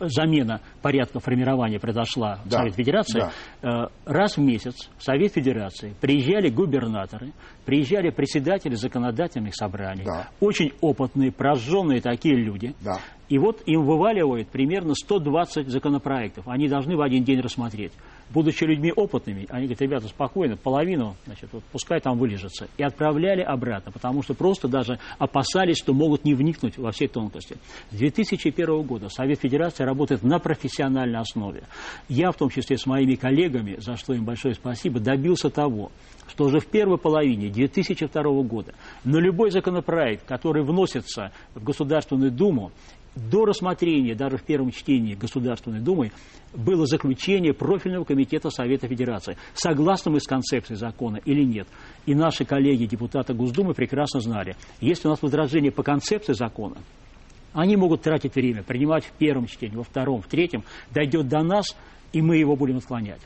замена 0.00 0.62
порядка 0.80 1.20
формирования 1.20 1.78
произошла 1.78 2.40
в 2.42 2.48
да, 2.48 2.60
Совет 2.60 2.74
Федерации, 2.74 3.24
да. 3.60 3.90
раз 4.06 4.38
в 4.38 4.40
месяц 4.40 4.88
в 4.96 5.02
Совет 5.02 5.34
Федерации 5.34 5.94
приезжали 6.00 6.48
губернаторы, 6.48 7.32
приезжали 7.66 8.08
председатели 8.08 8.74
законодательных 8.74 9.54
собраний, 9.54 10.04
да. 10.04 10.30
очень 10.40 10.72
опытные, 10.80 11.32
прожженные 11.32 12.00
такие 12.00 12.34
люди, 12.34 12.74
да. 12.80 12.98
И 13.32 13.38
вот 13.38 13.62
им 13.64 13.86
вываливают 13.86 14.48
примерно 14.48 14.92
120 14.94 15.66
законопроектов. 15.68 16.46
Они 16.46 16.68
должны 16.68 16.98
в 16.98 17.00
один 17.00 17.24
день 17.24 17.40
рассмотреть. 17.40 17.92
Будучи 18.28 18.64
людьми 18.64 18.92
опытными, 18.94 19.46
они 19.48 19.62
говорят, 19.64 19.80
ребята, 19.80 20.08
спокойно, 20.08 20.58
половину, 20.58 21.16
значит, 21.24 21.48
вот 21.50 21.62
пускай 21.72 21.98
там 21.98 22.18
вылежится. 22.18 22.68
И 22.76 22.82
отправляли 22.82 23.40
обратно, 23.40 23.90
потому 23.90 24.22
что 24.22 24.34
просто 24.34 24.68
даже 24.68 24.98
опасались, 25.18 25.78
что 25.78 25.94
могут 25.94 26.26
не 26.26 26.34
вникнуть 26.34 26.76
во 26.76 26.90
все 26.90 27.08
тонкости. 27.08 27.56
С 27.90 27.96
2001 27.96 28.82
года 28.82 29.08
Совет 29.08 29.40
Федерации 29.40 29.84
работает 29.84 30.22
на 30.22 30.38
профессиональной 30.38 31.20
основе. 31.20 31.62
Я, 32.10 32.32
в 32.32 32.36
том 32.36 32.50
числе 32.50 32.76
с 32.76 32.84
моими 32.84 33.14
коллегами, 33.14 33.76
за 33.78 33.96
что 33.96 34.12
им 34.12 34.26
большое 34.26 34.52
спасибо, 34.52 35.00
добился 35.00 35.48
того, 35.48 35.90
что 36.28 36.44
уже 36.44 36.60
в 36.60 36.66
первой 36.66 36.98
половине 36.98 37.48
2002 37.48 38.22
года 38.42 38.74
на 39.04 39.16
любой 39.16 39.50
законопроект, 39.50 40.26
который 40.26 40.62
вносится 40.62 41.32
в 41.54 41.64
Государственную 41.64 42.30
Думу, 42.30 42.72
до 43.14 43.44
рассмотрения, 43.44 44.14
даже 44.14 44.36
в 44.36 44.42
первом 44.42 44.70
чтении 44.70 45.14
Государственной 45.14 45.80
Думы, 45.80 46.12
было 46.54 46.86
заключение 46.86 47.52
профильного 47.52 48.04
комитета 48.04 48.50
Совета 48.50 48.88
Федерации. 48.88 49.36
Согласны 49.54 50.12
мы 50.12 50.20
с 50.20 50.26
концепцией 50.26 50.76
закона 50.76 51.18
или 51.24 51.42
нет? 51.44 51.68
И 52.06 52.14
наши 52.14 52.44
коллеги, 52.44 52.86
депутаты 52.86 53.34
Госдумы, 53.34 53.74
прекрасно 53.74 54.20
знали, 54.20 54.56
если 54.80 55.08
у 55.08 55.10
нас 55.10 55.22
возражение 55.22 55.70
по 55.70 55.82
концепции 55.82 56.32
закона, 56.32 56.78
они 57.52 57.76
могут 57.76 58.02
тратить 58.02 58.34
время, 58.34 58.62
принимать 58.62 59.04
в 59.04 59.12
первом 59.12 59.46
чтении, 59.46 59.76
во 59.76 59.84
втором, 59.84 60.22
в 60.22 60.26
третьем, 60.26 60.64
дойдет 60.90 61.28
до 61.28 61.42
нас, 61.42 61.76
и 62.12 62.22
мы 62.22 62.36
его 62.36 62.56
будем 62.56 62.78
отклонять. 62.78 63.20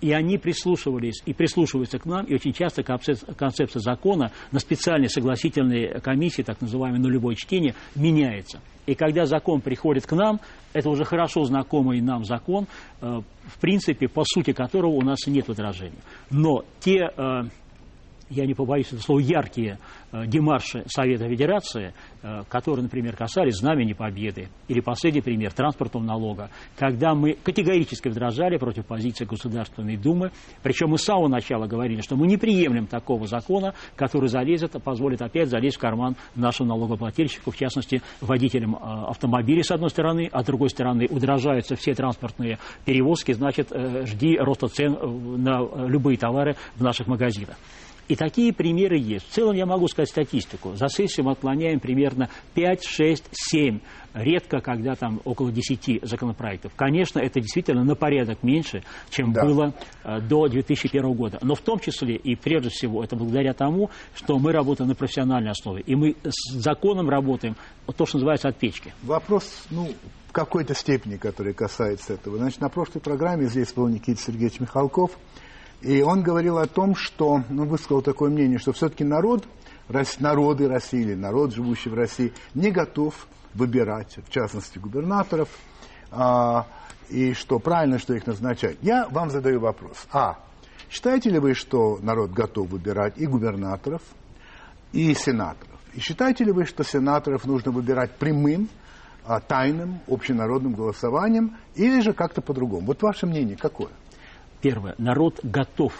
И 0.00 0.12
они 0.12 0.38
прислушивались 0.38 1.22
и 1.26 1.34
прислушиваются 1.34 1.98
к 1.98 2.06
нам, 2.06 2.24
и 2.24 2.34
очень 2.34 2.52
часто 2.52 2.82
концепция 2.82 3.80
закона 3.80 4.32
на 4.50 4.58
специальной 4.58 5.08
согласительной 5.08 6.00
комиссии, 6.00 6.42
так 6.42 6.60
называемой 6.60 7.00
нулевое 7.00 7.36
чтение, 7.36 7.74
меняется. 7.94 8.60
И 8.86 8.94
когда 8.94 9.26
закон 9.26 9.60
приходит 9.60 10.06
к 10.06 10.12
нам, 10.12 10.40
это 10.72 10.90
уже 10.90 11.04
хорошо 11.04 11.44
знакомый 11.44 12.00
нам 12.00 12.24
закон, 12.24 12.66
э, 13.00 13.06
в 13.06 13.60
принципе, 13.60 14.08
по 14.08 14.24
сути 14.24 14.52
которого 14.52 14.92
у 14.92 15.02
нас 15.02 15.26
нет 15.26 15.48
возражений. 15.48 15.98
Но 16.30 16.64
те 16.80 17.10
э, 17.16 17.42
я 18.30 18.46
не 18.46 18.54
побоюсь 18.54 18.86
этого 18.86 19.00
слова, 19.00 19.20
яркие 19.20 19.78
э, 20.12 20.26
демарши 20.26 20.84
Совета 20.86 21.28
Федерации, 21.28 21.92
э, 22.22 22.42
которые, 22.48 22.84
например, 22.84 23.16
касались 23.16 23.56
Знамени 23.56 23.92
Победы, 23.92 24.48
или 24.68 24.80
последний 24.80 25.20
пример, 25.20 25.52
транспортного 25.52 26.04
налога, 26.04 26.50
когда 26.76 27.14
мы 27.14 27.34
категорически 27.34 28.08
возражали 28.08 28.56
против 28.56 28.86
позиции 28.86 29.24
Государственной 29.24 29.96
Думы, 29.96 30.30
причем 30.62 30.90
мы 30.90 30.98
с 30.98 31.02
самого 31.02 31.28
начала 31.28 31.66
говорили, 31.66 32.00
что 32.00 32.16
мы 32.16 32.28
не 32.28 32.36
приемлем 32.36 32.86
такого 32.86 33.26
закона, 33.26 33.74
который 33.96 34.28
залезет, 34.28 34.72
позволит 34.82 35.22
опять 35.22 35.48
залезть 35.48 35.76
в 35.76 35.80
карман 35.80 36.16
нашему 36.36 36.70
налогоплательщику, 36.70 37.50
в 37.50 37.56
частности, 37.56 38.00
водителям 38.20 38.76
э, 38.76 38.78
автомобилей, 38.80 39.64
с 39.64 39.72
одной 39.72 39.90
стороны, 39.90 40.28
а 40.30 40.42
с 40.42 40.46
другой 40.46 40.70
стороны, 40.70 41.08
удорожаются 41.10 41.74
все 41.74 41.94
транспортные 41.94 42.58
перевозки, 42.84 43.32
значит, 43.32 43.72
жди 44.04 44.36
роста 44.38 44.68
цен 44.68 44.96
на 45.42 45.86
любые 45.88 46.16
товары 46.16 46.54
в 46.76 46.82
наших 46.82 47.08
магазинах. 47.08 47.56
И 48.10 48.16
такие 48.16 48.52
примеры 48.52 48.98
есть. 48.98 49.28
В 49.28 49.32
целом 49.32 49.54
я 49.54 49.66
могу 49.66 49.86
сказать 49.86 50.08
статистику. 50.08 50.74
За 50.74 50.88
сессию 50.88 51.26
мы 51.26 51.30
отклоняем 51.30 51.78
примерно 51.78 52.28
5, 52.54 52.84
6, 52.84 53.24
7. 53.30 53.78
Редко, 54.14 54.60
когда 54.60 54.96
там 54.96 55.20
около 55.24 55.52
10 55.52 56.00
законопроектов. 56.02 56.72
Конечно, 56.74 57.20
это 57.20 57.40
действительно 57.40 57.84
на 57.84 57.94
порядок 57.94 58.42
меньше, 58.42 58.82
чем 59.10 59.32
да. 59.32 59.44
было 59.44 59.74
э, 60.02 60.20
до 60.22 60.48
2001 60.48 61.12
года. 61.12 61.38
Но 61.42 61.54
в 61.54 61.60
том 61.60 61.78
числе 61.78 62.16
и 62.16 62.34
прежде 62.34 62.70
всего 62.70 63.04
это 63.04 63.14
благодаря 63.14 63.52
тому, 63.52 63.90
что 64.16 64.40
мы 64.40 64.50
работаем 64.50 64.88
на 64.88 64.96
профессиональной 64.96 65.52
основе. 65.52 65.84
И 65.86 65.94
мы 65.94 66.16
с 66.24 66.52
законом 66.54 67.08
работаем, 67.08 67.54
то, 67.96 68.06
что 68.06 68.16
называется, 68.16 68.48
от 68.48 68.56
печки. 68.56 68.92
Вопрос, 69.04 69.66
ну, 69.70 69.88
в 70.26 70.32
какой-то 70.32 70.74
степени, 70.74 71.16
который 71.16 71.54
касается 71.54 72.14
этого. 72.14 72.38
Значит, 72.38 72.60
на 72.60 72.70
прошлой 72.70 73.02
программе 73.02 73.46
здесь 73.46 73.72
был 73.72 73.86
Никита 73.86 74.20
Сергеевич 74.20 74.58
Михалков– 74.58 75.12
и 75.82 76.02
он 76.02 76.22
говорил 76.22 76.58
о 76.58 76.66
том, 76.66 76.94
что, 76.94 77.42
ну, 77.48 77.64
высказал 77.64 78.02
такое 78.02 78.30
мнение, 78.30 78.58
что 78.58 78.72
все-таки 78.72 79.04
народ, 79.04 79.44
народы 80.18 80.68
России 80.68 81.00
или 81.00 81.14
народ, 81.14 81.54
живущий 81.54 81.88
в 81.88 81.94
России, 81.94 82.32
не 82.54 82.70
готов 82.70 83.26
выбирать, 83.54 84.18
в 84.26 84.30
частности, 84.30 84.78
губернаторов, 84.78 85.48
а, 86.10 86.66
и 87.08 87.32
что 87.32 87.58
правильно, 87.58 87.98
что 87.98 88.14
их 88.14 88.26
назначать. 88.26 88.76
Я 88.82 89.08
вам 89.08 89.30
задаю 89.30 89.60
вопрос. 89.60 90.06
А. 90.12 90.38
Считаете 90.90 91.30
ли 91.30 91.38
вы, 91.38 91.54
что 91.54 91.98
народ 92.02 92.30
готов 92.32 92.68
выбирать 92.68 93.14
и 93.16 93.26
губернаторов, 93.26 94.02
и 94.92 95.14
сенаторов? 95.14 95.78
И 95.94 96.00
считаете 96.00 96.44
ли 96.44 96.52
вы, 96.52 96.66
что 96.66 96.84
сенаторов 96.84 97.44
нужно 97.44 97.72
выбирать 97.72 98.12
прямым, 98.16 98.68
а, 99.24 99.40
тайным, 99.40 100.00
общенародным 100.08 100.74
голосованием, 100.74 101.56
или 101.74 102.00
же 102.00 102.12
как-то 102.12 102.42
по-другому? 102.42 102.86
Вот 102.86 103.02
ваше 103.02 103.26
мнение 103.26 103.56
какое? 103.56 103.90
Первое. 104.60 104.94
Народ 104.98 105.40
готов. 105.42 105.92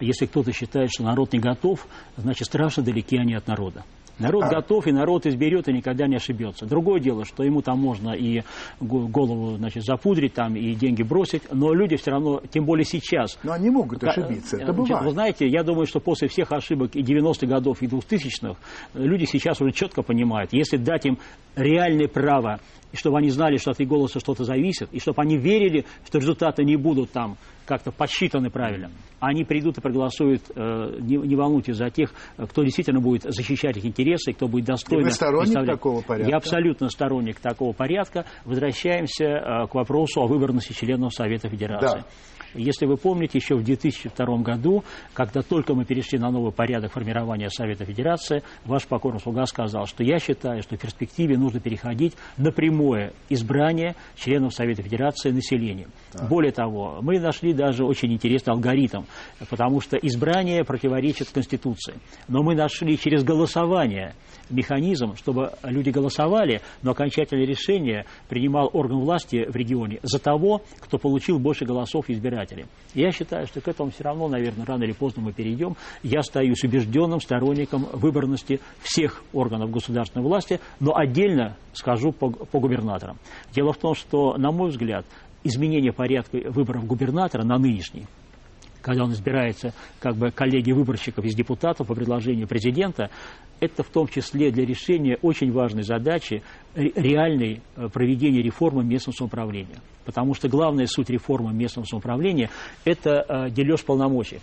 Если 0.00 0.26
кто-то 0.26 0.52
считает, 0.52 0.90
что 0.92 1.04
народ 1.04 1.32
не 1.32 1.38
готов, 1.38 1.86
значит, 2.16 2.46
страшно 2.46 2.82
далеки 2.82 3.16
они 3.16 3.34
от 3.34 3.46
народа. 3.46 3.84
Народ 4.18 4.44
а. 4.44 4.48
готов, 4.48 4.86
и 4.86 4.92
народ 4.92 5.26
изберет, 5.26 5.68
и 5.68 5.72
никогда 5.72 6.06
не 6.06 6.16
ошибется. 6.16 6.64
Другое 6.64 7.00
дело, 7.00 7.24
что 7.24 7.42
ему 7.42 7.60
там 7.60 7.78
можно 7.78 8.12
и 8.12 8.42
голову 8.80 9.56
значит, 9.56 9.84
запудрить, 9.84 10.32
там, 10.32 10.56
и 10.56 10.74
деньги 10.74 11.02
бросить, 11.02 11.42
но 11.52 11.74
люди 11.74 11.96
все 11.96 12.12
равно, 12.12 12.40
тем 12.50 12.64
более 12.64 12.84
сейчас... 12.84 13.38
Но 13.42 13.52
они 13.52 13.68
могут 13.68 14.02
ошибиться, 14.02 14.56
это 14.56 14.72
бывает. 14.72 15.04
Вы 15.04 15.10
знаете, 15.10 15.46
я 15.46 15.62
думаю, 15.62 15.86
что 15.86 16.00
после 16.00 16.28
всех 16.28 16.52
ошибок 16.52 16.96
и 16.96 17.02
90-х 17.02 17.46
годов, 17.46 17.82
и 17.82 17.86
2000-х, 17.86 18.56
люди 18.94 19.26
сейчас 19.26 19.60
уже 19.60 19.72
четко 19.72 20.02
понимают, 20.02 20.52
если 20.52 20.78
дать 20.78 21.04
им 21.04 21.18
реальное 21.54 22.08
право, 22.08 22.60
и 22.92 22.96
чтобы 22.96 23.18
они 23.18 23.28
знали, 23.28 23.58
что 23.58 23.72
от 23.72 23.80
их 23.80 23.88
голоса 23.88 24.18
что-то 24.18 24.44
зависит, 24.44 24.88
и 24.92 24.98
чтобы 24.98 25.20
они 25.20 25.36
верили, 25.36 25.84
что 26.06 26.18
результаты 26.18 26.64
не 26.64 26.76
будут 26.76 27.10
там 27.10 27.36
как-то 27.66 27.90
подсчитаны 27.90 28.50
правильно. 28.50 28.90
Они 29.20 29.44
придут 29.44 29.78
и 29.78 29.80
проголосуют, 29.80 30.42
э, 30.54 30.98
не, 31.00 31.16
не 31.16 31.36
волнуйтесь 31.36 31.76
за 31.76 31.90
тех, 31.90 32.12
кто 32.36 32.62
действительно 32.62 33.00
будет 33.00 33.22
защищать 33.22 33.76
их 33.76 33.84
интересы, 33.84 34.32
кто 34.32 34.48
будет 34.48 34.66
достойно... 34.66 35.02
И 35.02 35.04
вы 35.04 35.10
сторонник 35.10 35.66
такого 35.66 36.00
порядка? 36.02 36.30
Я 36.30 36.36
абсолютно 36.36 36.88
сторонник 36.88 37.40
такого 37.40 37.72
порядка. 37.72 38.24
Возвращаемся 38.44 39.24
э, 39.24 39.66
к 39.66 39.74
вопросу 39.74 40.20
о 40.22 40.26
выборности 40.26 40.72
членов 40.72 41.14
Совета 41.14 41.48
Федерации. 41.48 42.00
Да. 42.00 42.06
Если 42.56 42.86
вы 42.86 42.96
помните, 42.96 43.38
еще 43.38 43.54
в 43.56 43.64
2002 43.64 44.38
году, 44.38 44.82
когда 45.12 45.42
только 45.42 45.74
мы 45.74 45.84
перешли 45.84 46.18
на 46.18 46.30
новый 46.30 46.52
порядок 46.52 46.92
формирования 46.92 47.50
Совета 47.50 47.84
Федерации, 47.84 48.42
ваш 48.64 48.86
покорный 48.86 49.20
слуга 49.20 49.44
сказал, 49.46 49.86
что 49.86 50.02
я 50.02 50.18
считаю, 50.18 50.62
что 50.62 50.76
в 50.76 50.80
перспективе 50.80 51.36
нужно 51.36 51.60
переходить 51.60 52.14
на 52.36 52.50
прямое 52.50 53.12
избрание 53.28 53.94
членов 54.16 54.54
Совета 54.54 54.82
Федерации 54.82 55.30
населением. 55.30 55.90
Да. 56.14 56.26
Более 56.26 56.52
того, 56.52 56.98
мы 57.02 57.18
нашли 57.20 57.52
даже 57.56 57.84
очень 57.84 58.12
интересный 58.12 58.52
алгоритм, 58.52 59.02
потому 59.50 59.80
что 59.80 59.96
избрание 59.96 60.64
противоречит 60.64 61.30
Конституции. 61.30 61.94
Но 62.28 62.42
мы 62.42 62.54
нашли 62.54 62.98
через 62.98 63.24
голосование 63.24 64.14
механизм, 64.50 65.16
чтобы 65.16 65.52
люди 65.62 65.90
голосовали, 65.90 66.60
но 66.82 66.92
окончательное 66.92 67.46
решение 67.46 68.04
принимал 68.28 68.70
орган 68.72 69.00
власти 69.00 69.46
в 69.48 69.56
регионе 69.56 69.98
за 70.02 70.18
того, 70.18 70.62
кто 70.80 70.98
получил 70.98 71.38
больше 71.38 71.64
голосов 71.64 72.08
избирателей. 72.08 72.66
Я 72.94 73.10
считаю, 73.10 73.46
что 73.46 73.60
к 73.60 73.68
этому 73.68 73.90
все 73.90 74.04
равно, 74.04 74.28
наверное, 74.28 74.66
рано 74.66 74.84
или 74.84 74.92
поздно 74.92 75.22
мы 75.22 75.32
перейдем. 75.32 75.76
Я 76.02 76.20
остаюсь 76.20 76.62
убежденным 76.64 77.20
сторонником 77.20 77.86
выборности 77.92 78.60
всех 78.80 79.22
органов 79.32 79.70
государственной 79.70 80.24
власти, 80.24 80.60
но 80.80 80.94
отдельно 80.94 81.56
скажу 81.72 82.12
по, 82.12 82.30
по 82.30 82.60
губернаторам. 82.60 83.18
Дело 83.52 83.72
в 83.72 83.78
том, 83.78 83.94
что, 83.94 84.36
на 84.36 84.50
мой 84.50 84.70
взгляд, 84.70 85.04
изменение 85.46 85.92
порядка 85.92 86.38
выборов 86.50 86.86
губернатора 86.86 87.44
на 87.44 87.58
нынешний 87.58 88.06
когда 88.86 89.02
он 89.02 89.12
избирается 89.12 89.74
как 89.98 90.14
бы 90.14 90.30
коллеги 90.30 90.70
выборщиков 90.70 91.24
из 91.24 91.34
депутатов 91.34 91.88
по 91.88 91.94
предложению 91.96 92.46
президента, 92.46 93.10
это 93.58 93.82
в 93.82 93.88
том 93.88 94.06
числе 94.06 94.52
для 94.52 94.64
решения 94.64 95.18
очень 95.22 95.50
важной 95.50 95.82
задачи 95.82 96.44
реальной 96.76 97.62
э, 97.74 97.88
проведения 97.88 98.42
реформы 98.42 98.84
местного 98.84 99.16
самоуправления. 99.16 99.78
Потому 100.04 100.34
что 100.34 100.48
главная 100.48 100.86
суть 100.86 101.10
реформы 101.10 101.52
местного 101.52 101.84
самоуправления– 101.84 102.48
это 102.84 103.24
э, 103.28 103.50
дележ 103.50 103.84
полномочий 103.84 104.38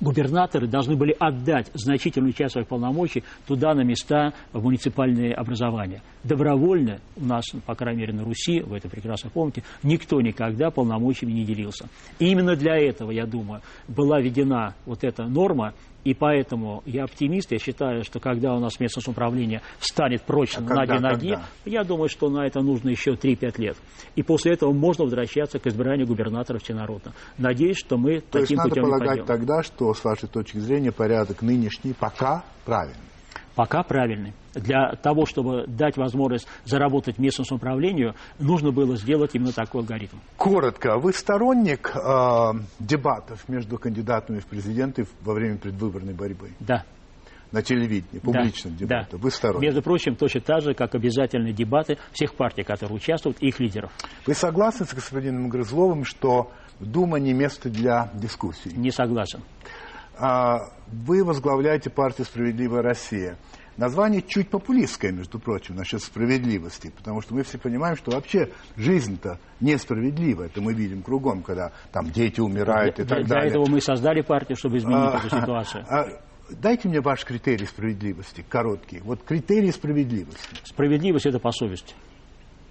губернаторы 0.00 0.66
должны 0.66 0.96
были 0.96 1.14
отдать 1.18 1.70
значительную 1.74 2.32
часть 2.32 2.52
своих 2.52 2.68
полномочий 2.68 3.24
туда, 3.46 3.74
на 3.74 3.82
места, 3.82 4.32
в 4.52 4.62
муниципальные 4.62 5.34
образования. 5.34 6.02
Добровольно 6.24 7.00
у 7.16 7.24
нас, 7.24 7.44
по 7.66 7.74
крайней 7.74 8.00
мере, 8.00 8.12
на 8.12 8.24
Руси, 8.24 8.60
вы 8.60 8.78
это 8.78 8.88
прекрасно 8.88 9.30
помните, 9.30 9.62
никто 9.82 10.20
никогда 10.20 10.70
полномочиями 10.70 11.32
не 11.32 11.44
делился. 11.44 11.88
И 12.18 12.26
именно 12.26 12.56
для 12.56 12.76
этого, 12.76 13.10
я 13.10 13.26
думаю, 13.26 13.62
была 13.88 14.20
введена 14.20 14.74
вот 14.86 15.04
эта 15.04 15.24
норма, 15.24 15.74
и 16.04 16.14
поэтому 16.14 16.82
я 16.86 17.04
оптимист, 17.04 17.52
я 17.52 17.58
считаю, 17.58 18.04
что 18.04 18.20
когда 18.20 18.54
у 18.54 18.60
нас 18.60 18.80
местное 18.80 19.02
самоуправление 19.02 19.62
встанет 19.78 20.22
прочно 20.22 20.66
а 20.68 20.74
на 20.74 20.86
две 20.86 21.00
ноги, 21.00 21.38
я 21.64 21.84
думаю, 21.84 22.08
что 22.08 22.28
на 22.30 22.46
это 22.46 22.60
нужно 22.60 22.90
еще 22.90 23.12
3-5 23.12 23.60
лет. 23.60 23.76
И 24.16 24.22
после 24.22 24.54
этого 24.54 24.72
можно 24.72 25.04
возвращаться 25.04 25.58
к 25.58 25.66
избранию 25.66 26.06
губернаторов 26.06 26.62
Ченародна. 26.62 27.12
Надеюсь, 27.38 27.78
что 27.78 27.96
мы 27.98 28.20
То 28.20 28.40
таким 28.40 28.58
есть 28.58 28.70
путем 28.70 28.82
надо 28.82 29.04
полагать 29.04 29.26
тогда, 29.26 29.62
что, 29.62 29.92
с 29.92 30.04
вашей 30.04 30.28
точки 30.28 30.58
зрения, 30.58 30.92
порядок 30.92 31.42
нынешний 31.42 31.92
пока 31.92 32.44
правильный? 32.64 33.09
Пока 33.60 33.82
правильный. 33.82 34.32
Для 34.54 34.92
того, 35.02 35.26
чтобы 35.26 35.66
дать 35.66 35.98
возможность 35.98 36.48
заработать 36.64 37.18
местному 37.18 37.44
самоуправлению, 37.44 38.14
нужно 38.38 38.72
было 38.72 38.96
сделать 38.96 39.34
именно 39.34 39.52
такой 39.52 39.82
алгоритм. 39.82 40.16
Коротко, 40.38 40.96
вы 40.96 41.12
сторонник 41.12 41.94
э, 41.94 42.52
дебатов 42.78 43.46
между 43.50 43.76
кандидатами 43.76 44.38
в 44.38 44.46
президенты 44.46 45.06
во 45.20 45.34
время 45.34 45.58
предвыборной 45.58 46.14
борьбы? 46.14 46.52
Да. 46.58 46.84
На 47.52 47.60
телевидении, 47.60 48.18
публичных 48.18 48.78
да, 48.78 48.86
дебатов. 48.86 49.20
Да. 49.20 49.24
Вы 49.24 49.30
сторонник? 49.30 49.62
Между 49.62 49.82
прочим, 49.82 50.16
точно 50.16 50.40
так 50.40 50.62
же, 50.62 50.72
как 50.72 50.94
обязательные 50.94 51.52
дебаты 51.52 51.98
всех 52.12 52.36
партий, 52.36 52.62
которые 52.62 52.96
участвуют, 52.96 53.42
и 53.42 53.48
их 53.48 53.60
лидеров. 53.60 53.92
Вы 54.26 54.32
согласны 54.32 54.86
с 54.86 54.94
господином 54.94 55.50
Грызловым, 55.50 56.06
что 56.06 56.50
Дума 56.80 57.18
не 57.18 57.34
место 57.34 57.68
для 57.68 58.10
дискуссий? 58.14 58.72
Не 58.74 58.90
согласен. 58.90 59.40
А, 60.20 60.68
вы 60.88 61.24
возглавляете 61.24 61.88
партию 61.90 62.26
«Справедливая 62.26 62.82
Россия». 62.82 63.38
Название 63.76 64.20
чуть 64.20 64.50
популистское, 64.50 65.10
между 65.10 65.38
прочим, 65.38 65.76
насчет 65.76 66.02
справедливости, 66.02 66.92
потому 66.94 67.22
что 67.22 67.34
мы 67.34 67.42
все 67.44 67.56
понимаем, 67.56 67.96
что 67.96 68.10
вообще 68.10 68.50
жизнь-то 68.76 69.38
несправедлива. 69.60 70.42
Это 70.42 70.60
мы 70.60 70.74
видим 70.74 71.02
кругом, 71.02 71.42
когда 71.42 71.72
там 71.90 72.10
дети 72.10 72.40
умирают 72.40 72.96
для, 72.96 73.04
и 73.04 73.08
так 73.08 73.18
для 73.20 73.26
далее. 73.28 73.50
этого 73.50 73.66
мы 73.66 73.80
создали 73.80 74.20
партию, 74.20 74.58
чтобы 74.58 74.76
изменить 74.76 75.14
А, 75.14 75.18
эту 75.24 75.30
ситуацию. 75.40 75.86
а, 75.88 76.04
дайте 76.50 76.88
мне 76.88 77.00
ваш 77.00 77.24
критерий 77.24 77.64
справедливости, 77.64 78.44
короткий. 78.46 79.00
Вот 79.02 79.22
критерий 79.22 79.72
справедливости. 79.72 80.56
Справедливость– 80.64 81.24
это 81.26 81.38
по 81.38 81.50
совести. 81.50 81.94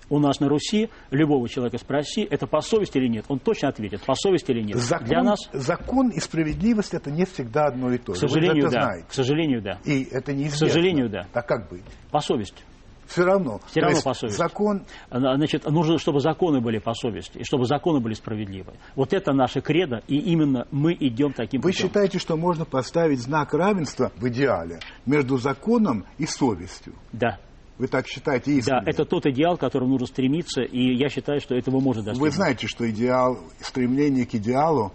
У 0.09 0.19
нас 0.19 0.39
на 0.39 0.49
Руси 0.49 0.89
любого 1.11 1.47
человека 1.47 1.77
спроси, 1.77 2.27
это 2.29 2.47
по 2.47 2.61
совести 2.61 2.97
или 2.97 3.07
нет, 3.07 3.25
он 3.27 3.39
точно 3.39 3.69
ответит, 3.69 4.01
по 4.05 4.15
совести 4.15 4.51
или 4.51 4.61
нет. 4.61 4.77
Закон, 4.77 5.07
Для 5.07 5.23
нас, 5.23 5.39
закон 5.53 6.09
и 6.09 6.19
справедливость 6.19 6.93
это 6.93 7.11
не 7.11 7.25
всегда 7.25 7.65
одно 7.65 7.91
и 7.91 7.97
то 7.97 8.13
к 8.13 8.15
же. 8.15 8.21
Вы 8.21 8.29
сожалению, 8.29 8.65
это 8.65 8.75
да. 8.75 8.81
знаете. 8.83 9.07
К 9.07 9.13
сожалению, 9.13 9.61
да. 9.61 9.79
И 9.85 10.03
это 10.03 10.33
неизвестно. 10.33 10.67
сожалению, 10.67 11.09
да. 11.09 11.27
А 11.33 11.41
как 11.41 11.69
быть? 11.69 11.83
По 12.11 12.19
совести. 12.19 12.63
Все 13.09 13.25
равно. 13.25 13.59
Все 13.65 13.81
равно 13.81 13.99
по 14.03 14.13
совести. 14.13 14.37
Закон 14.37 14.83
А, 15.09 15.19
Значит, 15.19 15.65
нужно, 15.65 15.97
чтобы 15.97 16.19
законы 16.19 16.61
были 16.61 16.77
по 16.77 16.93
совести, 16.93 17.39
и 17.39 17.43
чтобы 17.43 17.65
законы 17.65 17.99
были 17.99 18.13
справедливы. 18.13 18.73
Вот 18.95 19.13
это 19.13 19.33
наше 19.33 19.61
кредо, 19.61 20.03
и 20.07 20.17
именно 20.17 20.67
мы 20.71 20.93
идем 20.93 21.33
таким 21.33 21.61
Вы 21.61 21.71
путем. 21.71 21.87
считаете, 21.87 22.19
что 22.19 22.37
можно 22.37 22.65
поставить 22.65 23.19
знак 23.19 23.53
равенства 23.53 24.11
в 24.15 24.27
идеале 24.27 24.79
между 25.07 25.37
законом 25.37 26.05
и 26.19 26.27
совестью? 26.27 26.93
Да. 27.11 27.39
Вы 27.79 27.87
так 27.87 28.05
считаете 28.07 28.51
Да, 28.51 28.57
искренне? 28.57 28.83
это 28.85 29.05
тот 29.05 29.25
идеал, 29.25 29.55
к 29.57 29.61
которому 29.61 29.91
нужно 29.91 30.07
стремиться, 30.07 30.61
и 30.61 30.95
я 30.95 31.07
считаю, 31.09 31.39
что 31.39 31.55
этого 31.55 31.79
можно 31.79 32.03
достичь. 32.03 32.21
Вы 32.21 32.29
знаете, 32.29 32.67
что 32.67 32.89
идеал, 32.91 33.39
стремление 33.61 34.25
к 34.25 34.35
идеалу 34.35 34.91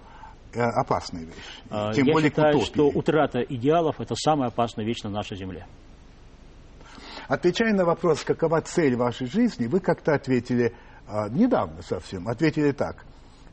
э, 0.52 0.60
опасная 0.60 1.24
вещь. 1.24 1.34
А, 1.70 1.94
Тем 1.94 2.04
я 2.06 2.12
более 2.12 2.28
считаю, 2.30 2.60
что 2.60 2.86
утрата 2.88 3.40
идеалов– 3.40 3.96
это 4.00 4.14
самая 4.14 4.48
опасная 4.50 4.84
вещь 4.84 5.02
на 5.02 5.08
нашей 5.10 5.36
земле. 5.38 5.66
Отвечая 7.26 7.72
на 7.72 7.86
вопрос, 7.86 8.22
какова 8.22 8.60
цель 8.60 8.96
вашей 8.96 9.26
жизни, 9.28 9.66
вы 9.66 9.80
как-то 9.80 10.12
ответили, 10.14 10.74
а, 11.08 11.30
недавно 11.30 11.80
совсем, 11.82 12.28
ответили 12.28 12.72
так. 12.72 13.04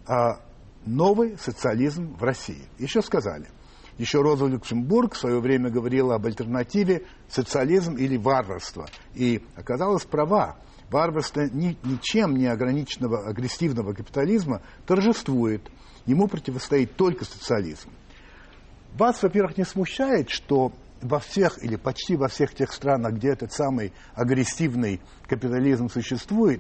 а, 0.07 0.41
новый 0.85 1.37
социализм 1.37 2.15
в 2.17 2.23
России. 2.23 2.65
Еще 2.79 3.01
сказали. 3.01 3.47
Еще 4.01 4.19
Роза 4.19 4.47
Люксембург 4.47 5.13
в 5.13 5.19
свое 5.19 5.39
время 5.39 5.69
говорила 5.69 6.15
об 6.15 6.25
альтернативе 6.25 7.05
социализм 7.29 7.93
или 7.97 8.17
варварство. 8.17 8.89
И 9.13 9.43
оказалась 9.55 10.05
права. 10.05 10.57
Варварство 10.89 11.41
ни- 11.41 11.77
ничем 11.83 12.35
не 12.35 12.47
ограниченного 12.47 13.27
агрессивного 13.27 13.93
капитализма 13.93 14.63
торжествует. 14.87 15.61
Ему 16.07 16.27
противостоит 16.27 16.95
только 16.95 17.25
социализм. 17.25 17.91
Вас, 18.97 19.21
во-первых, 19.21 19.59
не 19.59 19.65
смущает, 19.65 20.31
что 20.31 20.73
во 21.03 21.19
всех 21.19 21.63
или 21.63 21.75
почти 21.75 22.15
во 22.15 22.27
всех 22.27 22.55
тех 22.55 22.73
странах, 22.73 23.13
где 23.13 23.29
этот 23.29 23.53
самый 23.53 23.93
агрессивный 24.15 24.99
капитализм 25.27 25.89
существует, 25.89 26.59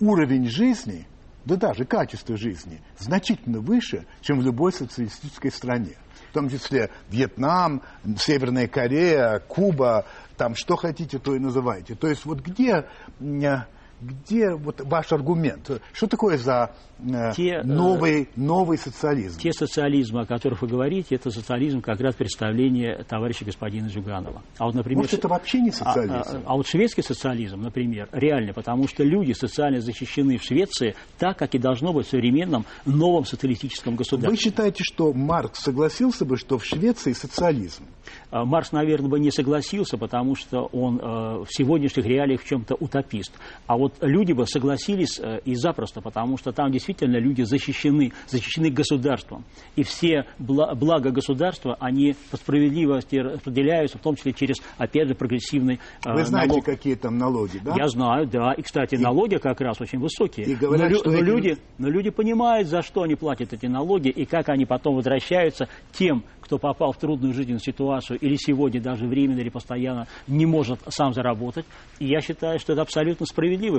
уровень 0.00 0.48
жизни, 0.48 1.06
да 1.44 1.56
даже 1.56 1.84
качество 1.84 2.36
жизни, 2.36 2.82
значительно 2.98 3.60
выше, 3.60 4.06
чем 4.20 4.40
в 4.40 4.42
любой 4.42 4.72
социалистической 4.72 5.50
стране. 5.50 5.96
В 6.30 6.34
том 6.34 6.48
числе 6.48 6.90
Вьетнам, 7.08 7.82
Северная 8.18 8.68
Корея, 8.68 9.40
Куба, 9.40 10.06
там 10.36 10.54
что 10.54 10.76
хотите, 10.76 11.18
то 11.18 11.34
и 11.34 11.38
называйте. 11.38 11.94
То 11.94 12.08
есть 12.08 12.24
вот 12.24 12.40
где, 12.40 12.86
м, 13.18 13.38
где 14.00 14.54
вот 14.54 14.80
ваш 14.80 15.12
аргумент? 15.12 15.70
Что 15.92 16.06
такое 16.06 16.38
за 16.38 16.72
э, 16.98 17.32
Те, 17.36 17.56
э, 17.56 17.62
новый, 17.62 18.28
новый 18.36 18.78
социализм? 18.78 19.38
Те 19.38 19.52
социализмы, 19.52 20.22
о 20.22 20.26
которых 20.26 20.62
вы 20.62 20.68
говорите, 20.68 21.14
это 21.14 21.30
социализм 21.30 21.80
как 21.80 22.00
раз 22.00 22.14
представление 22.14 23.04
товарища 23.04 23.44
господина 23.44 23.88
Зюганова. 23.88 24.42
А 24.58 24.66
вот, 24.66 24.74
например, 24.74 24.98
Может, 25.02 25.14
это 25.14 25.28
вообще 25.28 25.60
не 25.60 25.70
а, 25.70 25.72
социализм? 25.72 26.42
а- 26.46 26.52
а 26.52 26.56
вот 26.56 26.66
шведский 26.66 27.02
социализм, 27.02 27.60
например, 27.60 28.08
реально, 28.12 28.52
потому 28.52 28.88
что 28.88 29.02
люди 29.04 29.32
социально 29.32 29.80
защищены 29.80 30.38
в 30.38 30.42
Швеции 30.42 30.94
так, 31.18 31.38
как 31.38 31.54
и 31.54 31.58
должно 31.58 31.92
быть 31.92 32.06
в 32.06 32.10
современном 32.10 32.64
новом 32.86 33.24
социалистическом 33.24 33.94
Вы 33.94 33.98
государстве. 33.98 34.36
считаете, 34.38 34.82
что 34.84 35.12
Маркс 35.12 35.60
согласился 35.60 36.24
бы, 36.24 36.36
что 36.36 36.58
в 36.58 36.64
Швеции 36.64 37.12
социализм? 37.12 37.84
А, 38.30 38.44
Маркс, 38.44 38.72
наверное, 38.72 39.08
бы 39.10 39.20
не 39.20 39.30
согласился, 39.30 39.96
потому 39.98 40.34
что 40.34 40.68
он 40.72 40.98
э, 40.98 41.44
в 41.44 41.46
сегодняшних 41.50 42.06
реалиях 42.06 42.40
в 42.42 42.46
чем-то 42.46 42.74
утопист. 42.74 43.32
А 43.66 43.76
вот 43.76 43.89
люди 44.00 44.32
бы 44.32 44.46
согласились 44.46 45.18
э, 45.18 45.40
и 45.44 45.54
запросто, 45.54 46.00
потому 46.00 46.36
что 46.36 46.52
там 46.52 46.70
действительно 46.70 47.18
люди 47.18 47.42
защищены, 47.42 48.12
защищены 48.28 48.70
государством. 48.70 49.44
И 49.76 49.82
все 49.82 50.24
бла- 50.38 50.74
блага 50.74 51.10
государства, 51.10 51.76
они 51.80 52.14
по 52.30 52.36
справедливости 52.36 53.16
распределяются, 53.16 53.98
в 53.98 54.02
том 54.02 54.16
числе 54.16 54.32
через, 54.32 54.56
опять 54.78 55.08
же, 55.08 55.14
прогрессивный 55.14 55.80
э, 56.06 56.12
Вы 56.12 56.24
знаете, 56.24 56.50
налог. 56.52 56.64
какие 56.64 56.94
там 56.94 57.18
налоги, 57.18 57.58
да? 57.64 57.74
Я 57.76 57.88
знаю, 57.88 58.26
да. 58.26 58.52
И, 58.52 58.62
кстати, 58.62 58.96
налоги 58.96 59.36
как 59.36 59.60
раз 59.60 59.80
очень 59.80 59.98
высокие. 59.98 60.46
и 60.46 60.54
говорят, 60.54 60.90
но, 60.90 60.96
что 60.98 61.10
но 61.10 61.16
эти- 61.16 61.24
люди, 61.24 61.58
но 61.78 61.88
люди 61.88 62.10
понимают, 62.10 62.68
за 62.68 62.82
что 62.82 63.02
они 63.02 63.14
платят 63.14 63.52
эти 63.52 63.66
налоги 63.66 64.08
и 64.08 64.24
как 64.24 64.48
они 64.48 64.64
потом 64.66 64.96
возвращаются 64.96 65.68
тем, 65.92 66.24
кто 66.40 66.58
попал 66.58 66.92
в 66.92 66.98
трудную 66.98 67.32
жизненную 67.32 67.60
ситуацию 67.60 68.18
или 68.18 68.34
сегодня 68.36 68.80
даже 68.80 69.06
временно 69.06 69.38
или 69.38 69.50
постоянно 69.50 70.08
не 70.26 70.46
может 70.46 70.80
сам 70.88 71.12
заработать. 71.12 71.64
И 72.00 72.06
я 72.08 72.20
считаю, 72.20 72.58
что 72.58 72.72
это 72.72 72.82
абсолютно 72.82 73.24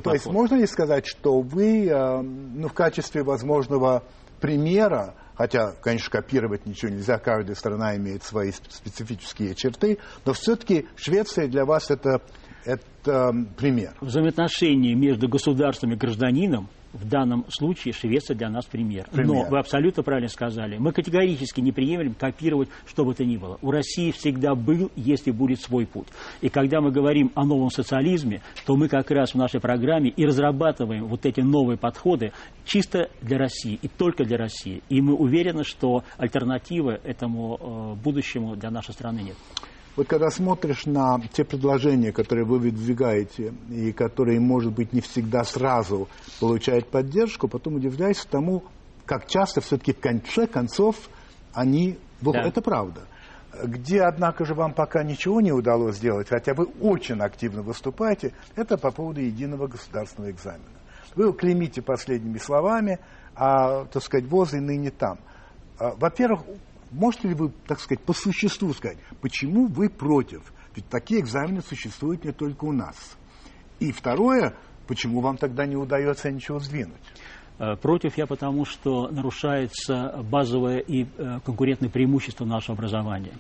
справедливый 0.01 0.03
То 0.03 0.11
есть 0.13 0.25
можно 0.27 0.55
ли 0.55 0.67
сказать, 0.67 1.05
что 1.05 1.41
вы 1.41 1.87
э, 1.87 2.21
ну, 2.21 2.67
в 2.67 2.73
качестве 2.73 3.23
возможного 3.23 4.03
примера, 4.39 5.15
хотя, 5.35 5.71
конечно, 5.81 6.09
копировать 6.09 6.65
ничего 6.65 6.91
нельзя, 6.91 7.17
каждая 7.17 7.55
страна 7.55 7.95
имеет 7.95 8.23
свои 8.23 8.49
сп- 8.49 8.69
специфические 8.69 9.55
черты, 9.55 9.99
но 10.25 10.33
все-таки 10.33 10.87
Швеция 10.95 11.47
для 11.47 11.65
вас 11.65 11.89
это, 11.91 12.21
это 12.65 13.33
пример. 13.57 13.95
Взаимоотношения 14.01 14.95
между 14.95 15.29
государством 15.29 15.93
и 15.93 15.95
гражданином 15.95 16.69
в 16.93 17.07
данном 17.07 17.45
случае 17.49 17.93
Швеция 17.93 18.35
для 18.35 18.49
нас 18.49 18.65
пример. 18.65 19.07
Пример. 19.11 19.27
Но 19.27 19.49
вы 19.49 19.59
абсолютно 19.59 20.03
правильно 20.03 20.29
сказали. 20.29 20.77
Мы 20.77 20.91
категорически 20.91 21.61
не 21.61 21.71
приемлем 21.71 22.13
копировать 22.13 22.69
что 22.85 23.05
бы 23.05 23.13
то 23.13 23.23
ни 23.23 23.37
было. 23.37 23.57
У 23.61 23.71
России 23.71 24.11
всегда 24.11 24.55
был, 24.55 24.91
если 24.95 25.31
будет 25.31 25.61
свой 25.61 25.85
путь. 25.85 26.07
И 26.41 26.49
когда 26.49 26.81
мы 26.81 26.91
говорим 26.91 27.31
о 27.35 27.45
новом 27.45 27.69
социализме, 27.69 28.41
то 28.65 28.75
мы 28.75 28.87
как 28.87 29.11
раз 29.11 29.33
в 29.33 29.35
нашей 29.35 29.59
программе 29.59 30.09
и 30.09 30.25
разрабатываем 30.25 31.05
вот 31.07 31.25
эти 31.25 31.41
новые 31.41 31.77
подходы 31.77 32.31
чисто 32.65 33.09
для 33.21 33.37
России 33.37 33.79
и 33.81 33.87
только 33.87 34.25
для 34.25 34.37
России. 34.37 34.81
И 34.89 35.01
мы 35.01 35.13
уверены, 35.13 35.63
что 35.63 36.03
альтернативы 36.17 36.99
этому 37.03 37.95
э, 37.97 38.03
будущему 38.03 38.55
для 38.55 38.71
нашей 38.71 38.93
страны 38.93 39.21
нет. 39.21 39.37
Вот 40.01 40.07
когда 40.07 40.31
смотришь 40.31 40.87
на 40.87 41.21
те 41.31 41.43
предложения, 41.43 42.11
которые 42.11 42.43
вы 42.43 42.57
выдвигаете, 42.57 43.53
и 43.69 43.91
которые, 43.91 44.39
может 44.39 44.73
быть, 44.73 44.93
не 44.93 45.01
всегда 45.01 45.43
сразу 45.43 46.09
получают 46.39 46.89
поддержку, 46.89 47.47
потом 47.47 47.75
удивляешься 47.75 48.27
тому, 48.27 48.63
как 49.05 49.27
часто 49.27 49.61
все-таки 49.61 49.93
в 49.93 49.99
конце 49.99 50.47
концов 50.47 50.95
они... 51.53 51.99
Да. 52.19 52.31
Это 52.41 52.63
правда. 52.63 53.01
Где, 53.63 54.01
однако 54.01 54.43
же, 54.43 54.55
вам 54.55 54.73
пока 54.73 55.03
ничего 55.03 55.39
не 55.39 55.51
удалось 55.51 55.97
сделать, 55.97 56.29
хотя 56.29 56.55
вы 56.55 56.65
очень 56.81 57.21
активно 57.21 57.61
выступаете, 57.61 58.33
это 58.55 58.79
по 58.79 58.89
поводу 58.89 59.21
единого 59.21 59.67
государственного 59.67 60.31
экзамена. 60.31 60.79
Вы 61.13 61.25
его 61.25 61.33
клеймите 61.33 61.83
последними 61.83 62.39
словами, 62.39 62.97
а, 63.35 63.85
так 63.85 64.01
сказать, 64.01 64.25
возле 64.25 64.61
ныне 64.61 64.89
там. 64.89 65.19
А, 65.77 65.93
Во-первых, 65.95 66.41
можете 66.91 67.29
ли 67.29 67.33
вы, 67.33 67.51
так 67.65 67.79
сказать, 67.79 68.03
по 68.03 68.13
существу 68.13 68.73
сказать, 68.73 68.97
почему 69.21 69.67
вы 69.67 69.89
против? 69.89 70.41
Ведь 70.75 70.87
такие 70.89 71.21
экзамены 71.21 71.61
существуют 71.61 72.23
не 72.23 72.31
только 72.31 72.65
у 72.65 72.71
нас. 72.71 73.17
И 73.79 73.91
второе, 73.91 74.55
почему 74.87 75.21
вам 75.21 75.37
тогда 75.37 75.65
не 75.65 75.75
удается 75.75 76.31
ничего 76.31 76.59
сдвинуть? 76.59 77.01
Э, 77.59 77.75
Против 77.75 78.17
я 78.17 78.25
потому, 78.25 78.65
что 78.65 79.07
нарушается 79.09 80.23
базовое 80.29 80.79
и 80.79 81.05
э, 81.17 81.39
конкурентное 81.45 81.89
преимущество 81.89 82.45
нашего 82.45 82.75
образования. 82.75 83.33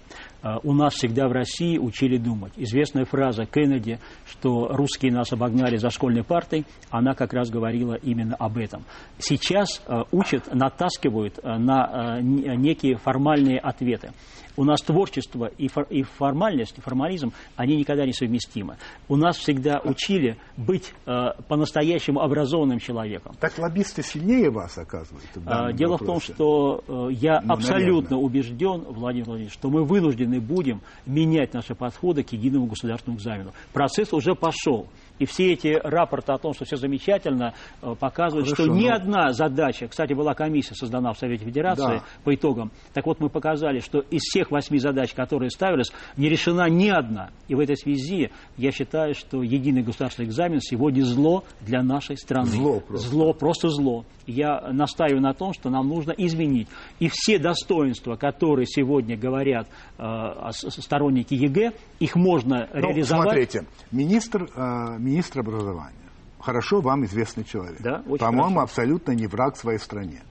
Э, 0.43 0.57
У 0.63 0.73
нас 0.73 0.93
всегда 0.93 1.27
в 1.27 1.31
России 1.31 1.77
учили 1.77 2.17
думать. 2.17 2.53
Известная 2.57 3.05
фраза 3.05 3.45
Кеннеди, 3.45 3.99
что 4.25 4.67
русские 4.69 5.11
нас 5.11 5.31
обогнали 5.33 5.77
за 5.77 5.89
школьной 5.89 6.23
партой, 6.23 6.65
она 6.89 7.13
как 7.13 7.33
раз 7.33 7.49
говорила 7.49 7.95
именно 7.95 8.35
об 8.35 8.57
этом. 8.57 8.83
Сейчас 9.17 9.81
учат, 10.11 10.53
натаскивают 10.53 11.39
на 11.43 12.19
некие 12.21 12.97
формальные 12.97 13.59
ответы. 13.59 14.11
У 14.57 14.63
нас 14.63 14.81
творчество 14.81 15.51
и, 15.57 15.67
фор- 15.67 15.87
и 15.89 16.03
формальность, 16.03 16.75
формализм, 16.83 17.31
они 17.55 17.77
никогда 17.77 18.05
не 18.05 18.13
совместимы. 18.13 18.77
У 19.07 19.15
нас 19.15 19.37
всегда 19.37 19.79
учили 19.83 20.37
быть 20.57 20.93
э, 21.05 21.29
по-настоящему 21.47 22.21
образованным 22.21 22.79
человеком. 22.79 23.35
Так 23.39 23.57
лоббисты 23.57 24.03
сильнее 24.03 24.49
вас, 24.49 24.77
оказывается, 24.77 25.39
в 25.39 25.43
данном 25.43 25.75
Дело 25.75 25.97
в 25.97 26.05
том, 26.05 26.19
что 26.19 26.83
э, 26.87 27.07
я 27.13 27.41
Ну, 27.41 27.53
абсолютно 27.53 28.17
наверное. 28.17 28.17
убежден, 28.17 28.81
Владимир 28.89 29.25
Владимирович, 29.25 29.53
что 29.53 29.69
мы 29.69 29.83
вынуждены 29.83 30.39
будем 30.39 30.81
менять 31.05 31.53
наши 31.53 31.75
подходы 31.75 32.23
к 32.23 32.31
единому 32.33 32.65
государственному 32.65 33.19
экзамену. 33.19 33.51
Процесс 33.73 34.13
уже 34.13 34.35
пошел. 34.35 34.87
И 35.21 35.25
все 35.27 35.53
эти 35.53 35.79
рапорты 35.83 36.31
о 36.31 36.39
том, 36.39 36.55
что 36.55 36.65
все 36.65 36.77
замечательно, 36.77 37.53
э, 37.83 37.93
показывают, 37.93 38.47
Хорошо, 38.49 38.63
что 38.63 38.73
ни 38.73 38.87
но... 38.87 38.95
одна 38.95 39.33
задача, 39.33 39.87
кстати, 39.87 40.13
была 40.13 40.33
комиссия 40.33 40.73
создана 40.73 41.13
в 41.13 41.19
Совете 41.19 41.45
Федерации 41.45 41.99
да. 41.99 42.03
по 42.23 42.33
итогам, 42.33 42.71
так 42.95 43.05
вот 43.05 43.19
мы 43.19 43.29
показали, 43.29 43.81
что 43.81 43.99
из 43.99 44.21
всех 44.21 44.49
восьми 44.49 44.79
задач, 44.79 45.13
которые 45.13 45.51
ставились, 45.51 45.91
не 46.17 46.27
решена 46.27 46.67
ни 46.69 46.89
одна. 46.89 47.29
И 47.47 47.53
в 47.53 47.59
этой 47.59 47.77
связи 47.77 48.31
я 48.57 48.71
считаю, 48.71 49.13
что 49.13 49.43
единый 49.43 49.83
государственный 49.83 50.27
экзамен 50.27 50.59
сегодня 50.59 51.03
зло 51.03 51.43
для 51.59 51.83
нашей 51.83 52.17
страны. 52.17 52.47
Зло 52.47 52.79
просто. 52.79 53.07
Зло, 53.07 53.33
просто 53.33 53.69
зло. 53.69 54.05
Я 54.25 54.71
настаиваю 54.71 55.21
на 55.21 55.33
том, 55.33 55.53
что 55.53 55.69
нам 55.69 55.87
нужно 55.87 56.11
изменить. 56.11 56.67
И 56.99 57.09
все 57.11 57.37
достоинства, 57.37 58.15
которые 58.15 58.65
сегодня 58.65 59.17
говорят 59.17 59.67
э, 59.97 60.51
сторонники 60.51 61.33
ЕГЭ, 61.33 61.73
их 61.99 62.15
можно 62.15 62.67
ну, 62.73 62.79
реализовать. 62.79 63.27
Смотрите, 63.27 63.65
министр, 63.91 64.43
э, 64.55 64.97
министр 65.11 65.41
образования, 65.41 66.09
хорошо 66.39 66.81
вам 66.81 67.05
известный 67.05 67.43
человек. 67.43 67.81
Да, 67.81 68.03
По-моему, 68.17 68.61
абсолютно 68.61 69.11
не 69.11 69.27
враг 69.27 69.57
своей 69.57 69.79
стране. 69.79 70.21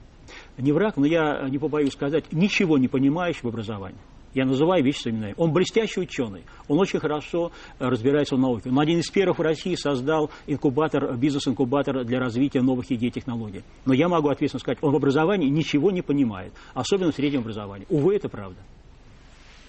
Не 0.57 0.71
враг, 0.71 0.97
но 0.97 1.05
я 1.05 1.47
не 1.49 1.57
побоюсь 1.57 1.93
сказать, 1.93 2.31
ничего 2.31 2.77
не 2.77 2.87
понимающий 2.87 3.41
в 3.43 3.47
образовании. 3.47 3.99
Я 4.33 4.45
называю 4.45 4.81
вещи 4.81 5.01
своими 5.01 5.17
именами. 5.17 5.35
Он 5.37 5.51
блестящий 5.51 5.99
ученый, 5.99 6.43
он 6.69 6.79
очень 6.79 6.99
хорошо 6.99 7.51
э, 7.79 7.85
разбирается 7.85 8.37
в 8.37 8.39
науке. 8.39 8.69
Он 8.69 8.79
один 8.79 8.99
из 8.99 9.09
первых 9.09 9.39
в 9.39 9.41
России 9.41 9.75
создал 9.75 10.31
инкубатор, 10.47 11.17
бизнес-инкубатор 11.17 12.05
для 12.05 12.19
развития 12.19 12.61
новых 12.61 12.89
идей 12.91 13.09
и 13.09 13.11
технологий. 13.11 13.63
Но 13.85 13.93
я 13.93 14.07
могу 14.07 14.29
ответственно 14.29 14.61
сказать, 14.61 14.77
он 14.81 14.93
в 14.93 14.95
образовании 14.95 15.49
ничего 15.49 15.91
не 15.91 16.01
понимает, 16.01 16.53
особенно 16.73 17.11
в 17.11 17.15
среднем 17.15 17.41
образовании. 17.41 17.85
Увы, 17.89 18.15
это 18.15 18.29
правда. 18.29 18.59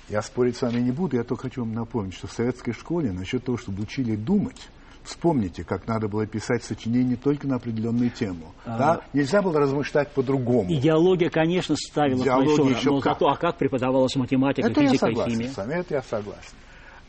Я 0.08 0.22
спорить 0.22 0.56
с 0.56 0.62
вами 0.62 0.80
не 0.80 0.92
буду, 0.92 1.16
я 1.16 1.24
только 1.24 1.44
хочу 1.44 1.62
вам 1.62 1.74
напомнить, 1.74 2.14
что 2.14 2.28
в 2.28 2.32
советской 2.32 2.72
школе 2.72 3.10
насчет 3.10 3.44
того, 3.44 3.58
чтобы 3.58 3.82
учили 3.82 4.14
думать, 4.14 4.68
Вспомните, 5.04 5.64
как 5.64 5.88
надо 5.88 6.06
было 6.06 6.26
писать 6.26 6.62
сочинение 6.62 7.16
только 7.16 7.48
на 7.48 7.56
определенную 7.56 8.10
тему. 8.10 8.54
А... 8.64 8.78
Да? 8.78 9.00
Нельзя 9.12 9.42
было 9.42 9.58
размышлять 9.58 10.12
по-другому. 10.12 10.72
Идеология, 10.72 11.28
конечно, 11.28 11.74
ставила 11.76 12.22
Идеология 12.22 12.76
еще 12.76 12.90
но 12.90 13.00
как. 13.00 13.14
зато 13.14 13.28
а 13.28 13.36
как 13.36 13.58
преподавалась 13.58 14.14
математика, 14.14 14.68
это 14.68 14.80
физика 14.80 15.06
я 15.06 15.12
согласен 15.12 15.32
и 15.32 15.34
химия? 15.34 15.52
С 15.52 15.56
вами, 15.56 15.74
это 15.74 15.94
я 15.94 16.02
согласен. 16.02 16.54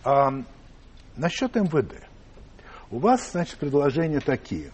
А, 0.04 0.30
насчет 1.18 1.56
МВД. 1.56 1.94
У 2.90 2.98
вас, 2.98 3.32
значит, 3.32 3.58
предложения 3.58 4.22
такие. 4.22 4.72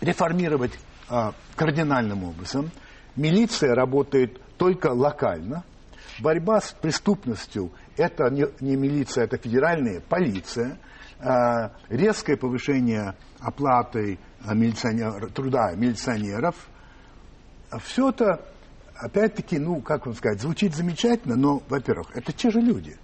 Реформировать 0.00 0.72
а, 1.08 1.34
кардинальным 1.54 2.24
образом. 2.24 2.70
Милиция 3.14 3.74
работает 3.76 4.40
только 4.58 4.88
локально. 4.88 5.62
Борьба 6.18 6.60
с 6.60 6.72
преступностью– 6.72 7.70
это 7.96 8.28
не, 8.30 8.46
не 8.60 8.74
милиция, 8.74 9.24
это 9.24 9.36
федеральная 9.36 10.00
полиция– 10.00 10.78
резкое 11.88 12.36
повышение 12.36 13.14
оплаты 13.40 14.18
э, 14.44 14.54
милиционер, 14.54 15.30
труда 15.30 15.72
милиционеров. 15.74 16.54
Все 17.82 18.10
это, 18.10 18.46
опять-таки, 18.94 19.58
ну, 19.58 19.80
как 19.80 20.06
вам 20.06 20.14
сказать, 20.14 20.40
звучит 20.40 20.74
замечательно, 20.74 21.36
но, 21.36 21.62
во-первых, 21.68 22.14
это 22.14 22.32
те 22.32 22.50
же 22.50 22.60
люди. 22.60 22.96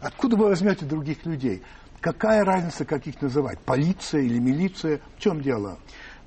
Откуда 0.00 0.36
вы 0.36 0.48
возьмете 0.48 0.84
других 0.84 1.24
людей? 1.24 1.62
Какая 2.00 2.44
разница, 2.44 2.84
как 2.84 3.06
их 3.06 3.20
называть? 3.22 3.60
Полиция 3.60 4.22
или 4.22 4.38
милиция? 4.38 5.00
В 5.16 5.20
чем 5.20 5.40
дело? 5.40 5.78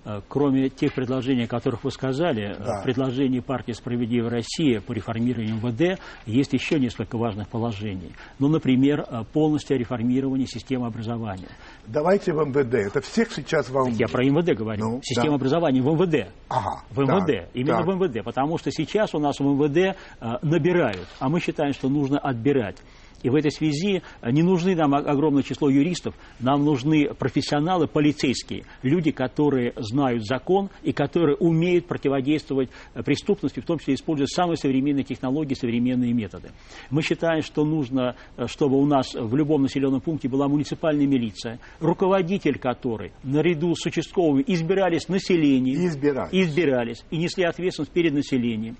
Э, 0.06 0.22
кроме 0.28 0.70
тех 0.70 0.94
предложений, 0.94 1.46
о 1.46 1.48
которых 1.48 1.84
вы 1.84 1.90
сказали, 1.90 2.52
э, 2.52 2.64
да. 2.64 2.82
в 2.82 2.84
предложении 2.84 3.40
партии 3.40 3.72
«Справедливая 3.72 4.30
Россия» 4.30 4.80
по 4.80 4.92
реформированию 4.92 5.56
МВД 5.56 6.00
есть 6.28 6.54
еще 6.54 6.80
несколько 6.80 7.18
важных 7.18 7.50
положений. 7.50 8.14
Ну, 8.38 8.48
например, 8.48 9.02
э, 9.02 9.24
полностью 9.34 9.80
реформирование 9.80 10.46
системы 10.46 10.86
образования. 10.86 11.48
Давайте 11.88 12.34
в 12.34 12.38
МВД. 12.38 12.76
Это 12.76 13.02
всех 13.02 13.32
сейчас 13.32 13.70
волнует. 13.72 14.00
Я 14.00 14.08
про 14.08 14.24
МВД 14.24 14.56
говорю. 14.56 14.80
Ну, 14.80 15.00
Система 15.02 15.32
да. 15.32 15.36
образования 15.36 15.82
в 15.82 15.86
МВД. 15.86 16.32
Ага, 16.50 16.84
в 16.92 17.00
МВД. 17.00 17.26
Так, 17.26 17.50
Именно 17.56 17.78
так. 17.78 17.88
в 17.88 17.96
МВД. 17.96 18.24
Потому 18.24 18.60
что 18.60 18.70
сейчас 18.72 19.16
у 19.16 19.20
нас 19.20 19.40
в 19.40 19.44
МВД 19.44 19.98
набирают, 20.44 21.08
а 21.20 21.30
мы 21.30 21.40
считаем, 21.40 21.74
что 21.74 21.90
нужно 21.90 22.20
отбирать. 22.20 22.78
И 23.24 23.30
в 23.30 23.36
этой 23.36 23.52
связи 23.52 24.02
э, 24.22 24.32
не 24.32 24.44
нужны 24.44 24.76
нам 24.76 24.94
огромное 24.94 25.44
число 25.44 25.70
юристов, 25.70 26.16
нам 26.40 26.64
нужны 26.64 27.14
профессионалы 27.14 27.88
полицейские, 27.88 28.66
люди, 28.84 29.12
которые 29.12 29.74
знают 29.78 30.26
закон 30.26 30.70
и 30.84 30.92
которые 30.92 31.36
умеют 31.38 31.88
противодействовать 31.88 32.70
э, 32.94 33.04
преступности, 33.04 33.60
в 33.60 33.66
том 33.66 33.80
числе 33.80 33.96
используя 33.96 34.28
самые 34.28 34.58
современные 34.58 35.04
технологии, 35.04 35.54
современные 35.54 36.14
методы. 36.14 36.50
Мы 36.90 37.02
считаем, 37.02 37.42
что 37.42 37.66
нужно, 37.66 38.16
э, 38.38 38.48
чтобы 38.48 38.78
у 38.78 38.86
нас 38.86 39.14
в 39.14 39.36
любом 39.36 39.64
населенном 39.64 40.02
пункте 40.02 40.30
была 40.30 40.48
муниципальная 40.48 41.08
милиция, 41.08 41.60
руководитель 41.80 42.60
которой 42.60 43.12
наряду 43.24 43.76
с 43.76 43.86
участковыми 43.86 44.44
избирались 44.48 45.08
населением, 45.08 45.86
избирались. 45.88 46.34
избирались 46.34 47.04
и 47.12 47.18
несли 47.18 47.44
ответственность 47.44 47.92
перед 47.92 48.14
населением. 48.14 48.78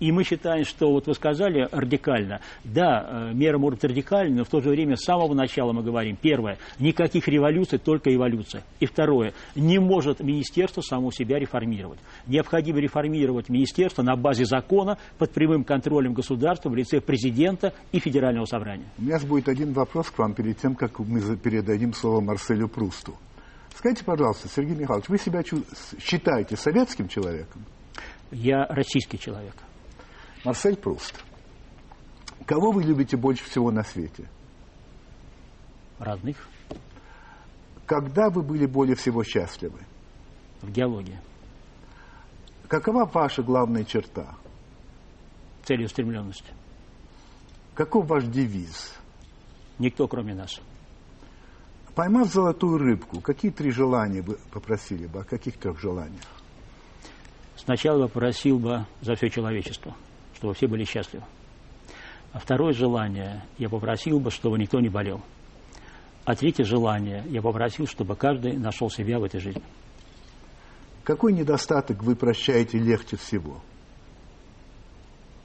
И 0.00 0.10
мы 0.12 0.24
считаем, 0.24 0.64
что 0.64 0.90
вот 0.90 1.06
вы 1.06 1.14
сказали 1.14 1.68
радикально, 1.70 2.40
да, 2.64 3.30
э, 3.30 3.34
мера 3.34 3.58
может 3.58 3.80
быть 3.80 3.90
радикальной, 3.90 4.38
но 4.38 4.44
в 4.44 4.48
то 4.48 4.60
же 4.60 4.70
время 4.70 4.96
с 4.96 5.04
самого 5.04 5.34
начала 5.34 5.72
мы 5.72 5.82
говорим, 5.82 6.16
первое, 6.20 6.58
никаких 6.78 7.28
революций, 7.28 7.78
только 7.78 8.14
эволюция. 8.14 8.64
И 8.80 8.86
второе, 8.86 9.34
не 9.54 9.78
может 9.78 10.20
министерство 10.20 10.80
само 10.80 11.10
себя 11.10 11.38
реформировать. 11.38 12.00
Необходимо 12.26 12.80
реформировать 12.80 13.48
министерство 13.48 14.02
на 14.02 14.16
базе 14.16 14.44
закона 14.44 14.98
под 15.18 15.30
прямым 15.32 15.64
контролем 15.64 16.12
государства 16.12 16.68
в 16.70 16.74
лице 16.74 17.00
президента 17.00 17.72
и 17.92 18.00
федерального 18.00 18.46
собрания. 18.46 18.86
У 18.98 19.02
меня 19.02 19.18
будет 19.20 19.48
один 19.48 19.72
вопрос 19.72 20.10
к 20.10 20.18
вам 20.18 20.34
перед 20.34 20.58
тем, 20.58 20.74
как 20.74 20.98
мы 20.98 21.20
передадим 21.36 21.92
слово 21.92 22.20
Марселю 22.20 22.68
Прусту. 22.68 23.14
Скажите, 23.76 24.04
пожалуйста, 24.04 24.48
Сергей 24.48 24.76
Михайлович, 24.76 25.08
вы 25.08 25.18
себя 25.18 25.42
считаете 25.98 26.56
советским 26.56 27.08
человеком? 27.08 27.64
Я 28.30 28.66
российский 28.66 29.18
человек. 29.18 29.54
Марсель 30.44 30.76
Пруст. 30.76 31.24
Кого 32.44 32.70
вы 32.70 32.82
любите 32.82 33.16
больше 33.16 33.44
всего 33.44 33.70
на 33.70 33.82
свете? 33.82 34.28
Разных. 35.98 36.36
Когда 37.86 38.28
вы 38.28 38.42
были 38.42 38.66
более 38.66 38.94
всего 38.94 39.24
счастливы? 39.24 39.78
В 40.60 40.70
геологии. 40.70 41.18
Какова 42.68 43.06
ваша 43.06 43.42
главная 43.42 43.84
черта? 43.84 44.34
Целеустремленность. 45.64 46.44
Каков 47.74 48.06
ваш 48.06 48.24
девиз? 48.24 48.94
Никто, 49.78 50.06
кроме 50.06 50.34
нас. 50.34 50.60
Поймав 51.94 52.28
золотую 52.28 52.78
рыбку, 52.78 53.20
какие 53.20 53.50
три 53.50 53.70
желания 53.70 54.20
вы 54.20 54.38
попросили 54.50 55.06
бы? 55.06 55.20
О 55.20 55.24
каких 55.24 55.56
трех 55.56 55.80
желаниях? 55.80 56.24
Сначала 57.56 58.02
бы 58.02 58.08
попросил 58.08 58.58
бы 58.58 58.84
за 59.00 59.14
все 59.14 59.30
человечество– 59.30 59.96
чтобы 60.34 60.54
все 60.54 60.66
были 60.66 60.84
счастливы. 60.84 61.24
А 62.32 62.38
второе 62.38 62.72
желание, 62.72 63.44
я 63.58 63.68
попросил 63.68 64.18
бы, 64.18 64.30
чтобы 64.30 64.58
никто 64.58 64.80
не 64.80 64.88
болел. 64.88 65.22
А 66.24 66.34
третье 66.34 66.64
желание, 66.64 67.22
я 67.28 67.42
попросил, 67.42 67.86
чтобы 67.86 68.16
каждый 68.16 68.56
нашел 68.56 68.90
себя 68.90 69.18
в 69.18 69.24
этой 69.24 69.40
жизни. 69.40 69.62
Какой 71.04 71.32
недостаток 71.34 72.02
вы 72.02 72.16
прощаете 72.16 72.78
легче 72.78 73.16
всего? 73.16 73.60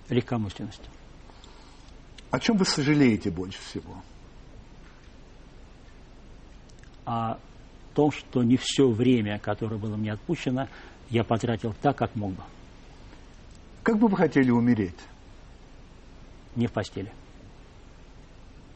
Легкомысленность. 0.07 0.89
О 2.31 2.39
чем 2.39 2.57
вы 2.57 2.65
сожалеете 2.65 3.29
больше 3.29 3.59
всего? 3.61 4.01
О 7.05 7.37
том, 7.93 8.11
что 8.11 8.41
не 8.43 8.55
все 8.55 8.89
время, 8.89 9.37
которое 9.39 9.77
было 9.77 9.97
мне 9.97 10.13
отпущено, 10.13 10.67
я 11.09 11.23
потратил 11.23 11.75
так, 11.81 11.97
как 11.97 12.15
мог 12.15 12.31
бы. 12.31 12.43
Как 13.83 13.97
бы 13.97 14.07
вы 14.07 14.17
хотели 14.17 14.51
умереть? 14.51 14.99
Не 16.55 16.67
в 16.67 16.71
постели. 16.71 17.11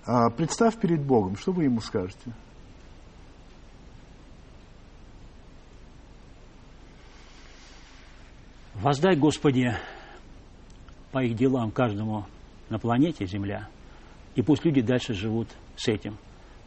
А 0.06 0.30
представь 0.30 0.80
перед 0.80 1.02
Богом, 1.02 1.38
что 1.38 1.52
вы 1.52 1.66
ему 1.66 1.80
скажете? 1.80 2.34
Воздай, 8.76 9.16
Господи, 9.16 9.74
по 11.12 11.24
их 11.24 11.36
делам 11.36 11.72
каждому 11.72 12.26
на 12.70 12.80
планете 12.80 13.26
Земля, 13.26 13.70
и 14.36 14.42
пусть 14.42 14.66
люди 14.66 14.82
дальше 14.82 15.14
живут 15.14 15.48
с 15.78 15.88
этим. 15.88 16.18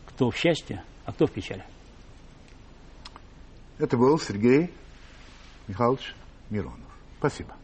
Кто 0.07 0.31
в 0.31 0.37
счастье, 0.37 0.83
а 1.05 1.13
кто 1.13 1.27
в 1.27 1.33
печали. 1.33 1.65
Это 3.79 3.99
был 3.99 4.19
Сергей 4.19 4.73
Михайлович 5.69 6.15
Миронов. 6.49 6.81
Спасибо. 7.19 7.55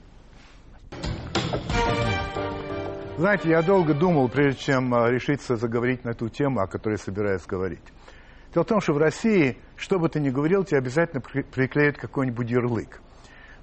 Знаете, 3.22 3.50
я 3.50 3.62
долго 3.62 3.94
думал, 3.94 4.28
прежде 4.28 4.60
чем 4.60 4.92
а, 4.92 5.08
решиться 5.08 5.54
заговорить 5.54 6.04
на 6.04 6.08
эту 6.08 6.28
тему, 6.28 6.58
о 6.58 6.66
которой 6.66 6.98
собираюсь 6.98 7.46
говорить. 7.46 7.84
Дело 8.52 8.64
в 8.64 8.66
том, 8.66 8.80
что 8.80 8.94
в 8.94 8.98
России, 8.98 9.58
что 9.76 10.00
бы 10.00 10.08
ты 10.08 10.18
ни 10.18 10.28
говорил, 10.28 10.64
тебе 10.64 10.78
обязательно 10.78 11.20
приклеят 11.20 11.98
какой-нибудь 11.98 12.50
ярлык. 12.50 13.00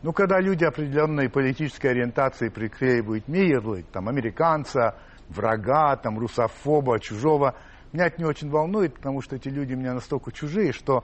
Ну, 0.01 0.13
когда 0.13 0.39
люди 0.39 0.63
определенной 0.63 1.29
политической 1.29 1.87
ориентации 1.87 2.47
приклеивают 2.47 3.27
мне 3.27 3.49
ярлык, 3.49 3.85
там, 3.91 4.07
американца, 4.07 4.95
врага, 5.27 5.97
там, 5.97 6.17
русофоба, 6.17 6.97
чужого, 7.01 7.53
меня 7.91 8.05
это 8.05 8.21
не 8.21 8.25
очень 8.25 8.49
волнует, 8.49 8.93
потому 8.93 9.21
что 9.21 9.35
эти 9.35 9.49
люди 9.49 9.73
мне 9.73 9.91
настолько 9.91 10.31
чужие, 10.31 10.71
что 10.71 11.03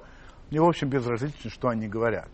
мне, 0.49 0.61
в 0.61 0.65
общем, 0.65 0.87
безразлично, 0.87 1.49
что 1.49 1.67
они 1.67 1.89
говорят. 1.89 2.29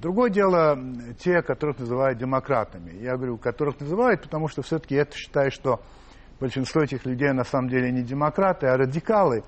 Другое 0.00 0.30
дело, 0.30 0.78
те, 1.18 1.42
которых 1.42 1.78
называют 1.78 2.18
демократами. 2.18 2.92
Я 3.02 3.16
говорю, 3.16 3.36
которых 3.36 3.78
называют, 3.80 4.22
потому 4.22 4.48
что 4.48 4.62
все-таки 4.62 4.94
я 4.94 5.04
считаю, 5.04 5.50
что 5.50 5.82
большинство 6.40 6.80
этих 6.80 7.04
людей 7.04 7.30
на 7.32 7.44
самом 7.44 7.68
деле 7.68 7.92
не 7.92 8.02
демократы, 8.02 8.66
а 8.66 8.78
радикалы. 8.78 9.44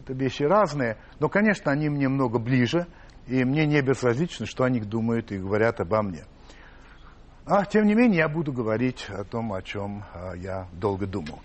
Это 0.00 0.12
вещи 0.12 0.42
разные. 0.42 0.98
Но, 1.18 1.30
конечно, 1.30 1.72
они 1.72 1.88
мне 1.88 2.08
много 2.08 2.38
ближе, 2.38 2.86
и 3.26 3.42
мне 3.42 3.64
не 3.64 3.80
безразлично, 3.80 4.44
что 4.44 4.64
они 4.64 4.80
думают 4.80 5.32
и 5.32 5.38
говорят 5.38 5.80
обо 5.80 6.02
мне. 6.02 6.24
А 7.46 7.64
тем 7.64 7.86
не 7.86 7.94
менее, 7.94 8.18
я 8.18 8.28
буду 8.28 8.52
говорить 8.52 9.06
о 9.08 9.24
том, 9.24 9.54
о 9.54 9.62
чем 9.62 10.04
а, 10.12 10.34
я 10.34 10.68
долго 10.72 11.06
думал. 11.06 11.40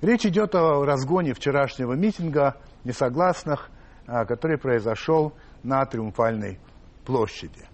Речь 0.00 0.24
идет 0.24 0.54
о 0.54 0.86
разгоне 0.86 1.34
вчерашнего 1.34 1.92
митинга 1.92 2.56
несогласных, 2.84 3.68
а, 4.06 4.24
который 4.24 4.56
произошел 4.56 5.34
на 5.62 5.84
Триумфальной 5.84 6.58
площади. 7.04 7.66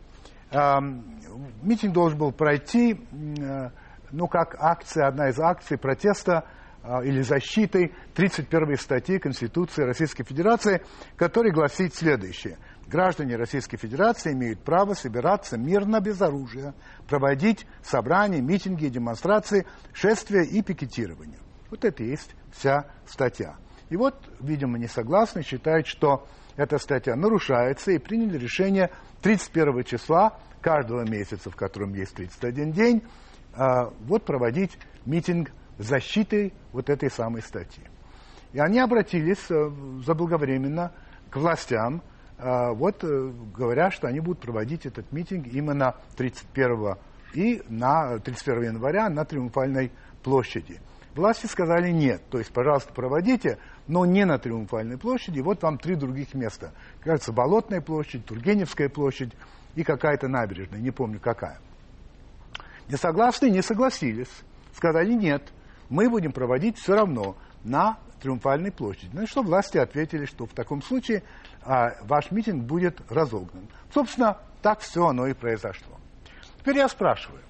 Митинг 0.51 1.92
должен 1.92 2.18
был 2.18 2.32
пройти, 2.32 3.01
э, 3.38 3.70
ну, 4.12 4.28
как 4.28 4.57
акция, 4.59 5.09
одна 5.09 5.28
из 5.28 5.38
акций 5.40 5.76
протеста 5.76 6.44
а, 6.82 7.03
или 7.03 7.20
защиты 7.22 7.92
31 8.14 8.76
статьи 8.78 9.18
Конституции 9.18 9.82
Российской 9.82 10.22
Федерации, 10.22 10.82
которая 11.16 11.53
гласит 11.53 11.94
следующее. 11.94 12.59
Граждане 12.86 13.34
Российской 13.34 13.76
Федерации 13.76 14.32
имеют 14.32 14.62
право 14.62 14.94
собираться 14.94 15.59
мирно 15.59 16.01
без 16.01 16.22
оружия, 16.22 16.74
проводить 17.09 17.66
собрания, 17.82 18.40
митинги, 18.40 18.86
демонстрации, 18.86 19.66
шествия 19.92 20.44
и 20.44 20.62
пикетирование. 20.62 21.40
Вот 21.70 21.84
это 21.84 22.05
и 22.05 22.11
есть 22.11 22.36
вся 22.53 22.86
статья. 23.07 23.57
И 23.88 23.97
вот, 23.97 24.14
видимо, 24.38 24.78
не 24.78 24.86
согласны, 24.86 25.42
считают, 25.42 25.88
что 25.88 26.28
эта 26.57 26.78
статья 26.78 27.16
нарушается, 27.16 27.92
и 27.92 27.98
приняли 27.98 28.38
решение 28.38 28.90
31 29.22 29.84
числа 29.84 30.38
каждого 30.61 31.09
месяца, 31.09 31.50
в 31.50 31.57
котором 31.57 31.94
есть 31.94 32.14
31 32.14 32.72
день, 32.72 33.02
а, 33.54 33.90
вот 34.07 34.24
проводить 34.24 34.76
митинг 35.04 35.50
защиты 35.78 36.52
вот 36.72 36.90
этой 36.90 37.11
самой 37.11 37.42
статьи. 37.42 37.84
И 38.52 38.59
они 38.59 38.78
обратились 38.78 39.50
э, 39.50 39.70
заблаговременно 40.04 40.92
к 41.30 41.36
властям, 41.36 42.02
а, 42.38 42.72
вот 42.72 43.04
э, 43.04 43.32
говоря, 43.54 43.90
что 43.90 44.09
они 44.09 44.20
будут 44.20 44.40
проводить 44.40 44.86
этот 44.86 45.11
митинг 45.12 45.46
именно 45.48 45.96
31 46.16 46.96
и 47.34 47.62
на 47.68 48.18
31 48.18 48.62
января 48.62 49.09
на 49.11 49.24
Триумфальной 49.24 49.92
площади. 50.22 50.80
Власти 51.14 51.46
сказали 51.46 51.90
нет, 51.90 52.22
то 52.30 52.38
есть, 52.38 52.52
пожалуйста, 52.52 52.92
проводите, 52.92 53.59
но 53.89 54.05
не 54.05 54.24
на 54.24 54.39
Триумфальной 54.39 54.99
площади. 54.99 55.41
Вот 55.41 55.62
вам 55.62 55.78
три 55.78 55.95
других 55.95 56.34
места. 56.34 56.72
Кажется, 57.01 57.32
Болотная 57.32 57.80
площадь, 57.80 58.24
Тургеневская 58.26 58.89
площадь 58.89 59.32
и 59.74 59.84
какая-то 59.84 60.28
набережная, 60.28 60.80
не 60.80 60.91
помню 60.91 61.20
какая. 61.20 61.59
Несогласные 62.89 63.51
не 63.51 63.62
согласились. 63.62 64.30
Сказали 64.74 65.12
нет, 65.12 65.43
мы 65.89 66.09
будем 66.09 66.32
проводить 66.32 66.78
все 66.78 66.95
равно 66.95 67.37
на 67.64 67.99
Триумфальной 68.20 68.72
площади. 68.72 69.11
Ну 69.12 69.22
и 69.22 69.26
что 69.26 69.43
власти 69.43 69.78
ответили, 69.78 70.24
что 70.24 70.47
в 70.47 70.53
таком 70.53 70.82
случае 70.82 71.22
а, 71.62 71.93
ваш 72.03 72.30
митинг 72.30 72.64
будет 72.64 73.01
разогнан. 73.11 73.68
Собственно, 73.93 74.39
так 74.62 74.80
все 74.80 75.07
оно 75.07 75.26
и 75.26 75.34
произошло. 75.34 75.97
Теперь 76.61 76.78
я 76.78 76.89
спрашиваю, 76.89 77.43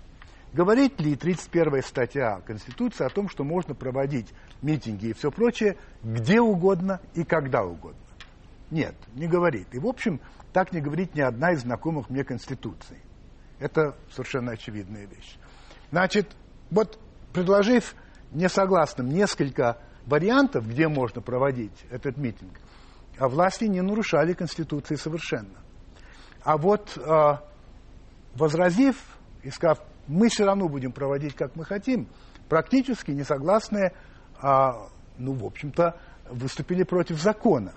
Говорит 0.56 0.98
ли 1.02 1.14
31 1.16 1.82
статья 1.82 2.40
Конституции 2.46 3.04
о 3.04 3.10
том, 3.10 3.28
что 3.28 3.44
можно 3.44 3.74
проводить 3.74 4.32
митинги 4.62 5.08
и 5.08 5.12
все 5.12 5.30
прочее 5.30 5.76
где 6.02 6.40
угодно 6.40 6.98
и 7.12 7.24
когда 7.24 7.62
угодно? 7.62 8.00
Нет, 8.70 8.94
не 9.14 9.26
говорит. 9.26 9.74
И, 9.74 9.78
в 9.78 9.86
общем, 9.86 10.18
так 10.54 10.72
не 10.72 10.80
говорит 10.80 11.14
ни 11.14 11.20
одна 11.20 11.52
из 11.52 11.60
знакомых 11.60 12.08
мне 12.08 12.24
Конституций. 12.24 12.96
Это 13.58 13.94
совершенно 14.10 14.52
очевидная 14.52 15.04
вещь. 15.04 15.36
Значит, 15.90 16.34
вот 16.70 16.98
предложив 17.34 17.94
несогласным 18.32 19.10
несколько 19.10 19.76
вариантов, 20.06 20.66
где 20.66 20.88
можно 20.88 21.20
проводить 21.20 21.84
этот 21.90 22.16
митинг, 22.16 22.58
а 23.18 23.28
власти 23.28 23.64
не 23.64 23.82
нарушали 23.82 24.32
Конституции 24.32 24.94
совершенно. 24.94 25.58
А 26.42 26.56
вот 26.56 26.96
э, 26.96 27.36
возразив 28.34 28.96
и 29.42 29.50
сказав, 29.50 29.80
мы 30.08 30.28
все 30.28 30.44
равно 30.44 30.68
будем 30.68 30.92
проводить, 30.92 31.34
как 31.34 31.56
мы 31.56 31.64
хотим, 31.64 32.08
практически 32.48 33.10
несогласные, 33.10 33.92
а, 34.40 34.88
ну, 35.18 35.32
в 35.32 35.44
общем-то, 35.44 35.96
выступили 36.30 36.82
против 36.82 37.20
закона. 37.20 37.72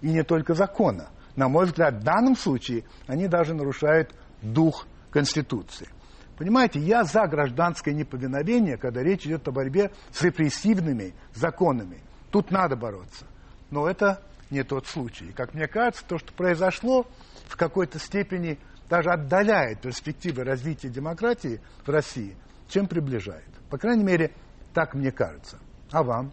И 0.00 0.08
не 0.08 0.22
только 0.22 0.54
закона. 0.54 1.10
На 1.36 1.48
мой 1.48 1.66
взгляд, 1.66 1.94
в 1.94 2.02
данном 2.02 2.36
случае 2.36 2.84
они 3.06 3.28
даже 3.28 3.54
нарушают 3.54 4.14
дух 4.42 4.86
Конституции. 5.10 5.88
Понимаете, 6.36 6.80
я 6.80 7.04
за 7.04 7.26
гражданское 7.26 7.94
неповиновение, 7.94 8.76
когда 8.76 9.02
речь 9.02 9.26
идет 9.26 9.46
о 9.46 9.52
борьбе 9.52 9.92
с 10.10 10.22
репрессивными 10.22 11.14
законами. 11.34 12.00
Тут 12.30 12.50
надо 12.50 12.76
бороться. 12.76 13.26
Но 13.70 13.88
это 13.88 14.22
не 14.50 14.64
тот 14.64 14.86
случай. 14.86 15.32
Как 15.32 15.54
мне 15.54 15.66
кажется, 15.66 16.04
то, 16.06 16.18
что 16.18 16.32
произошло, 16.32 17.06
в 17.46 17.56
какой-то 17.56 17.98
степени 17.98 18.58
даже 18.92 19.08
отдаляет 19.08 19.80
перспективы 19.80 20.44
развития 20.44 20.90
демократии 20.90 21.62
в 21.86 21.88
России, 21.88 22.36
чем 22.68 22.86
приближает. 22.86 23.48
По 23.70 23.78
крайней 23.78 24.04
мере, 24.04 24.32
так 24.74 24.92
мне 24.92 25.10
кажется. 25.10 25.58
А 25.90 26.02
вам? 26.02 26.30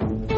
thank 0.00 0.32
you 0.32 0.37